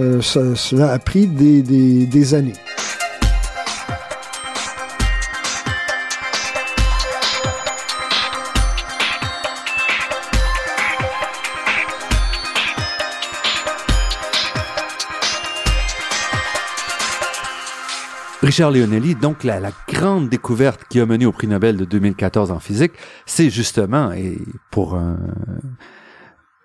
euh, 0.00 0.20
ça, 0.20 0.56
cela 0.56 0.92
a 0.92 0.98
pris 0.98 1.26
des, 1.26 1.62
des, 1.62 2.06
des 2.06 2.34
années. 2.34 2.54
Richard 18.46 18.70
Leonelli, 18.70 19.16
donc 19.16 19.42
la, 19.42 19.58
la, 19.58 19.72
grande 19.88 20.28
découverte 20.28 20.82
qui 20.88 21.00
a 21.00 21.06
mené 21.06 21.26
au 21.26 21.32
prix 21.32 21.48
Nobel 21.48 21.76
de 21.76 21.84
2014 21.84 22.52
en 22.52 22.60
physique, 22.60 22.92
c'est 23.26 23.50
justement, 23.50 24.12
et 24.12 24.38
pour 24.70 24.94
un, 24.94 25.18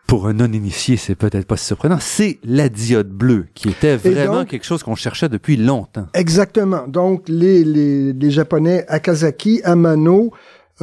pour 0.05 0.27
un 0.27 0.33
non-initié, 0.33 0.95
c'est 0.95 1.15
peut-être 1.15 1.47
pas 1.47 1.57
si 1.57 1.65
surprenant, 1.65 1.97
c'est 1.99 2.37
la 2.43 2.69
diode 2.69 3.09
bleue, 3.09 3.47
qui 3.55 3.69
était 3.69 3.97
vraiment 3.97 4.41
donc, 4.41 4.49
quelque 4.49 4.63
chose 4.63 4.83
qu'on 4.83 4.93
cherchait 4.93 5.27
depuis 5.27 5.57
longtemps. 5.57 6.05
Exactement. 6.13 6.87
Donc, 6.87 7.27
les, 7.27 7.63
les, 7.63 8.13
les 8.13 8.29
Japonais 8.29 8.85
Akazaki, 8.87 9.61
Amano, 9.63 10.31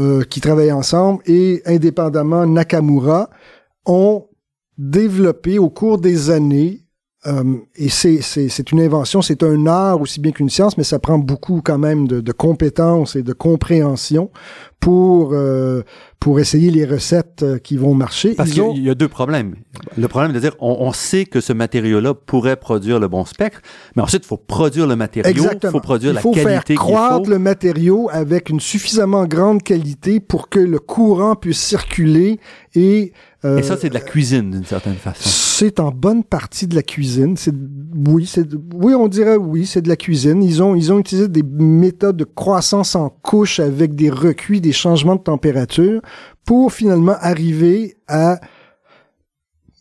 euh, 0.01 0.24
qui 0.24 0.40
travaillent 0.40 0.72
ensemble, 0.72 1.22
et 1.26 1.62
indépendamment 1.64 2.44
Nakamura, 2.44 3.30
ont 3.86 4.26
développé 4.78 5.61
au 5.61 5.70
cours 5.70 6.01
des 6.01 6.30
années 6.30 6.88
euh, 7.27 7.57
et 7.75 7.89
c'est 7.89 8.71
une 8.71 8.81
invention, 8.81 9.23
c'est 9.23 9.43
un 9.43 9.66
art 9.66 10.01
aussi 10.01 10.21
bien 10.21 10.31
qu'une 10.31 10.49
science, 10.51 10.79
mais 10.79 10.85
ça 10.85 11.01
prend 11.01 11.19
beaucoup 11.19 11.62
quand 11.64 11.79
même 11.79 12.07
de, 12.07 12.21
de 12.21 12.33
compétences 12.33 13.16
et 13.16 13.25
de 13.25 13.33
compréhension 13.33 14.31
pour 14.79 15.31
euh, 15.33 15.83
pour 16.21 16.39
essayer 16.39 16.71
les 16.71 16.85
recettes 16.85 17.43
euh, 17.43 17.59
qui 17.59 17.77
vont 17.77 17.95
marcher. 17.95 18.35
Parce 18.35 18.51
qu'il 18.51 18.62
ont... 18.62 18.73
y 18.73 18.89
a 18.89 18.95
deux 18.95 19.09
problèmes. 19.09 19.57
Le 19.97 20.07
problème 20.07 20.33
de 20.33 20.39
dire, 20.39 20.55
on, 20.61 20.77
on 20.79 20.93
sait 20.93 21.25
que 21.25 21.41
ce 21.41 21.53
matériau-là 21.53 22.14
pourrait 22.14 22.55
produire 22.55 23.01
le 23.01 23.09
bon 23.09 23.25
spectre, 23.25 23.62
mais 23.97 24.03
ensuite 24.03 24.23
il 24.25 24.29
faut 24.29 24.37
produire 24.37 24.87
le 24.87 24.95
matériau, 24.95 25.45
il 25.61 25.71
faut 25.71 25.81
produire 25.81 26.12
il 26.12 26.21
faut 26.21 26.33
la 26.37 26.43
qualité 26.45 26.75
faire 26.75 26.85
croître 26.85 27.25
faut. 27.25 27.31
le 27.31 27.41
matériau 27.41 28.09
avec 28.12 28.49
une 28.49 28.61
suffisamment 28.61 29.27
grande 29.27 29.64
qualité 29.64 30.21
pour 30.21 30.49
que 30.49 30.61
le 30.61 30.79
courant 30.79 31.35
puisse 31.35 31.61
circuler 31.61 32.39
et 32.77 33.12
euh, 33.45 33.59
et 33.59 33.62
ça, 33.62 33.76
c'est 33.76 33.89
de 33.89 33.95
la 33.95 34.01
cuisine 34.01 34.51
d'une 34.51 34.64
certaine 34.64 34.97
façon. 34.97 35.28
C'est 35.28 35.78
en 35.78 35.93
bonne 35.93 36.24
partie 36.24 36.66
de 36.66 36.74
la 36.74 36.82
cuisine. 36.82 37.36
C'est 37.36 37.55
oui, 38.09 38.26
c'est 38.26 38.49
oui, 38.74 38.95
on 38.95 39.07
dirait 39.07 39.36
oui, 39.36 39.64
c'est 39.64 39.82
de 39.82 39.89
la 39.89 39.97
cuisine. 39.97 40.43
Ils 40.43 40.61
ont 40.62 40.74
ils 40.74 40.93
ont 40.93 40.99
utilisé 40.99 41.28
des 41.28 41.45
méthodes 41.45 42.16
de 42.16 42.24
croissance 42.24 42.97
en 42.97 43.11
couche 43.11 43.61
avec 43.61 43.95
des 43.95 44.11
recuits, 44.11 44.61
des 44.61 44.72
changements 44.72 45.14
de 45.14 45.22
température 45.22 46.01
pour 46.45 46.72
finalement 46.72 47.16
arriver 47.20 47.97
à 48.09 48.41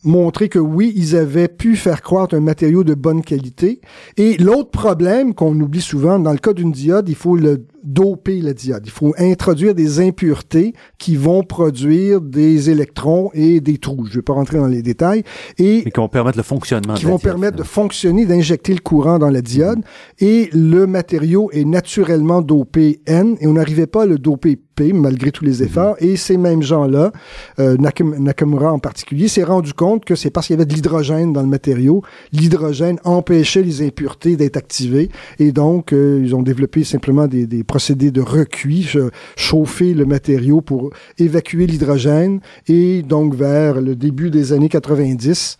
montrer 0.04 0.48
que 0.48 0.60
oui, 0.60 0.92
ils 0.94 1.16
avaient 1.16 1.48
pu 1.48 1.74
faire 1.74 2.02
croître 2.02 2.34
un 2.34 2.40
matériau 2.40 2.84
de 2.84 2.94
bonne 2.94 3.22
qualité. 3.22 3.80
Et 4.16 4.36
l'autre 4.36 4.70
problème 4.70 5.34
qu'on 5.34 5.58
oublie 5.60 5.80
souvent, 5.80 6.20
dans 6.20 6.32
le 6.32 6.38
cas 6.38 6.52
d'une 6.52 6.70
diode, 6.72 7.08
il 7.08 7.16
faut 7.16 7.36
le 7.36 7.66
doper 7.84 8.40
la 8.40 8.52
diode. 8.52 8.82
Il 8.84 8.90
faut 8.90 9.14
introduire 9.18 9.74
des 9.74 10.00
impuretés 10.00 10.74
qui 10.98 11.16
vont 11.16 11.42
produire 11.42 12.20
des 12.20 12.70
électrons 12.70 13.30
et 13.34 13.60
des 13.60 13.78
trous. 13.78 14.06
Je 14.06 14.10
ne 14.10 14.16
vais 14.16 14.22
pas 14.22 14.32
rentrer 14.32 14.58
dans 14.58 14.66
les 14.66 14.82
détails. 14.82 15.22
Et 15.58 15.82
Mais 15.84 15.90
qui 15.90 16.00
vont 16.00 16.08
permettre 16.08 16.36
le 16.36 16.42
fonctionnement. 16.42 16.94
Qui 16.94 17.04
vont 17.04 17.16
diode, 17.16 17.22
permettre 17.22 17.56
de 17.56 17.62
fonctionner, 17.62 18.26
d'injecter 18.26 18.74
le 18.74 18.80
courant 18.80 19.18
dans 19.18 19.30
la 19.30 19.42
diode. 19.42 19.78
Mmh. 19.78 20.24
Et 20.24 20.50
le 20.52 20.86
matériau 20.86 21.50
est 21.52 21.64
naturellement 21.64 22.42
dopé 22.42 23.00
N 23.06 23.36
et 23.40 23.46
on 23.46 23.54
n'arrivait 23.54 23.86
pas 23.86 24.02
à 24.02 24.06
le 24.06 24.18
doper 24.18 24.56
P 24.56 24.92
malgré 24.92 25.30
tous 25.30 25.44
les 25.44 25.62
efforts. 25.62 25.94
Mmh. 26.00 26.04
Et 26.04 26.16
ces 26.16 26.36
mêmes 26.36 26.62
gens-là, 26.62 27.12
euh, 27.58 27.76
Nakamura 27.78 28.72
en 28.72 28.78
particulier, 28.78 29.28
s'est 29.28 29.44
rendu 29.44 29.72
compte 29.72 30.04
que 30.04 30.14
c'est 30.14 30.30
parce 30.30 30.46
qu'il 30.46 30.54
y 30.54 30.58
avait 30.58 30.66
de 30.66 30.74
l'hydrogène 30.74 31.32
dans 31.32 31.42
le 31.42 31.48
matériau. 31.48 32.02
L'hydrogène 32.32 32.98
empêchait 33.04 33.62
les 33.62 33.82
impuretés 33.82 34.36
d'être 34.36 34.56
activées. 34.56 35.10
Et 35.38 35.52
donc, 35.52 35.92
euh, 35.92 36.20
ils 36.22 36.34
ont 36.34 36.42
développé 36.42 36.84
simplement 36.84 37.26
des, 37.26 37.46
des 37.46 37.64
procédés 37.68 38.10
de 38.10 38.20
recuit, 38.20 38.88
chauffer 39.36 39.94
le 39.94 40.04
matériau 40.06 40.60
pour 40.60 40.90
évacuer 41.18 41.68
l'hydrogène 41.68 42.40
et 42.66 43.02
donc 43.02 43.34
vers 43.34 43.80
le 43.80 43.94
début 43.94 44.30
des 44.30 44.52
années 44.52 44.68
90 44.68 45.58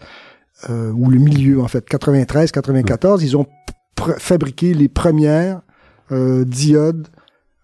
euh, 0.70 0.90
ou 0.90 1.10
le 1.10 1.18
milieu 1.18 1.60
en 1.60 1.68
fait 1.68 1.88
93 1.88 2.50
94 2.50 3.22
mmh. 3.22 3.24
ils 3.24 3.36
ont 3.36 3.46
fabriqué 4.18 4.74
les 4.74 4.88
premières 4.88 5.60
euh, 6.10 6.44
diodes 6.44 7.06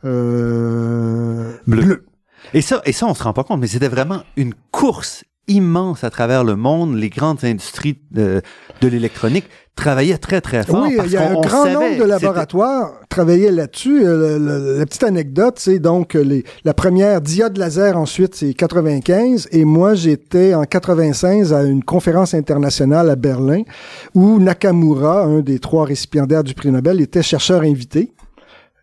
euh, 0.04 1.52
bleues. 1.66 1.82
Bleu. 1.82 2.06
Et 2.52 2.60
ça, 2.60 2.82
et 2.84 2.92
ça, 2.92 3.06
on 3.06 3.14
se 3.14 3.22
rend 3.22 3.32
pas 3.32 3.42
compte, 3.42 3.60
mais 3.60 3.66
c'était 3.66 3.88
vraiment 3.88 4.22
une 4.36 4.52
course 4.70 5.24
immense 5.48 6.04
à 6.04 6.10
travers 6.10 6.44
le 6.44 6.56
monde. 6.56 6.96
Les 6.96 7.10
grandes 7.10 7.44
industries 7.44 7.98
de, 8.10 8.42
de 8.80 8.88
l'électronique 8.88 9.48
travaillaient 9.76 10.18
très, 10.18 10.40
très 10.40 10.62
fort. 10.62 10.84
Oui, 10.84 10.96
il 11.04 11.10
y 11.10 11.16
a 11.16 11.30
un 11.30 11.40
grand 11.40 11.68
nombre 11.68 11.98
de 11.98 12.04
laboratoires 12.04 12.92
travaillaient 13.08 13.50
là-dessus. 13.50 14.06
Euh, 14.06 14.38
la, 14.38 14.78
la, 14.78 14.86
petite 14.86 15.02
anecdote, 15.02 15.56
c'est 15.58 15.78
donc 15.78 16.14
les, 16.14 16.44
la 16.64 16.74
première 16.74 17.20
diode 17.20 17.56
laser 17.56 17.96
ensuite, 17.96 18.34
c'est 18.34 18.54
95. 18.54 19.48
Et 19.52 19.64
moi, 19.64 19.94
j'étais 19.94 20.54
en 20.54 20.64
96 20.64 21.52
à 21.52 21.62
une 21.64 21.82
conférence 21.82 22.34
internationale 22.34 23.10
à 23.10 23.16
Berlin 23.16 23.62
où 24.14 24.38
Nakamura, 24.38 25.24
un 25.24 25.40
des 25.40 25.58
trois 25.58 25.84
récipiendaires 25.84 26.44
du 26.44 26.54
prix 26.54 26.70
Nobel, 26.70 27.00
était 27.00 27.22
chercheur 27.22 27.62
invité 27.62 28.12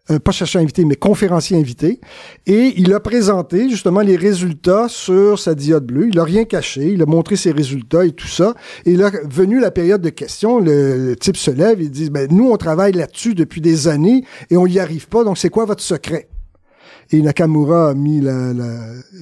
euh, 0.09 0.19
pas 0.19 0.31
chercheur 0.31 0.61
invité, 0.61 0.83
mais 0.83 0.95
conférencier 0.95 1.57
invité. 1.57 2.01
Et 2.47 2.73
il 2.77 2.93
a 2.93 2.99
présenté 2.99 3.69
justement 3.69 4.01
les 4.01 4.15
résultats 4.15 4.87
sur 4.89 5.37
sa 5.37 5.53
diode 5.53 5.85
bleue. 5.85 6.09
Il 6.09 6.19
a 6.19 6.23
rien 6.23 6.43
caché. 6.43 6.87
Il 6.93 7.01
a 7.01 7.05
montré 7.05 7.35
ses 7.35 7.51
résultats 7.51 8.05
et 8.05 8.11
tout 8.11 8.27
ça. 8.27 8.55
Et 8.85 8.95
là, 8.95 9.11
venu 9.29 9.59
la 9.59 9.71
période 9.71 10.01
de 10.01 10.09
questions, 10.09 10.59
le, 10.59 11.09
le 11.09 11.15
type 11.15 11.37
se 11.37 11.51
lève 11.51 11.81
et 11.81 11.89
dit, 11.89 12.09
ben, 12.09 12.27
nous, 12.31 12.49
on 12.49 12.57
travaille 12.57 12.93
là-dessus 12.93 13.35
depuis 13.35 13.61
des 13.61 13.87
années 13.87 14.23
et 14.49 14.57
on 14.57 14.65
n'y 14.65 14.79
arrive 14.79 15.07
pas. 15.07 15.23
Donc, 15.23 15.37
c'est 15.37 15.49
quoi 15.49 15.65
votre 15.65 15.83
secret? 15.83 16.29
Et 17.13 17.21
Nakamura 17.21 17.89
a 17.89 17.93
mis 17.93 18.21
la, 18.21 18.53
la, 18.53 18.69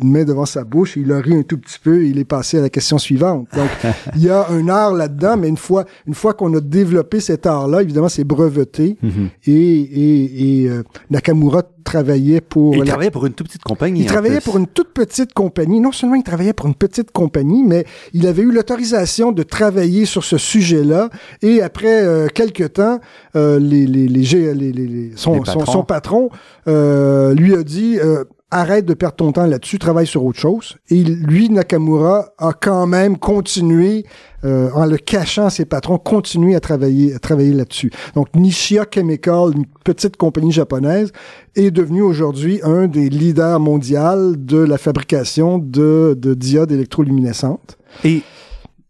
une 0.01 0.11
main 0.11 0.23
devant 0.23 0.45
sa 0.45 0.63
bouche, 0.63 0.95
il 0.95 1.11
a 1.11 1.19
ri 1.19 1.33
un 1.35 1.41
tout 1.41 1.57
petit 1.57 1.79
peu 1.83 2.03
et 2.03 2.09
il 2.09 2.19
est 2.19 2.25
passé 2.25 2.59
à 2.59 2.61
la 2.61 2.69
question 2.69 2.97
suivante. 2.99 3.47
Donc, 3.55 3.69
il 4.15 4.23
y 4.23 4.29
a 4.29 4.47
un 4.49 4.67
art 4.69 4.93
là-dedans, 4.93 5.37
mais 5.37 5.47
une 5.47 5.57
fois, 5.57 5.85
une 6.05 6.13
fois 6.13 6.33
qu'on 6.33 6.53
a 6.55 6.59
développé 6.61 7.19
cet 7.19 7.47
art-là, 7.47 7.81
évidemment, 7.81 8.09
c'est 8.09 8.23
breveté. 8.23 8.97
Mm 9.01 9.09
-hmm. 9.09 9.29
Et, 9.47 9.79
et, 9.81 10.63
et 10.63 10.69
euh, 10.69 10.83
Nakamura 11.09 11.63
travaillait 11.83 12.41
pour... 12.41 12.75
Et 12.75 12.77
il 12.77 12.83
la... 12.83 12.87
travaillait 12.87 13.11
pour 13.11 13.25
une 13.25 13.33
toute 13.33 13.47
petite 13.47 13.63
compagnie. 13.63 14.01
Il 14.01 14.05
travaillait 14.05 14.41
pour 14.41 14.57
une 14.57 14.67
toute 14.67 14.93
petite 14.93 15.33
compagnie. 15.33 15.79
Non 15.79 15.91
seulement 15.91 16.15
il 16.15 16.23
travaillait 16.23 16.53
pour 16.53 16.67
une 16.67 16.75
petite 16.75 17.11
compagnie, 17.11 17.63
mais 17.63 17.85
il 18.13 18.27
avait 18.27 18.43
eu 18.43 18.51
l'autorisation 18.51 19.31
de 19.31 19.43
travailler 19.43 20.05
sur 20.05 20.23
ce 20.23 20.37
sujet-là. 20.37 21.09
Et 21.41 21.61
après 21.61 22.03
euh, 22.03 22.27
quelques 22.27 22.73
temps, 22.73 22.99
euh, 23.35 23.59
les, 23.59 23.85
les, 23.85 24.07
les, 24.07 24.53
les, 24.53 25.11
son, 25.15 25.43
son, 25.45 25.65
son, 25.65 25.83
patron 25.83 26.29
euh, 26.67 27.33
lui 27.33 27.55
a 27.55 27.63
dit 27.63 27.99
euh, 27.99 28.23
arrête 28.51 28.85
de 28.85 28.93
perdre 28.93 29.15
ton 29.17 29.31
temps 29.31 29.45
là-dessus, 29.45 29.77
travaille 29.77 30.07
sur 30.07 30.23
autre 30.23 30.39
chose. 30.39 30.77
Et 30.89 31.03
lui, 31.03 31.49
Nakamura, 31.49 32.29
a 32.37 32.53
quand 32.53 32.87
même 32.87 33.17
continué, 33.17 34.05
euh, 34.43 34.71
en 34.73 34.85
le 34.85 34.97
cachant 34.97 35.45
à 35.45 35.49
ses 35.49 35.65
patrons, 35.65 35.97
continué 35.97 36.55
à 36.55 36.59
travailler, 36.59 37.13
à 37.13 37.19
travailler 37.19 37.53
là-dessus. 37.53 37.91
Donc, 38.15 38.27
Nishia 38.35 38.85
Chemical, 38.91 39.51
une 39.55 39.65
petite 39.83 40.17
compagnie 40.17 40.51
japonaise, 40.51 41.11
est 41.55 41.71
devenu 41.71 42.01
aujourd'hui 42.01 42.59
un 42.63 42.87
des 42.87 43.09
leaders 43.09 43.59
mondiaux 43.59 44.35
de 44.35 44.57
la 44.57 44.77
fabrication 44.77 45.57
de, 45.59 46.15
de 46.17 46.33
diodes 46.33 46.71
électroluminescentes. 46.71 47.77
Et 48.03 48.21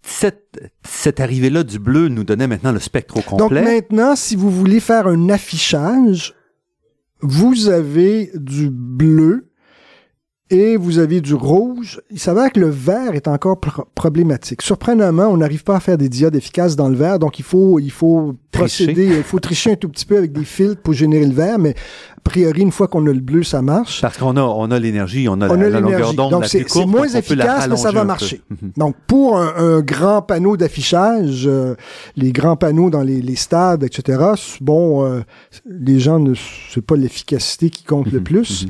cette, 0.01 0.72
cette 0.88 1.20
arrivée-là 1.20 1.64
du 1.64 1.80
bleu 1.80 2.07
nous 2.07 2.24
donnait 2.24 2.47
maintenant 2.47 2.72
le 2.72 2.80
spectre 2.80 3.18
au 3.18 3.22
complet. 3.22 3.62
Donc 3.62 3.70
maintenant, 3.70 4.16
si 4.16 4.36
vous 4.36 4.49
voulez 4.49 4.80
faire 4.80 5.07
un 5.07 5.30
affichage, 5.30 6.34
vous 7.22 7.68
avez 7.68 8.32
du 8.34 8.70
bleu 8.72 9.49
et 10.50 10.78
vous 10.78 10.97
avez 11.00 11.22
du 11.22 11.34
rouge. 11.36 12.02
Il 12.10 12.20
s'avère 12.20 12.52
que 12.52 12.60
le 12.60 12.70
vert 12.70 13.14
est 13.14 13.28
encore 13.28 13.60
pr 13.60 13.82
problématique. 13.93 14.62
Surprenamment, 14.62 15.28
on 15.28 15.38
n'arrive 15.38 15.64
pas 15.64 15.76
à 15.76 15.80
faire 15.80 15.97
des 15.97 16.10
diodes 16.10 16.36
efficaces 16.36 16.76
dans 16.76 16.89
le 16.89 16.95
vert, 16.95 17.20
donc 17.20 17.38
il 17.39 17.45
faut, 17.45 17.80
il 17.80 17.91
faut 17.91 18.36
tricher. 18.52 18.86
procéder, 18.86 19.18
il 19.18 19.24
faut 19.24 19.39
tricher 19.39 19.74
un 19.74 19.76
tout 19.76 19.89
petit 19.89 20.06
peu 20.06 20.18
avec 20.18 20.32
des 20.32 20.45
filtres 20.45 20.82
pour 20.82 20.93
générer 20.93 21.26
le 21.26 21.34
vert, 21.34 21.60
mais 21.60 21.76
a 22.18 22.22
priori, 22.22 22.62
une 22.62 22.72
fois 22.72 22.88
qu'on 22.88 23.06
a 23.08 23.12
le 23.12 23.20
bleu, 23.20 23.43
ça 23.43 23.62
marche. 23.62 24.02
Parce 24.02 24.18
qu'on 24.18 24.38
a, 24.38 24.41
on 24.41 24.72
a 24.72 24.80
l'énergie, 24.80 25.28
on 25.30 25.39
a, 25.41 25.50
on 25.50 25.56
la, 25.56 25.68
a 25.68 25.70
la 25.70 25.80
longueur 25.82 26.14
d'onde 26.14 26.32
Donc, 26.32 26.45
c'est 26.45 26.86
moins 26.86 27.08
efficace, 27.08 27.68
mais 27.68 27.78
ça 27.78 27.91
va 27.91 28.04
marcher. 28.04 28.41
donc, 28.78 28.95
pour 29.08 29.38
un, 29.38 29.54
un 29.56 29.82
grand 29.82 30.22
panneau 30.22 30.58
d'affichage, 30.58 31.43
euh, 31.45 31.76
les 32.16 32.32
grands 32.32 32.56
panneaux 32.56 32.89
dans 32.89 33.02
les, 33.04 33.22
les 33.22 33.36
stades, 33.36 33.84
etc., 33.84 34.20
bon, 34.62 35.06
euh, 35.06 35.22
les 35.70 36.00
gens 36.00 36.20
ne, 36.20 36.34
c'est 36.74 36.82
pas 36.82 36.95
l'efficacité 36.95 37.70
qui 37.70 37.84
compte 37.84 38.12
le 38.12 38.22
plus. 38.22 38.66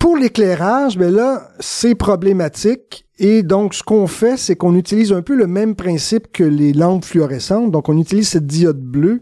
Pour 0.00 0.16
l'éclairage, 0.16 0.96
ben 0.96 1.14
là, 1.14 1.50
c'est 1.60 1.94
problématique. 1.94 3.04
Et 3.18 3.42
donc, 3.42 3.74
ce 3.74 3.82
qu'on 3.82 4.06
fait, 4.06 4.38
c'est 4.38 4.56
qu'on 4.56 4.74
utilise 4.74 5.12
un 5.12 5.20
peu 5.20 5.36
le 5.36 5.46
même 5.46 5.76
principe 5.76 6.32
que 6.32 6.42
les 6.42 6.72
lampes 6.72 7.04
fluorescentes. 7.04 7.70
Donc, 7.70 7.90
on 7.90 7.98
utilise 7.98 8.30
cette 8.30 8.46
diode 8.46 8.80
bleue 8.80 9.20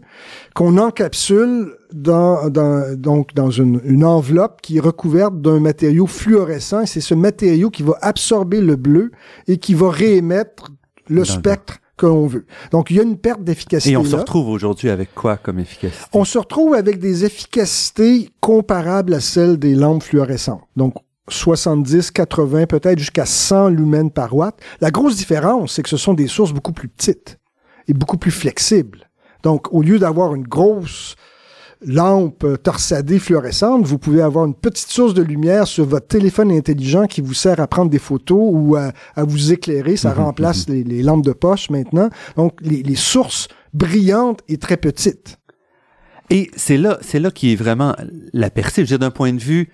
qu'on 0.55 0.77
encapsule 0.77 1.73
dans, 1.91 2.49
dans, 2.49 2.95
donc, 2.95 3.33
dans 3.33 3.51
une, 3.51 3.81
une 3.83 4.05
enveloppe 4.05 4.61
qui 4.61 4.77
est 4.77 4.79
recouverte 4.79 5.41
d'un 5.41 5.59
matériau 5.59 6.07
fluorescent. 6.07 6.85
C'est 6.85 7.01
ce 7.01 7.13
matériau 7.13 7.69
qui 7.69 7.83
va 7.83 7.97
absorber 8.01 8.61
le 8.61 8.77
bleu 8.77 9.11
et 9.47 9.57
qui 9.57 9.73
va 9.73 9.91
réémettre 9.91 10.71
le 11.09 11.25
spectre 11.25 11.79
veut. 12.07 12.45
Donc, 12.71 12.89
il 12.89 12.97
y 12.97 12.99
a 12.99 13.03
une 13.03 13.17
perte 13.17 13.43
d'efficacité. 13.43 13.93
Et 13.93 13.97
on 13.97 14.03
se 14.03 14.15
retrouve 14.15 14.49
aujourd'hui 14.49 14.89
avec 14.89 15.13
quoi 15.13 15.37
comme 15.37 15.59
efficacité? 15.59 16.03
On 16.13 16.25
se 16.25 16.37
retrouve 16.37 16.73
avec 16.73 16.99
des 16.99 17.25
efficacités 17.25 18.29
comparables 18.39 19.13
à 19.13 19.19
celles 19.19 19.57
des 19.57 19.75
lampes 19.75 20.03
fluorescentes. 20.03 20.61
Donc, 20.75 20.95
70, 21.27 22.11
80, 22.11 22.65
peut-être 22.65 22.99
jusqu'à 22.99 23.25
100 23.25 23.69
lumens 23.69 24.09
par 24.09 24.35
watt. 24.35 24.59
La 24.81 24.91
grosse 24.91 25.15
différence, 25.15 25.73
c'est 25.73 25.83
que 25.83 25.89
ce 25.89 25.97
sont 25.97 26.13
des 26.13 26.27
sources 26.27 26.53
beaucoup 26.53 26.73
plus 26.73 26.87
petites 26.87 27.37
et 27.87 27.93
beaucoup 27.93 28.17
plus 28.17 28.31
flexibles. 28.31 29.09
Donc, 29.43 29.71
au 29.73 29.81
lieu 29.81 29.99
d'avoir 29.99 30.35
une 30.35 30.43
grosse 30.43 31.15
lampe 31.81 32.45
torsadée 32.61 33.19
fluorescente, 33.19 33.85
vous 33.85 33.97
pouvez 33.97 34.21
avoir 34.21 34.45
une 34.45 34.53
petite 34.53 34.89
source 34.89 35.13
de 35.13 35.21
lumière 35.21 35.67
sur 35.67 35.85
votre 35.85 36.07
téléphone 36.07 36.51
intelligent 36.51 37.07
qui 37.07 37.21
vous 37.21 37.33
sert 37.33 37.59
à 37.59 37.67
prendre 37.67 37.89
des 37.89 37.99
photos 37.99 38.49
ou 38.51 38.75
à, 38.75 38.91
vous 39.17 39.53
éclairer. 39.53 39.95
Ça 39.95 40.13
Mhm, 40.13 40.23
remplace 40.23 40.67
les, 40.67 40.83
les 40.83 41.03
lampes 41.03 41.23
de 41.23 41.31
poche 41.31 41.69
maintenant. 41.69 42.09
Donc, 42.35 42.59
les, 42.61 42.83
les 42.83 42.95
sources 42.95 43.47
brillantes 43.73 44.41
et 44.47 44.57
très 44.57 44.77
petites. 44.77 45.37
Et 46.29 46.51
c'est 46.55 46.77
là, 46.77 46.97
c'est 47.01 47.19
là 47.19 47.31
qui 47.31 47.53
est 47.53 47.55
vraiment 47.55 47.95
la 48.33 48.49
percée. 48.49 48.81
Je 48.81 48.81
veux 48.81 48.97
dire, 48.97 48.99
d'un 48.99 49.11
point 49.11 49.33
de 49.33 49.39
vue 49.39 49.69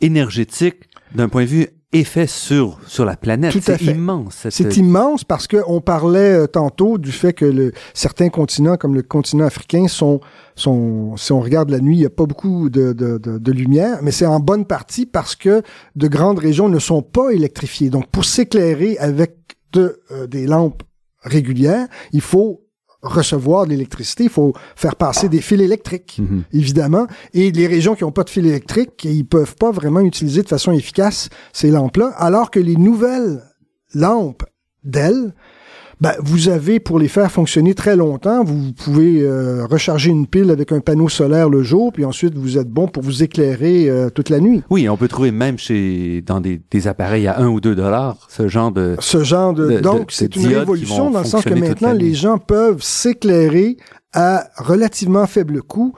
énergétique, 0.00 0.88
d'un 1.14 1.28
point 1.28 1.42
de 1.42 1.48
vue 1.48 1.66
effet 1.92 2.26
sur, 2.28 2.78
sur 2.86 3.04
la 3.04 3.16
planète. 3.16 3.52
Tout 3.52 3.58
à 3.70 3.76
C'est 3.76 3.84
immense. 3.86 4.34
cette- 4.34 4.52
C'est 4.52 4.76
immense 4.76 5.24
parce 5.24 5.46
que 5.48 5.56
on 5.66 5.80
parlait 5.80 6.32
euh, 6.34 6.46
tantôt 6.46 6.98
du 6.98 7.10
fait 7.10 7.32
que 7.32 7.44
le, 7.44 7.72
certains 7.94 8.28
continents, 8.28 8.76
comme 8.76 8.94
le 8.94 9.02
continent 9.02 9.44
africain, 9.44 9.88
sont, 9.88 10.20
sont, 10.54 11.16
si 11.16 11.32
on 11.32 11.40
regarde 11.40 11.70
la 11.70 11.80
nuit, 11.80 11.96
il 11.96 12.00
n'y 12.00 12.06
a 12.06 12.10
pas 12.10 12.26
beaucoup 12.26 12.70
de, 12.70 12.92
de, 12.92 13.18
de, 13.18 13.38
de 13.38 13.52
lumière, 13.52 13.98
mais 14.02 14.12
c'est 14.12 14.26
en 14.26 14.38
bonne 14.38 14.66
partie 14.66 15.04
parce 15.06 15.34
que 15.34 15.62
de 15.96 16.06
grandes 16.08 16.38
régions 16.38 16.68
ne 16.68 16.78
sont 16.78 17.02
pas 17.02 17.30
électrifiées. 17.30 17.90
Donc, 17.90 18.06
pour 18.08 18.24
s'éclairer 18.24 18.96
avec 18.98 19.36
de, 19.72 20.00
euh, 20.12 20.26
des 20.28 20.46
lampes 20.46 20.82
régulières, 21.22 21.86
il 22.12 22.20
faut 22.20 22.62
recevoir 23.02 23.64
de 23.64 23.70
l'électricité, 23.70 24.24
il 24.24 24.30
faut 24.30 24.52
faire 24.76 24.96
passer 24.96 25.28
des 25.28 25.40
fils 25.40 25.60
électriques 25.60 26.18
Mhm. 26.20 26.42
évidemment. 26.52 27.06
Et 27.32 27.50
les 27.50 27.66
régions 27.66 27.94
qui 27.94 28.04
n'ont 28.04 28.12
pas 28.12 28.24
de 28.24 28.30
fil 28.30 28.46
électrique, 28.46 29.04
ils 29.04 29.24
peuvent 29.24 29.56
pas 29.56 29.70
vraiment 29.70 30.00
utiliser 30.00 30.42
de 30.42 30.48
façon 30.48 30.72
efficace 30.72 31.28
ces 31.52 31.70
lampes-là, 31.70 32.12
alors 32.16 32.50
que 32.50 32.60
les 32.60 32.76
nouvelles 32.76 33.42
lampes 33.94 34.44
d'elles, 34.84 35.34
ben, 36.00 36.14
vous 36.22 36.48
avez, 36.48 36.80
pour 36.80 36.98
les 36.98 37.08
faire 37.08 37.30
fonctionner 37.30 37.74
très 37.74 37.94
longtemps, 37.94 38.42
vous 38.42 38.72
pouvez 38.72 39.20
euh, 39.22 39.66
recharger 39.66 40.10
une 40.10 40.26
pile 40.26 40.50
avec 40.50 40.72
un 40.72 40.80
panneau 40.80 41.08
solaire 41.08 41.50
le 41.50 41.62
jour, 41.62 41.92
puis 41.92 42.04
ensuite 42.06 42.34
vous 42.34 42.56
êtes 42.56 42.68
bon 42.68 42.88
pour 42.88 43.02
vous 43.02 43.22
éclairer 43.22 43.90
euh, 43.90 44.08
toute 44.08 44.30
la 44.30 44.40
nuit. 44.40 44.62
Oui, 44.70 44.88
on 44.88 44.96
peut 44.96 45.08
trouver 45.08 45.30
même 45.30 45.58
chez 45.58 46.22
dans 46.24 46.40
des, 46.40 46.60
des 46.70 46.88
appareils 46.88 47.26
à 47.26 47.38
1 47.40 47.48
ou 47.48 47.60
2 47.60 47.74
dollars 47.74 48.26
ce 48.30 48.48
genre 48.48 48.72
de 48.72 48.96
Ce 49.00 49.22
genre 49.24 49.52
de... 49.52 49.80
Donc, 49.80 50.10
c'est 50.12 50.34
une 50.36 50.46
révolution 50.46 51.10
dans 51.10 51.20
le 51.20 51.24
sens 51.26 51.44
que 51.44 51.54
maintenant, 51.54 51.92
les 51.92 52.14
gens 52.14 52.38
peuvent 52.38 52.82
s'éclairer 52.82 53.76
à 54.12 54.48
relativement 54.56 55.26
faible 55.26 55.62
coût 55.62 55.92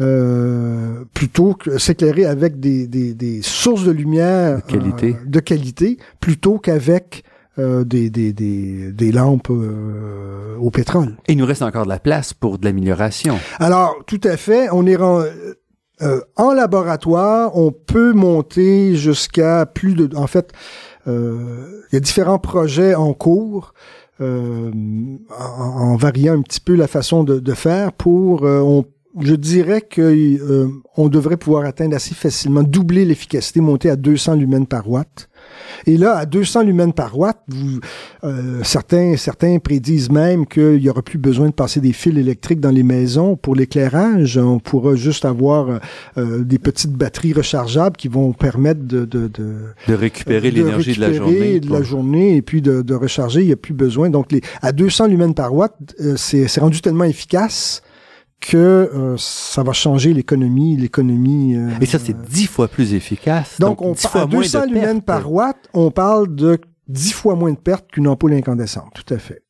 euh, 0.00 1.04
plutôt 1.14 1.54
que 1.54 1.78
s'éclairer 1.78 2.24
avec 2.24 2.58
des, 2.60 2.86
des, 2.86 3.12
des 3.14 3.42
sources 3.42 3.84
de 3.84 3.90
lumière 3.90 4.56
De 4.56 4.62
qualité. 4.72 5.08
euh, 5.14 5.26
de 5.26 5.40
qualité 5.40 5.98
plutôt 6.20 6.58
qu'avec 6.58 7.24
euh, 7.58 7.84
des, 7.84 8.10
des, 8.10 8.32
des, 8.32 8.92
des 8.92 9.12
lampes 9.12 9.50
euh, 9.50 10.56
au 10.58 10.70
pétrole. 10.70 11.16
Et 11.28 11.32
il 11.32 11.38
nous 11.38 11.46
reste 11.46 11.62
encore 11.62 11.84
de 11.84 11.88
la 11.90 11.98
place 11.98 12.32
pour 12.32 12.58
de 12.58 12.64
l'amélioration. 12.64 13.38
Alors, 13.58 13.96
tout 14.06 14.20
à 14.24 14.36
fait. 14.36 14.68
On 14.72 14.86
est 14.86 14.96
ren- 14.96 15.24
euh, 16.02 16.20
en 16.36 16.52
laboratoire, 16.52 17.56
on 17.56 17.72
peut 17.72 18.12
monter 18.12 18.94
jusqu'à 18.96 19.66
plus 19.66 19.94
de. 19.94 20.14
En 20.16 20.26
fait, 20.26 20.52
euh, 21.06 21.82
il 21.90 21.94
y 21.94 21.96
a 21.96 22.00
différents 22.00 22.38
projets 22.38 22.94
en 22.94 23.12
cours. 23.12 23.74
euh, 24.20 24.70
en, 25.38 25.62
en 25.92 25.96
variant 25.96 26.34
un 26.38 26.42
petit 26.42 26.60
peu 26.60 26.74
la 26.74 26.86
façon 26.86 27.24
de, 27.24 27.40
de 27.40 27.54
faire 27.54 27.92
pour 27.94 28.44
euh, 28.44 28.60
on, 28.60 28.84
je 29.18 29.34
dirais 29.34 29.80
que 29.80 30.02
euh, 30.02 30.68
on 30.98 31.08
devrait 31.08 31.38
pouvoir 31.38 31.64
atteindre 31.64 31.96
assez 31.96 32.14
facilement 32.14 32.62
doubler 32.62 33.06
l'efficacité 33.06 33.62
monter 33.62 33.88
à 33.88 33.96
200 33.96 34.34
lumens 34.34 34.66
par 34.66 34.90
watt 34.90 35.29
et 35.86 35.96
là 35.96 36.16
à 36.16 36.26
200 36.26 36.62
lumens 36.62 36.92
par 36.92 37.18
watt 37.18 37.38
vous, 37.48 37.80
euh, 38.24 38.60
certains 38.62 39.16
certains 39.16 39.58
prédisent 39.58 40.10
même 40.10 40.46
qu'il 40.46 40.82
y 40.82 40.88
aura 40.90 41.02
plus 41.02 41.18
besoin 41.18 41.48
de 41.48 41.54
passer 41.54 41.80
des 41.80 41.92
fils 41.92 42.16
électriques 42.16 42.60
dans 42.60 42.70
les 42.70 42.82
maisons 42.82 43.36
pour 43.36 43.54
l'éclairage 43.54 44.36
on 44.38 44.58
pourra 44.58 44.94
juste 44.94 45.24
avoir 45.24 45.80
euh, 46.18 46.44
des 46.44 46.58
petites 46.58 46.92
batteries 46.92 47.32
rechargeables 47.32 47.96
qui 47.96 48.08
vont 48.08 48.32
permettre 48.32 48.80
de, 48.82 49.04
de, 49.04 49.28
de 49.28 49.56
De 49.88 49.94
récupérer 49.94 50.50
l'énergie 50.50 50.94
de 50.94 51.00
la 51.00 51.12
journée. 51.12 51.60
de 51.60 51.72
la 51.72 51.82
journée 51.82 52.36
et 52.36 52.42
puis 52.42 52.62
de, 52.62 52.82
de 52.82 52.94
recharger, 52.94 53.40
il 53.40 53.46
n'y 53.46 53.52
a 53.52 53.56
plus 53.56 53.74
besoin. 53.74 54.10
Donc, 54.10 54.32
les, 54.32 54.40
à 54.62 54.72
200 54.72 55.08
lumens 55.08 55.34
par 55.34 55.54
watt, 55.54 55.74
euh, 56.00 56.14
c'est 56.16 56.48
c'est 56.48 56.60
rendu 56.60 56.80
tellement 56.80 57.04
efficace 57.04 57.82
que 58.40 58.56
euh, 58.56 59.16
ça 59.18 59.62
va 59.62 59.72
changer 59.72 60.12
l'économie, 60.14 60.76
l'économie. 60.76 61.54
euh, 61.56 61.68
Et 61.80 61.86
ça, 61.86 61.98
c'est 61.98 62.16
dix 62.22 62.46
fois 62.46 62.68
plus 62.68 62.94
efficace. 62.94 63.56
donc, 63.60 63.82
on, 63.82 63.92
dix 63.92 64.02
par- 64.02 64.12
fois 64.12 64.20
à 64.22 64.26
moins 64.26 64.40
200 64.40 64.66
de 64.66 64.72
lumens 64.74 65.00
par 65.04 65.30
watt, 65.30 65.56
on 65.74 65.90
parle 65.90 66.34
de 66.34 66.58
10 66.88 67.12
fois 67.12 67.34
moins 67.36 67.52
de 67.52 67.58
pertes 67.58 67.86
qu'une 67.92 68.08
ampoule 68.08 68.32
incandescente. 68.32 68.92
Tout 68.94 69.14
à 69.14 69.18
fait. 69.18 69.42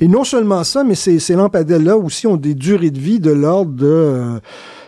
Et 0.00 0.08
non 0.08 0.24
seulement 0.24 0.64
ça, 0.64 0.82
mais 0.82 0.96
ces, 0.96 1.20
ces 1.20 1.34
lampadaires-là 1.34 1.96
aussi 1.96 2.26
ont 2.26 2.36
des 2.36 2.54
durées 2.54 2.90
de 2.90 2.98
vie 2.98 3.20
de 3.20 3.30
l'ordre 3.30 3.72
de 3.72 3.86
euh, 3.86 4.40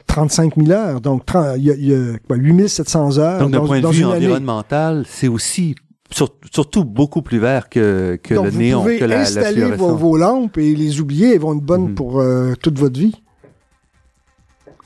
35 0.08 0.56
000 0.56 0.70
heures. 0.72 1.00
Donc, 1.00 1.24
30 1.24 1.54
il 1.58 1.62
y 1.64 1.70
a, 1.70 1.74
y 1.76 1.94
a 1.94 2.18
quoi, 2.26 2.36
8700 2.36 3.18
heures 3.18 3.38
Donc, 3.38 3.52
d'un 3.52 3.60
point 3.64 3.80
de 3.80 3.86
vue 3.86 4.04
environnemental, 4.04 5.04
c'est 5.08 5.28
aussi 5.28 5.76
sur- 6.10 6.34
surtout 6.52 6.84
beaucoup 6.84 7.22
plus 7.22 7.38
vert 7.38 7.68
que, 7.68 8.18
que 8.22 8.34
Donc, 8.34 8.44
le 8.46 8.50
vous 8.50 8.58
néon, 8.58 8.80
pouvez 8.82 8.98
que 8.98 9.04
la, 9.04 9.16
la 9.16 9.20
installer 9.22 9.60
vos, 9.62 9.66
fluorescence. 9.74 10.00
vos 10.00 10.16
lampes 10.16 10.58
et 10.58 10.74
les 10.74 11.00
oublier, 11.00 11.34
elles 11.34 11.40
vont 11.40 11.54
être 11.56 11.62
bonnes 11.64 11.88
Mhm. 11.90 11.94
pour 11.94 12.20
euh, 12.20 12.54
toute 12.60 12.78
votre 12.78 12.98
vie. 12.98 13.14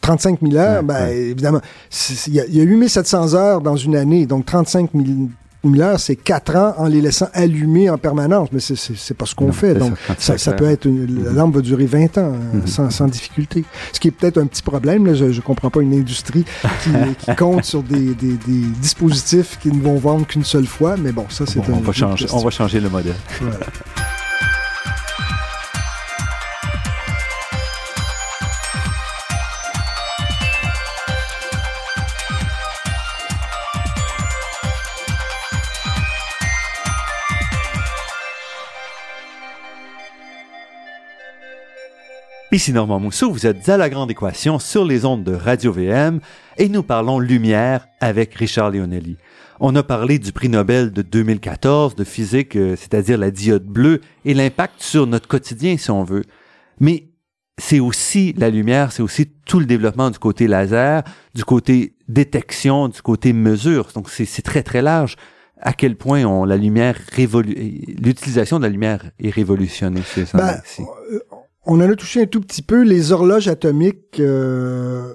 35 0.00 0.40
000 0.42 0.56
heures, 0.56 0.80
Ouais, 0.82 0.86
ben, 0.86 1.04
ouais. 1.06 1.16
évidemment, 1.18 1.60
il 2.26 2.34
y, 2.34 2.56
y 2.56 2.60
a 2.60 2.64
8700 2.64 3.34
heures 3.34 3.60
dans 3.62 3.76
une 3.76 3.96
année, 3.96 4.26
donc 4.26 4.44
35 4.44 4.90
000 4.94 5.06
c'est 5.98 6.16
4 6.16 6.56
ans 6.56 6.74
en 6.78 6.86
les 6.86 7.00
laissant 7.00 7.28
allumer 7.32 7.88
en 7.90 7.98
permanence, 7.98 8.48
mais 8.52 8.60
c'est- 8.60 9.14
pas 9.14 9.26
ce 9.26 9.34
qu'on 9.34 9.52
fait. 9.52 9.74
Donc, 9.74 9.94
ça, 10.18 10.52
peut 10.52 10.68
être 10.68 10.86
une, 10.86 11.24
la 11.24 11.30
Mhm. 11.30 11.36
lampe 11.36 11.54
va 11.56 11.60
durer 11.60 11.86
20 11.86 12.18
ans 12.18 12.32
euh, 12.34 12.56
Mhm. 12.58 12.66
sans, 12.66 12.90
sans 12.90 13.06
difficulté. 13.06 13.64
Ce 13.92 14.00
qui 14.00 14.08
est 14.08 14.10
peut-être 14.10 14.38
un 14.38 14.46
petit 14.46 14.62
problème. 14.62 15.06
Là, 15.06 15.14
je, 15.14 15.30
je 15.32 15.40
comprends 15.40 15.70
pas 15.70 15.80
une 15.80 15.94
industrie 15.94 16.44
qui, 16.82 16.90
qui 17.18 17.36
compte 17.36 17.64
sur 17.64 17.82
des, 17.82 18.14
des- 18.14 18.36
des 18.46 18.62
dispositifs 18.80 19.58
qui 19.60 19.70
ne 19.70 19.80
vont 19.82 19.96
vendre 19.96 20.26
qu'une 20.26 20.44
seule 20.44 20.66
fois, 20.66 20.96
mais 20.96 21.12
bon, 21.12 21.26
ça 21.28 21.44
c'est 21.46 21.58
Bon, 21.60 21.74
un 21.74 21.78
on, 21.78 21.80
va 21.80 21.92
changer, 21.92 22.26
on 22.32 22.38
va 22.38 22.50
changer 22.50 22.80
le 22.80 22.88
modèle. 22.90 23.14
Voilà. 23.40 23.66
Ici 42.54 42.72
Normand 42.72 43.00
Mousseau, 43.00 43.32
vous 43.32 43.48
êtes 43.48 43.68
à 43.68 43.76
la 43.76 43.90
grande 43.90 44.12
équation 44.12 44.60
sur 44.60 44.84
les 44.84 45.04
ondes 45.04 45.24
de 45.24 45.34
Radio 45.34 45.72
VM 45.72 46.20
et 46.56 46.68
nous 46.68 46.84
parlons 46.84 47.18
lumière 47.18 47.88
avec 47.98 48.32
Richard 48.34 48.70
Leonelli. 48.70 49.16
On 49.58 49.74
a 49.74 49.82
parlé 49.82 50.20
du 50.20 50.30
prix 50.30 50.48
Nobel 50.48 50.92
de 50.92 51.02
2014 51.02 51.96
de 51.96 52.04
physique, 52.04 52.54
euh, 52.54 52.76
c'est-à-dire 52.76 53.18
la 53.18 53.32
diode 53.32 53.64
bleue 53.64 54.02
et 54.24 54.34
l'impact 54.34 54.74
sur 54.78 55.08
notre 55.08 55.26
quotidien 55.26 55.76
si 55.76 55.90
on 55.90 56.04
veut. 56.04 56.22
Mais 56.78 57.08
c'est 57.58 57.80
aussi 57.80 58.34
la 58.38 58.50
lumière, 58.50 58.92
c'est 58.92 59.02
aussi 59.02 59.26
tout 59.46 59.58
le 59.58 59.66
développement 59.66 60.10
du 60.10 60.20
côté 60.20 60.46
laser, 60.46 61.02
du 61.34 61.44
côté 61.44 61.96
détection, 62.06 62.86
du 62.86 63.02
côté 63.02 63.32
mesure. 63.32 63.88
Donc 63.96 64.08
c'est 64.08 64.26
c'est 64.26 64.42
très 64.42 64.62
très 64.62 64.80
large. 64.80 65.16
À 65.60 65.72
quel 65.72 65.96
point 65.96 66.22
on, 66.24 66.44
la 66.44 66.56
lumière 66.56 67.00
l'utilisation 67.18 68.58
de 68.58 68.64
la 68.64 68.70
lumière 68.70 69.10
est 69.18 69.30
révolutionnée 69.30 70.02
chez 70.02 70.24
Ben, 70.34 70.60
on 71.66 71.76
en 71.80 71.90
a 71.90 71.94
touché 71.96 72.22
un 72.22 72.26
tout 72.26 72.40
petit 72.40 72.62
peu. 72.62 72.82
Les 72.82 73.12
horloges 73.12 73.48
atomiques 73.48 74.20
euh, 74.20 75.14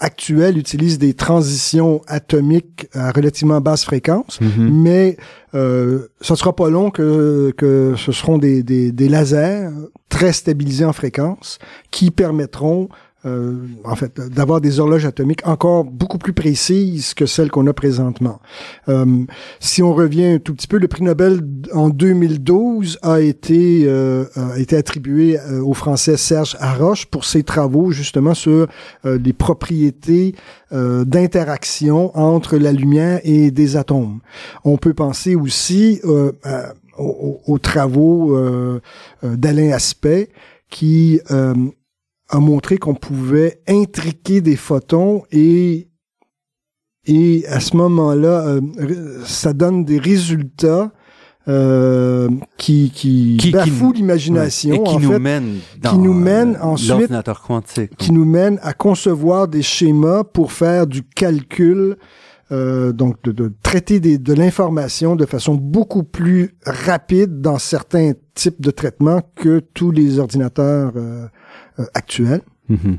actuelles 0.00 0.56
utilisent 0.58 0.98
des 0.98 1.14
transitions 1.14 2.02
atomiques 2.06 2.88
à 2.92 3.10
relativement 3.10 3.60
basse 3.60 3.84
fréquence, 3.84 4.40
Mhm. 4.40 4.70
mais 4.82 5.16
euh, 5.54 6.08
ce 6.20 6.34
sera 6.34 6.54
pas 6.54 6.70
long 6.70 6.90
que, 6.90 7.52
que 7.56 7.94
ce 7.96 8.12
seront 8.12 8.38
des, 8.38 8.62
des, 8.62 8.92
des 8.92 9.08
lasers 9.08 9.68
très 10.08 10.32
stabilisés 10.32 10.84
en 10.84 10.92
fréquence 10.92 11.58
qui 11.90 12.10
permettront 12.10 12.88
euh, 13.24 13.56
en 13.84 13.96
fait, 13.96 14.20
d'avoir 14.20 14.60
des 14.60 14.78
horloges 14.78 15.04
atomiques 15.04 15.44
encore 15.44 15.82
beaucoup 15.84 16.18
plus 16.18 16.32
précises 16.32 17.14
que 17.14 17.26
celles 17.26 17.50
qu'on 17.50 17.66
a 17.66 17.72
présentement. 17.72 18.40
Euh, 18.88 19.24
si 19.58 19.82
on 19.82 19.92
revient 19.92 20.24
un 20.24 20.38
tout 20.38 20.54
petit 20.54 20.68
peu, 20.68 20.78
le 20.78 20.86
prix 20.86 21.02
Nobel 21.02 21.40
en 21.72 21.88
2012 21.88 23.00
a 23.02 23.20
été 23.20 23.84
euh, 23.86 24.24
a 24.36 24.58
été 24.58 24.76
attribué 24.76 25.38
euh, 25.38 25.60
au 25.60 25.74
Français 25.74 26.16
Serge 26.16 26.56
Haroche 26.60 27.06
pour 27.06 27.24
ses 27.24 27.42
travaux 27.42 27.90
justement 27.90 28.34
sur 28.34 28.68
euh, 29.04 29.18
les 29.18 29.32
propriétés 29.32 30.34
d'interaction 30.70 32.14
entre 32.14 32.58
la 32.58 32.72
lumière 32.72 33.20
et 33.24 33.50
des 33.50 33.76
atomes. 33.76 34.20
On 34.64 34.76
peut 34.76 34.92
penser 34.92 35.34
aussi 35.34 35.98
aux, 36.04 36.32
aux, 36.98 37.58
travaux 37.58 38.36
d'Alain 39.22 39.72
Aspect 39.72 40.28
qui 40.68 41.20
a 42.28 42.38
montré 42.38 42.78
qu'on 42.78 42.94
pouvait 42.94 43.60
intriquer 43.66 44.40
des 44.40 44.56
photons 44.56 45.22
et 45.30 45.88
et 47.08 47.46
à 47.48 47.58
ce 47.58 47.74
moment-là, 47.76 48.46
euh, 48.46 48.60
ça 49.24 49.54
donne 49.54 49.84
des 49.86 49.98
résultats 49.98 50.92
euh, 51.48 52.28
qui, 52.58 52.90
qui, 52.94 53.38
qui 53.40 53.50
bafouent 53.50 53.94
l'imagination. 53.94 54.74
et 54.74 54.84
qui 54.84 54.98
nous 54.98 55.18
mènent 55.18 55.56
dans 55.80 55.92
qui 55.92 55.98
nous 55.98 56.12
mène 56.12 56.58
ensuite, 56.60 57.10
quantique. 57.46 57.96
Qui 57.96 58.12
nous 58.12 58.26
mène 58.26 58.58
à 58.62 58.74
concevoir 58.74 59.48
des 59.48 59.62
schémas 59.62 60.22
pour 60.24 60.52
faire 60.52 60.86
du 60.86 61.02
calcul, 61.02 61.96
euh, 62.52 62.92
donc 62.92 63.22
de, 63.24 63.32
de 63.32 63.50
traiter 63.62 64.00
des, 64.00 64.18
de 64.18 64.34
l'information 64.34 65.16
de 65.16 65.24
façon 65.24 65.54
beaucoup 65.54 66.02
plus 66.02 66.56
rapide 66.66 67.40
dans 67.40 67.58
certains 67.58 68.12
types 68.34 68.60
de 68.60 68.70
traitements 68.70 69.22
que 69.34 69.60
tous 69.72 69.90
les 69.90 70.18
ordinateurs 70.18 70.92
euh, 71.78 71.82
euh, 71.82 71.86
actuel. 71.94 72.40
Mm-hmm. 72.70 72.98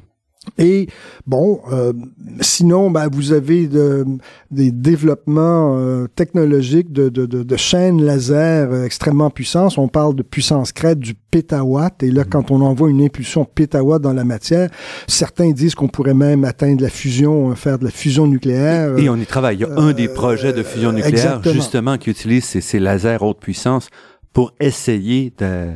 Et 0.58 0.88
bon, 1.28 1.62
euh, 1.72 1.94
sinon, 2.42 2.90
ben, 2.90 3.08
vous 3.12 3.34
avez 3.34 3.68
de, 3.68 4.06
des 4.50 4.72
développements 4.72 5.78
euh, 5.78 6.08
technologiques 6.08 6.92
de, 6.92 7.10
de, 7.10 7.26
de, 7.26 7.56
chaînes 7.58 8.04
laser 8.04 8.84
extrêmement 8.84 9.30
puissantes. 9.30 9.78
On 9.78 9.90
parle 9.90 10.16
de 10.16 10.24
puissance 10.24 10.72
crête 10.72 10.98
du 10.98 11.14
pétawatt. 11.14 12.02
Et 12.02 12.10
là, 12.10 12.24
mm-hmm. 12.24 12.30
quand 12.30 12.52
on 12.52 12.62
envoie 12.62 12.90
une 12.90 13.04
impulsion 13.04 13.46
pétawatt 13.46 14.02
dans 14.02 14.14
la 14.14 14.24
matière, 14.24 14.70
certains 15.08 15.52
disent 15.52 15.76
qu'on 15.76 15.90
pourrait 15.90 16.14
même 16.14 16.46
atteindre 16.46 16.82
la 16.82 16.90
fusion, 16.90 17.54
faire 17.56 17.78
de 17.78 17.86
la 17.86 17.92
fusion 17.92 18.26
nucléaire. 18.26 18.98
Et, 18.98 19.10
on 19.10 19.18
y 19.18 19.26
travaille. 19.26 19.58
Il 19.58 19.62
y 19.62 19.66
a 19.66 19.78
un 19.78 19.92
des 19.92 20.08
projets 20.08 20.54
de 20.54 20.64
fusion 20.64 20.94
nucléaire, 20.94 21.42
justement, 21.44 21.98
qui 21.98 22.10
utilise 22.10 22.46
ces, 22.46 22.62
ces, 22.62 22.80
lasers 22.80 23.18
haute 23.22 23.40
puissance 23.40 23.90
pour 24.34 24.54
essayer 24.60 25.34
de, 25.38 25.74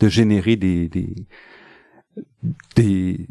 de 0.00 0.08
générer 0.08 0.56
des, 0.56 0.88
des 0.88 1.14
des 2.76 3.26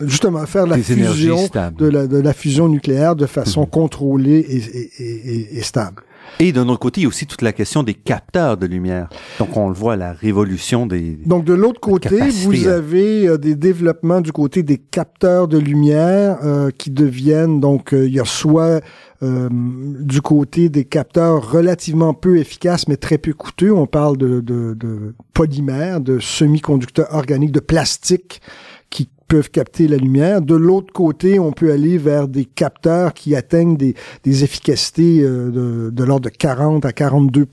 justement 0.00 0.44
faire 0.46 0.66
la 0.66 0.78
fusion 0.78 1.48
de 1.78 1.86
la, 1.86 2.06
de 2.06 2.18
la 2.18 2.32
fusion 2.32 2.68
nucléaire 2.68 3.16
de 3.16 3.26
façon 3.26 3.62
mhm. 3.62 3.68
contrôlée 3.68 4.38
et, 4.38 4.56
et, 4.56 5.02
et, 5.02 5.58
et, 5.58 5.62
stable. 5.62 6.02
Et 6.38 6.52
d'un 6.52 6.68
autre 6.68 6.80
côté, 6.80 7.00
il 7.00 7.04
y 7.04 7.06
a 7.06 7.08
aussi 7.08 7.26
toute 7.26 7.42
la 7.42 7.52
question 7.52 7.82
des 7.82 7.94
capteurs 7.94 8.56
de 8.56 8.66
lumière. 8.66 9.08
Donc, 9.38 9.56
on 9.56 9.68
le 9.68 9.74
voit, 9.74 9.96
la 9.96 10.12
révolution 10.12 10.86
des. 10.86 11.18
Donc, 11.26 11.44
de 11.44 11.52
l'autre 11.52 11.80
côté, 11.80 12.18
vous 12.30 12.66
avez 12.66 13.28
euh, 13.28 13.38
des 13.38 13.54
développements 13.54 14.20
du 14.20 14.32
côté 14.32 14.62
des 14.62 14.78
capteurs 14.78 15.46
de 15.46 15.58
lumière 15.58 16.38
euh, 16.42 16.70
qui 16.76 16.90
deviennent. 16.90 17.60
Donc, 17.60 17.92
euh, 17.94 18.06
il 18.06 18.14
y 18.14 18.20
a 18.20 18.24
soit 18.24 18.80
du 19.24 20.20
côté 20.20 20.68
des 20.68 20.84
capteurs 20.84 21.52
relativement 21.52 22.12
peu 22.12 22.38
efficaces, 22.38 22.88
mais 22.88 22.96
très 22.96 23.18
peu 23.18 23.32
coûteux. 23.32 23.72
On 23.72 23.86
parle 23.86 24.16
de, 24.16 24.40
de, 24.40 24.74
de 24.74 25.14
polymères, 25.32 26.00
de 26.00 26.18
semi-conducteurs 26.18 27.14
organiques, 27.14 27.52
de 27.52 27.60
plastique 27.60 28.42
qui 28.90 29.08
peuvent 29.32 29.50
capter 29.50 29.88
la 29.88 29.96
lumière. 29.96 30.42
De 30.42 30.54
l'autre 30.54 30.92
côté, 30.92 31.38
on 31.38 31.52
peut 31.52 31.72
aller 31.72 31.96
vers 31.96 32.28
des 32.28 32.44
capteurs 32.44 33.14
qui 33.14 33.34
atteignent 33.34 33.78
des, 33.78 33.94
des 34.24 34.44
efficacités 34.44 35.22
euh, 35.22 35.50
de, 35.50 35.90
de 35.90 36.04
l'ordre 36.04 36.28
de 36.28 36.36
40 36.36 36.84
à 36.84 36.92
42 36.92 37.48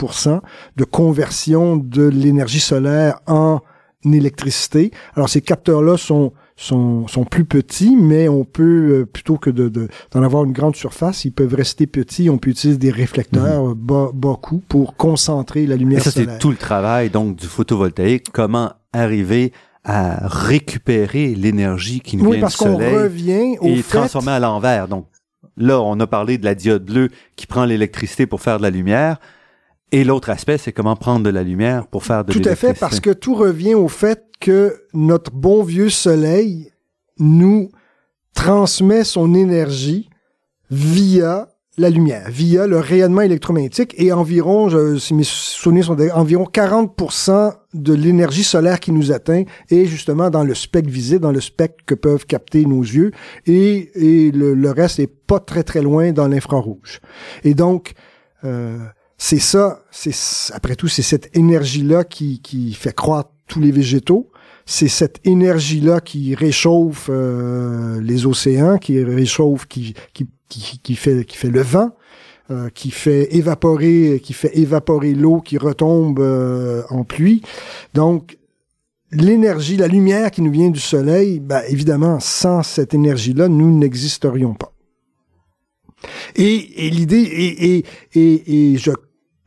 de 0.76 0.84
conversion 0.84 1.78
de 1.78 2.04
l'énergie 2.04 2.60
solaire 2.60 3.22
en 3.28 3.62
électricité. 4.04 4.92
Alors 5.16 5.30
ces 5.30 5.40
capteurs-là 5.40 5.96
sont 5.96 6.34
sont, 6.58 7.08
sont 7.08 7.24
plus 7.24 7.46
petits, 7.46 7.96
mais 7.96 8.28
on 8.28 8.44
peut, 8.44 8.90
euh, 8.92 9.06
plutôt 9.06 9.38
que 9.38 9.50
de, 9.50 9.70
d'en 9.70 10.22
avoir 10.22 10.44
une 10.44 10.52
grande 10.52 10.76
surface, 10.76 11.24
ils 11.24 11.32
peuvent 11.32 11.54
rester 11.54 11.88
petits. 11.88 12.30
On 12.30 12.38
peut 12.38 12.50
utiliser 12.50 12.78
des 12.78 12.92
réflecteurs 12.92 13.64
mhm. 13.64 13.74
bas, 13.76 14.10
bas 14.14 14.36
coût 14.42 14.62
pour 14.68 14.98
concentrer 14.98 15.66
la 15.66 15.78
lumière 15.78 16.00
Et 16.00 16.04
ça, 16.04 16.12
c'est 16.12 16.40
tout 16.40 16.52
le 16.52 16.58
travail 16.58 17.10
donc 17.10 17.38
du 17.38 17.48
photovoltaïque. 17.48 18.26
Comment 18.34 18.74
arriver 18.92 19.54
à 19.84 20.28
récupérer 20.28 21.36
l'énergie 21.36 22.02
qui 22.02 22.18
nous 22.18 22.30
oui, 22.30 22.38
vient 22.38 22.48
du 22.48 22.54
soleil 22.54 22.96
revient 22.96 23.58
au 23.60 23.68
et 23.68 23.82
transformer 23.82 24.34
à 24.34 24.40
l'envers. 24.40 24.88
Donc 24.88 25.08
là, 25.58 25.82
on 25.82 26.00
a 26.00 26.08
parlé 26.08 26.38
de 26.38 26.46
la 26.46 26.56
diode 26.56 26.86
bleue 26.86 27.10
qui 27.36 27.48
prend 27.48 27.66
l'électricité 27.66 28.26
pour 28.26 28.42
faire 28.42 28.58
de 28.58 28.64
la 28.64 28.70
lumière. 28.70 29.20
Et 29.92 30.04
l'autre 30.04 30.30
aspect, 30.30 30.58
c'est 30.58 30.72
comment 30.72 30.96
prendre 30.96 31.24
de 31.24 31.30
la 31.30 31.44
lumière 31.44 31.88
pour 31.88 32.04
faire 32.04 32.24
de 32.24 32.32
l'électricité. 32.32 32.68
Tout 32.68 32.68
à 32.68 32.74
fait, 32.74 32.80
parce 32.80 33.00
que 33.00 33.10
tout 33.10 33.36
revient 33.36 33.74
au 33.74 33.88
fait 33.88 34.26
que 34.40 34.84
notre 34.94 35.32
bon 35.32 35.64
vieux 35.64 35.90
soleil 35.90 36.72
nous 37.18 37.72
transmet 38.34 39.04
son 39.04 39.34
énergie 39.34 40.10
via 40.70 41.50
la 41.80 41.90
lumière 41.90 42.30
via 42.30 42.68
le 42.68 42.78
rayonnement 42.78 43.22
électromagnétique 43.22 43.96
et 43.98 44.12
environ, 44.12 44.68
je, 44.68 44.98
si 44.98 45.14
mes 45.14 45.24
souvenirs 45.24 45.86
sont 45.86 45.98
environ 46.14 46.44
40% 46.44 47.54
de 47.74 47.94
l'énergie 47.94 48.44
solaire 48.44 48.82
qui 48.82 48.92
nous 48.92 49.14
atteint 49.14 49.44
est 49.70 49.86
justement 49.86 50.30
dans 50.30 50.44
le 50.44 50.54
spectre 50.56 50.90
visible, 50.90 51.22
dans 51.22 51.32
le 51.32 51.40
spectre 51.40 51.84
que 51.86 51.96
peuvent 51.96 52.26
capter 52.26 52.66
nos 52.66 52.82
yeux 52.82 53.12
et, 53.46 53.92
et 53.96 54.32
le, 54.32 54.72
reste 54.72 55.00
est 55.00 55.08
pas 55.08 55.40
très 55.40 55.64
très 55.64 55.82
loin 55.82 56.12
dans 56.12 56.28
l'infrarouge. 56.28 57.00
Et 57.46 57.54
donc, 57.54 57.94
euh, 58.44 58.78
c'est 59.18 59.40
ça, 59.40 59.84
c'est 59.90 60.14
après 60.54 60.76
tout, 60.76 60.90
c'est 60.90 61.02
cette 61.02 61.36
énergie-là 61.36 62.04
qui, 62.04 62.42
qui 62.42 62.74
fait 62.74 62.94
croître 62.94 63.32
tous 63.48 63.62
les 63.62 63.72
végétaux 63.72 64.30
c'est 64.72 64.88
cette 64.88 65.20
énergie-là 65.26 66.00
qui 66.00 66.36
réchauffe 66.36 67.10
euh, 67.10 68.00
les 68.02 68.28
océans, 68.28 68.78
qui 68.78 69.04
réchauffe, 69.04 69.66
qui, 69.66 69.96
qui, 70.14 70.28
qui, 70.50 70.95
fait, 70.95 71.24
qui 71.26 71.38
fait 71.38 71.50
le 71.50 71.62
vent, 71.62 71.91
euh, 72.52 72.70
qui 72.74 72.91
fait 72.91 73.36
évaporer, 73.36 74.20
qui 74.24 74.34
fait 74.34 74.58
évaporer 74.58 75.14
l'eau 75.14 75.39
qui 75.39 75.58
retombe 75.58 76.20
euh, 76.20 76.84
en 76.89 77.04
pluie. 77.04 77.41
Donc, 77.93 78.38
l'énergie, 79.12 79.78
la 79.78 79.88
lumière 79.88 80.32
qui 80.32 80.41
nous 80.41 80.52
vient 80.52 80.70
du 80.70 80.80
soleil, 80.80 81.39
ben, 81.39 81.62
évidemment, 81.70 82.20
sans 82.20 82.64
cette 82.64 82.93
énergie-là, 82.93 83.47
nous 83.47 83.78
n'existerions 83.78 84.56
pas. 84.56 84.74
Et, 86.36 86.88
et 86.88 86.89
l'idée, 86.89 87.22
et, 87.22 87.76
et, 87.76 87.86
et, 88.14 88.74
et 88.74 88.78
je 88.78 88.91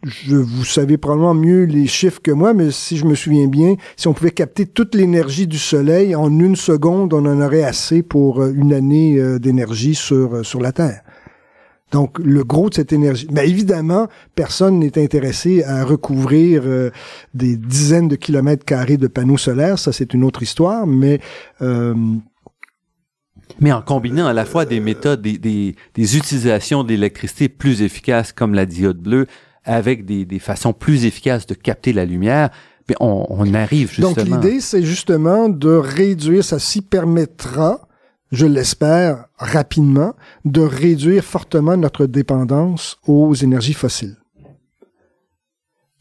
je, 0.05 0.34
vous 0.36 0.64
savez 0.64 0.96
probablement 0.96 1.34
mieux 1.34 1.64
les 1.64 1.86
chiffres 1.86 2.20
que 2.20 2.32
moi, 2.32 2.55
mais 2.55 2.70
si 2.70 2.96
je 2.96 3.05
me 3.05 3.14
souviens 3.14 3.46
bien, 3.46 3.76
si 3.96 4.09
on 4.09 4.12
pouvait 4.12 4.32
capter 4.32 4.66
toute 4.66 4.94
l'énergie 4.94 5.46
du 5.46 5.59
soleil 5.59 6.16
en 6.16 6.38
une 6.40 6.57
seconde, 6.57 7.12
on 7.14 7.24
en 7.24 7.40
aurait 7.40 7.62
assez 7.62 8.03
pour 8.03 8.42
euh, 8.42 8.53
une 8.53 8.72
année 8.72 9.18
euh, 9.18 9.38
d'énergie 9.38 9.94
sur, 9.94 10.34
euh, 10.36 10.42
sur 10.42 10.61
la 10.61 10.72
Terre. 10.72 11.03
Donc, 11.92 12.18
le 12.18 12.42
gros 12.42 12.68
de 12.70 12.74
cette 12.74 12.92
énergie. 12.92 13.28
Mais 13.30 13.48
évidemment, 13.48 14.09
personne 14.34 14.78
n'est 14.78 14.98
intéressé 15.00 15.62
à 15.62 15.84
recouvrir 15.84 16.62
des 17.34 17.55
dizaines 17.59 18.09
de 18.09 18.16
kilomètres 18.16 18.64
carrés 18.64 18.96
de 18.96 19.09
panneaux 19.09 19.36
solaires. 19.36 19.78
Ça, 19.78 19.92
c'est 19.92 20.14
une 20.14 20.24
autre 20.24 20.42
histoire, 20.42 20.86
mais... 20.86 21.20
mais 23.61 23.72
en 23.72 23.82
combinant 23.82 24.26
à 24.26 24.32
la 24.32 24.46
fois 24.46 24.64
des 24.64 24.80
méthodes, 24.80 25.20
des, 25.20 25.36
des, 25.36 25.76
des 25.94 26.16
utilisations 26.16 26.82
d'électricité 26.82 27.50
plus 27.50 27.82
efficaces 27.82 28.32
comme 28.32 28.55
la 28.55 28.64
diode 28.64 28.96
bleue, 28.96 29.26
avec 29.64 30.04
des, 30.04 30.24
des 30.24 30.38
façons 30.38 30.72
plus 30.72 31.04
efficaces 31.04 31.46
de 31.46 31.54
capter 31.54 31.92
la 31.92 32.04
lumière, 32.04 32.50
mais 32.88 32.96
on, 33.00 33.26
on 33.28 33.54
arrive 33.54 33.88
justement. 33.92 34.12
Donc 34.12 34.24
l'idée, 34.24 34.60
c'est 34.60 34.82
justement 34.82 35.48
de 35.48 35.70
réduire, 35.70 36.44
ça 36.44 36.58
s'y 36.58 36.82
permettra, 36.82 37.88
je 38.32 38.46
l'espère, 38.46 39.26
rapidement, 39.36 40.14
de 40.44 40.60
réduire 40.62 41.24
fortement 41.24 41.76
notre 41.76 42.06
dépendance 42.06 42.98
aux 43.06 43.34
énergies 43.34 43.74
fossiles. 43.74 44.16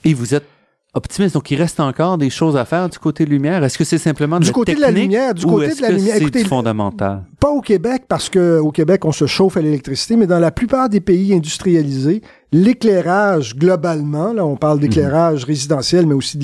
Et 0.03 0.13
vous 0.13 0.33
êtes 0.33 0.47
optimiste. 0.93 1.35
Donc, 1.35 1.49
il 1.51 1.55
reste 1.55 1.79
encore 1.79 2.17
des 2.17 2.29
choses 2.29 2.57
à 2.57 2.65
faire 2.65 2.89
du 2.89 2.99
côté 2.99 3.25
de 3.25 3.29
lumière. 3.29 3.63
Est-ce 3.63 3.77
que 3.77 3.83
c'est 3.83 3.97
simplement 3.97 4.39
de 4.39 4.45
du 4.45 4.51
côté 4.51 4.75
de 4.75 4.81
la 4.81 4.91
lumière, 4.91 5.33
du 5.33 5.45
côté 5.45 5.73
de 5.73 5.81
la 5.81 5.91
lumière, 5.91 6.17
c'est 6.17 6.43
fondamental? 6.43 7.23
Pas 7.39 7.49
au 7.49 7.61
Québec 7.61 8.03
parce 8.07 8.29
que 8.29 8.59
au 8.59 8.71
Québec 8.71 9.05
on 9.05 9.11
se 9.11 9.25
chauffe 9.25 9.57
à 9.57 9.61
l'électricité, 9.61 10.15
mais 10.15 10.27
dans 10.27 10.39
la 10.39 10.51
plupart 10.51 10.89
des 10.89 10.99
pays 10.99 11.33
industrialisés, 11.33 12.21
l'éclairage 12.51 13.55
globalement, 13.55 14.33
là 14.33 14.45
on 14.45 14.57
parle 14.57 14.79
d'éclairage 14.79 15.45
résidentiel, 15.45 16.05
mais 16.05 16.13
aussi 16.13 16.37
de 16.37 16.43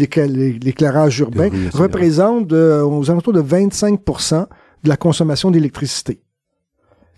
l'éclairage 0.64 1.20
urbain, 1.20 1.50
représente 1.74 2.52
aux 2.52 3.12
alentours 3.12 3.34
de 3.34 3.42
25% 3.42 4.46
de 4.84 4.90
la 4.90 4.98
consommation 4.98 5.52
d'électricité. 5.52 6.22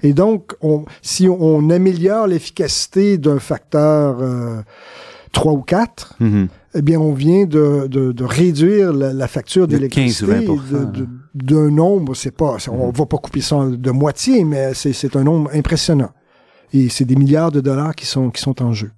Et 0.02 0.14
donc, 0.14 0.56
on, 0.62 0.86
si 1.02 1.28
on, 1.28 1.70
améliore 1.70 2.28
l'efficacité 2.28 3.18
d'un 3.18 3.40
facteur 3.40 4.18
euh, 4.22 4.62
3 5.34 5.52
ou 5.54 5.62
4, 5.62 6.18
eh 6.76 6.82
bien, 6.82 7.00
on 7.00 7.14
vient 7.14 7.46
de, 7.46 7.88
de, 7.88 8.12
de 8.12 8.24
réduire 8.24 8.94
la, 8.94 9.14
la 9.14 9.28
facture 9.28 9.68
d'électricité 9.68 10.48
d'un 11.34 11.70
nombre, 11.70 12.16
c'est 12.16 12.36
pas, 12.36 12.58
on 12.70 12.92
va 12.92 13.06
pas 13.06 13.18
couper 13.18 13.42
ça 13.42 13.66
de 13.66 13.92
moitié, 13.92 14.44
mais 14.44 14.74
c'est 14.74 15.16
un 15.16 15.24
nombre 15.24 15.52
impressionnant. 15.54 16.12
Et 16.74 16.90
c'est 16.90 17.06
des 17.06 17.16
milliards 17.16 17.52
de 17.52 17.62
dollars 17.62 17.96
qui 17.96 18.06
sont, 18.06 18.30
qui 18.30 18.42
sont 18.42 18.62
en 18.62 18.74
jeu. 18.74 18.92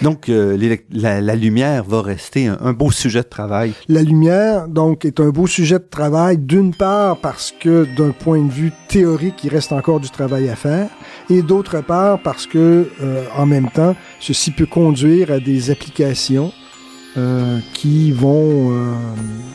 Donc, 0.00 0.30
euh, 0.30 0.56
la, 0.90 1.20
la, 1.20 1.34
lumière 1.34 1.84
va 1.84 2.00
rester 2.00 2.46
un, 2.46 2.72
beau 2.72 2.90
sujet 2.90 3.20
de 3.20 3.28
travail. 3.28 3.74
La 3.88 4.02
lumière, 4.02 4.66
donc, 4.66 5.04
est 5.04 5.20
un 5.20 5.28
beau 5.28 5.46
sujet 5.46 5.78
de 5.78 5.86
travail, 5.88 6.38
d'une 6.38 6.74
part 6.74 7.18
parce 7.18 7.52
que 7.52 7.86
d'un 7.96 8.10
point 8.10 8.42
de 8.42 8.50
vue 8.50 8.72
théorique, 8.88 9.44
il 9.44 9.50
reste 9.50 9.72
encore 9.72 10.00
du 10.00 10.08
travail 10.08 10.48
à 10.48 10.56
faire, 10.56 10.88
et 11.28 11.42
d'autre 11.42 11.82
part 11.82 12.20
parce 12.22 12.46
que, 12.46 12.88
euh, 13.02 13.24
en 13.36 13.44
même 13.44 13.68
temps, 13.68 13.94
ceci 14.18 14.50
peut 14.50 14.66
conduire 14.66 15.30
à 15.30 15.40
des 15.40 15.70
applications 15.70 16.52
euh, 17.16 17.58
qui 17.74 18.10
vont 18.12 18.72
euh, 18.72 18.94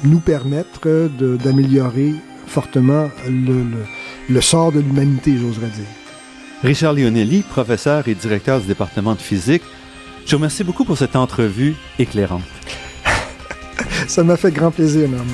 nous 0.04 0.20
permettre 0.20 1.10
d'améliorer 1.44 2.14
fortement 2.46 3.10
le, 3.28 3.64
le, 3.64 3.86
le 4.30 4.42
sort 4.42 4.72
de 4.72 4.80
l'humanité, 4.80 5.38
j'oserais 5.38 5.68
dire. 5.68 5.86
Richard 6.64 6.94
Lionelli, 6.94 7.42
professeur 7.42 8.08
et 8.08 8.16
directeur 8.16 8.62
du 8.62 8.68
département 8.68 9.14
de 9.14 9.22
physique, 9.22 9.64
je 10.26 10.32
vous 10.32 10.38
remercie 10.38 10.64
beaucoup 10.64 10.84
pour 10.84 10.98
cette 10.98 11.16
entrevue 11.16 11.76
éclairante. 12.00 12.44
Ça 14.08 14.24
m'a 14.24 14.38
fait 14.38 14.52
grand 14.52 14.72
plaisir, 14.72 15.08
Norman. 15.10 15.34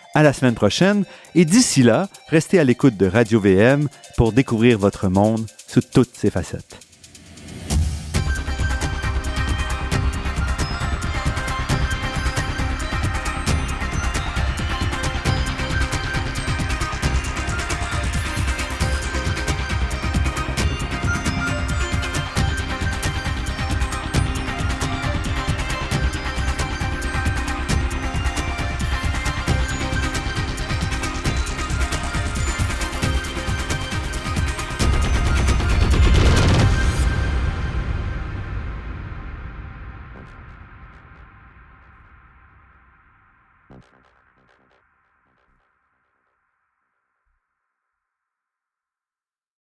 à 0.13 0.23
la 0.23 0.33
semaine 0.33 0.55
prochaine 0.55 1.05
et 1.35 1.45
d'ici 1.45 1.83
là, 1.83 2.09
restez 2.27 2.59
à 2.59 2.63
l'écoute 2.63 2.97
de 2.97 3.07
Radio 3.07 3.39
VM 3.39 3.87
pour 4.17 4.33
découvrir 4.33 4.77
votre 4.77 5.07
monde 5.07 5.45
sous 5.67 5.81
toutes 5.81 6.15
ses 6.15 6.29
facettes. 6.29 6.90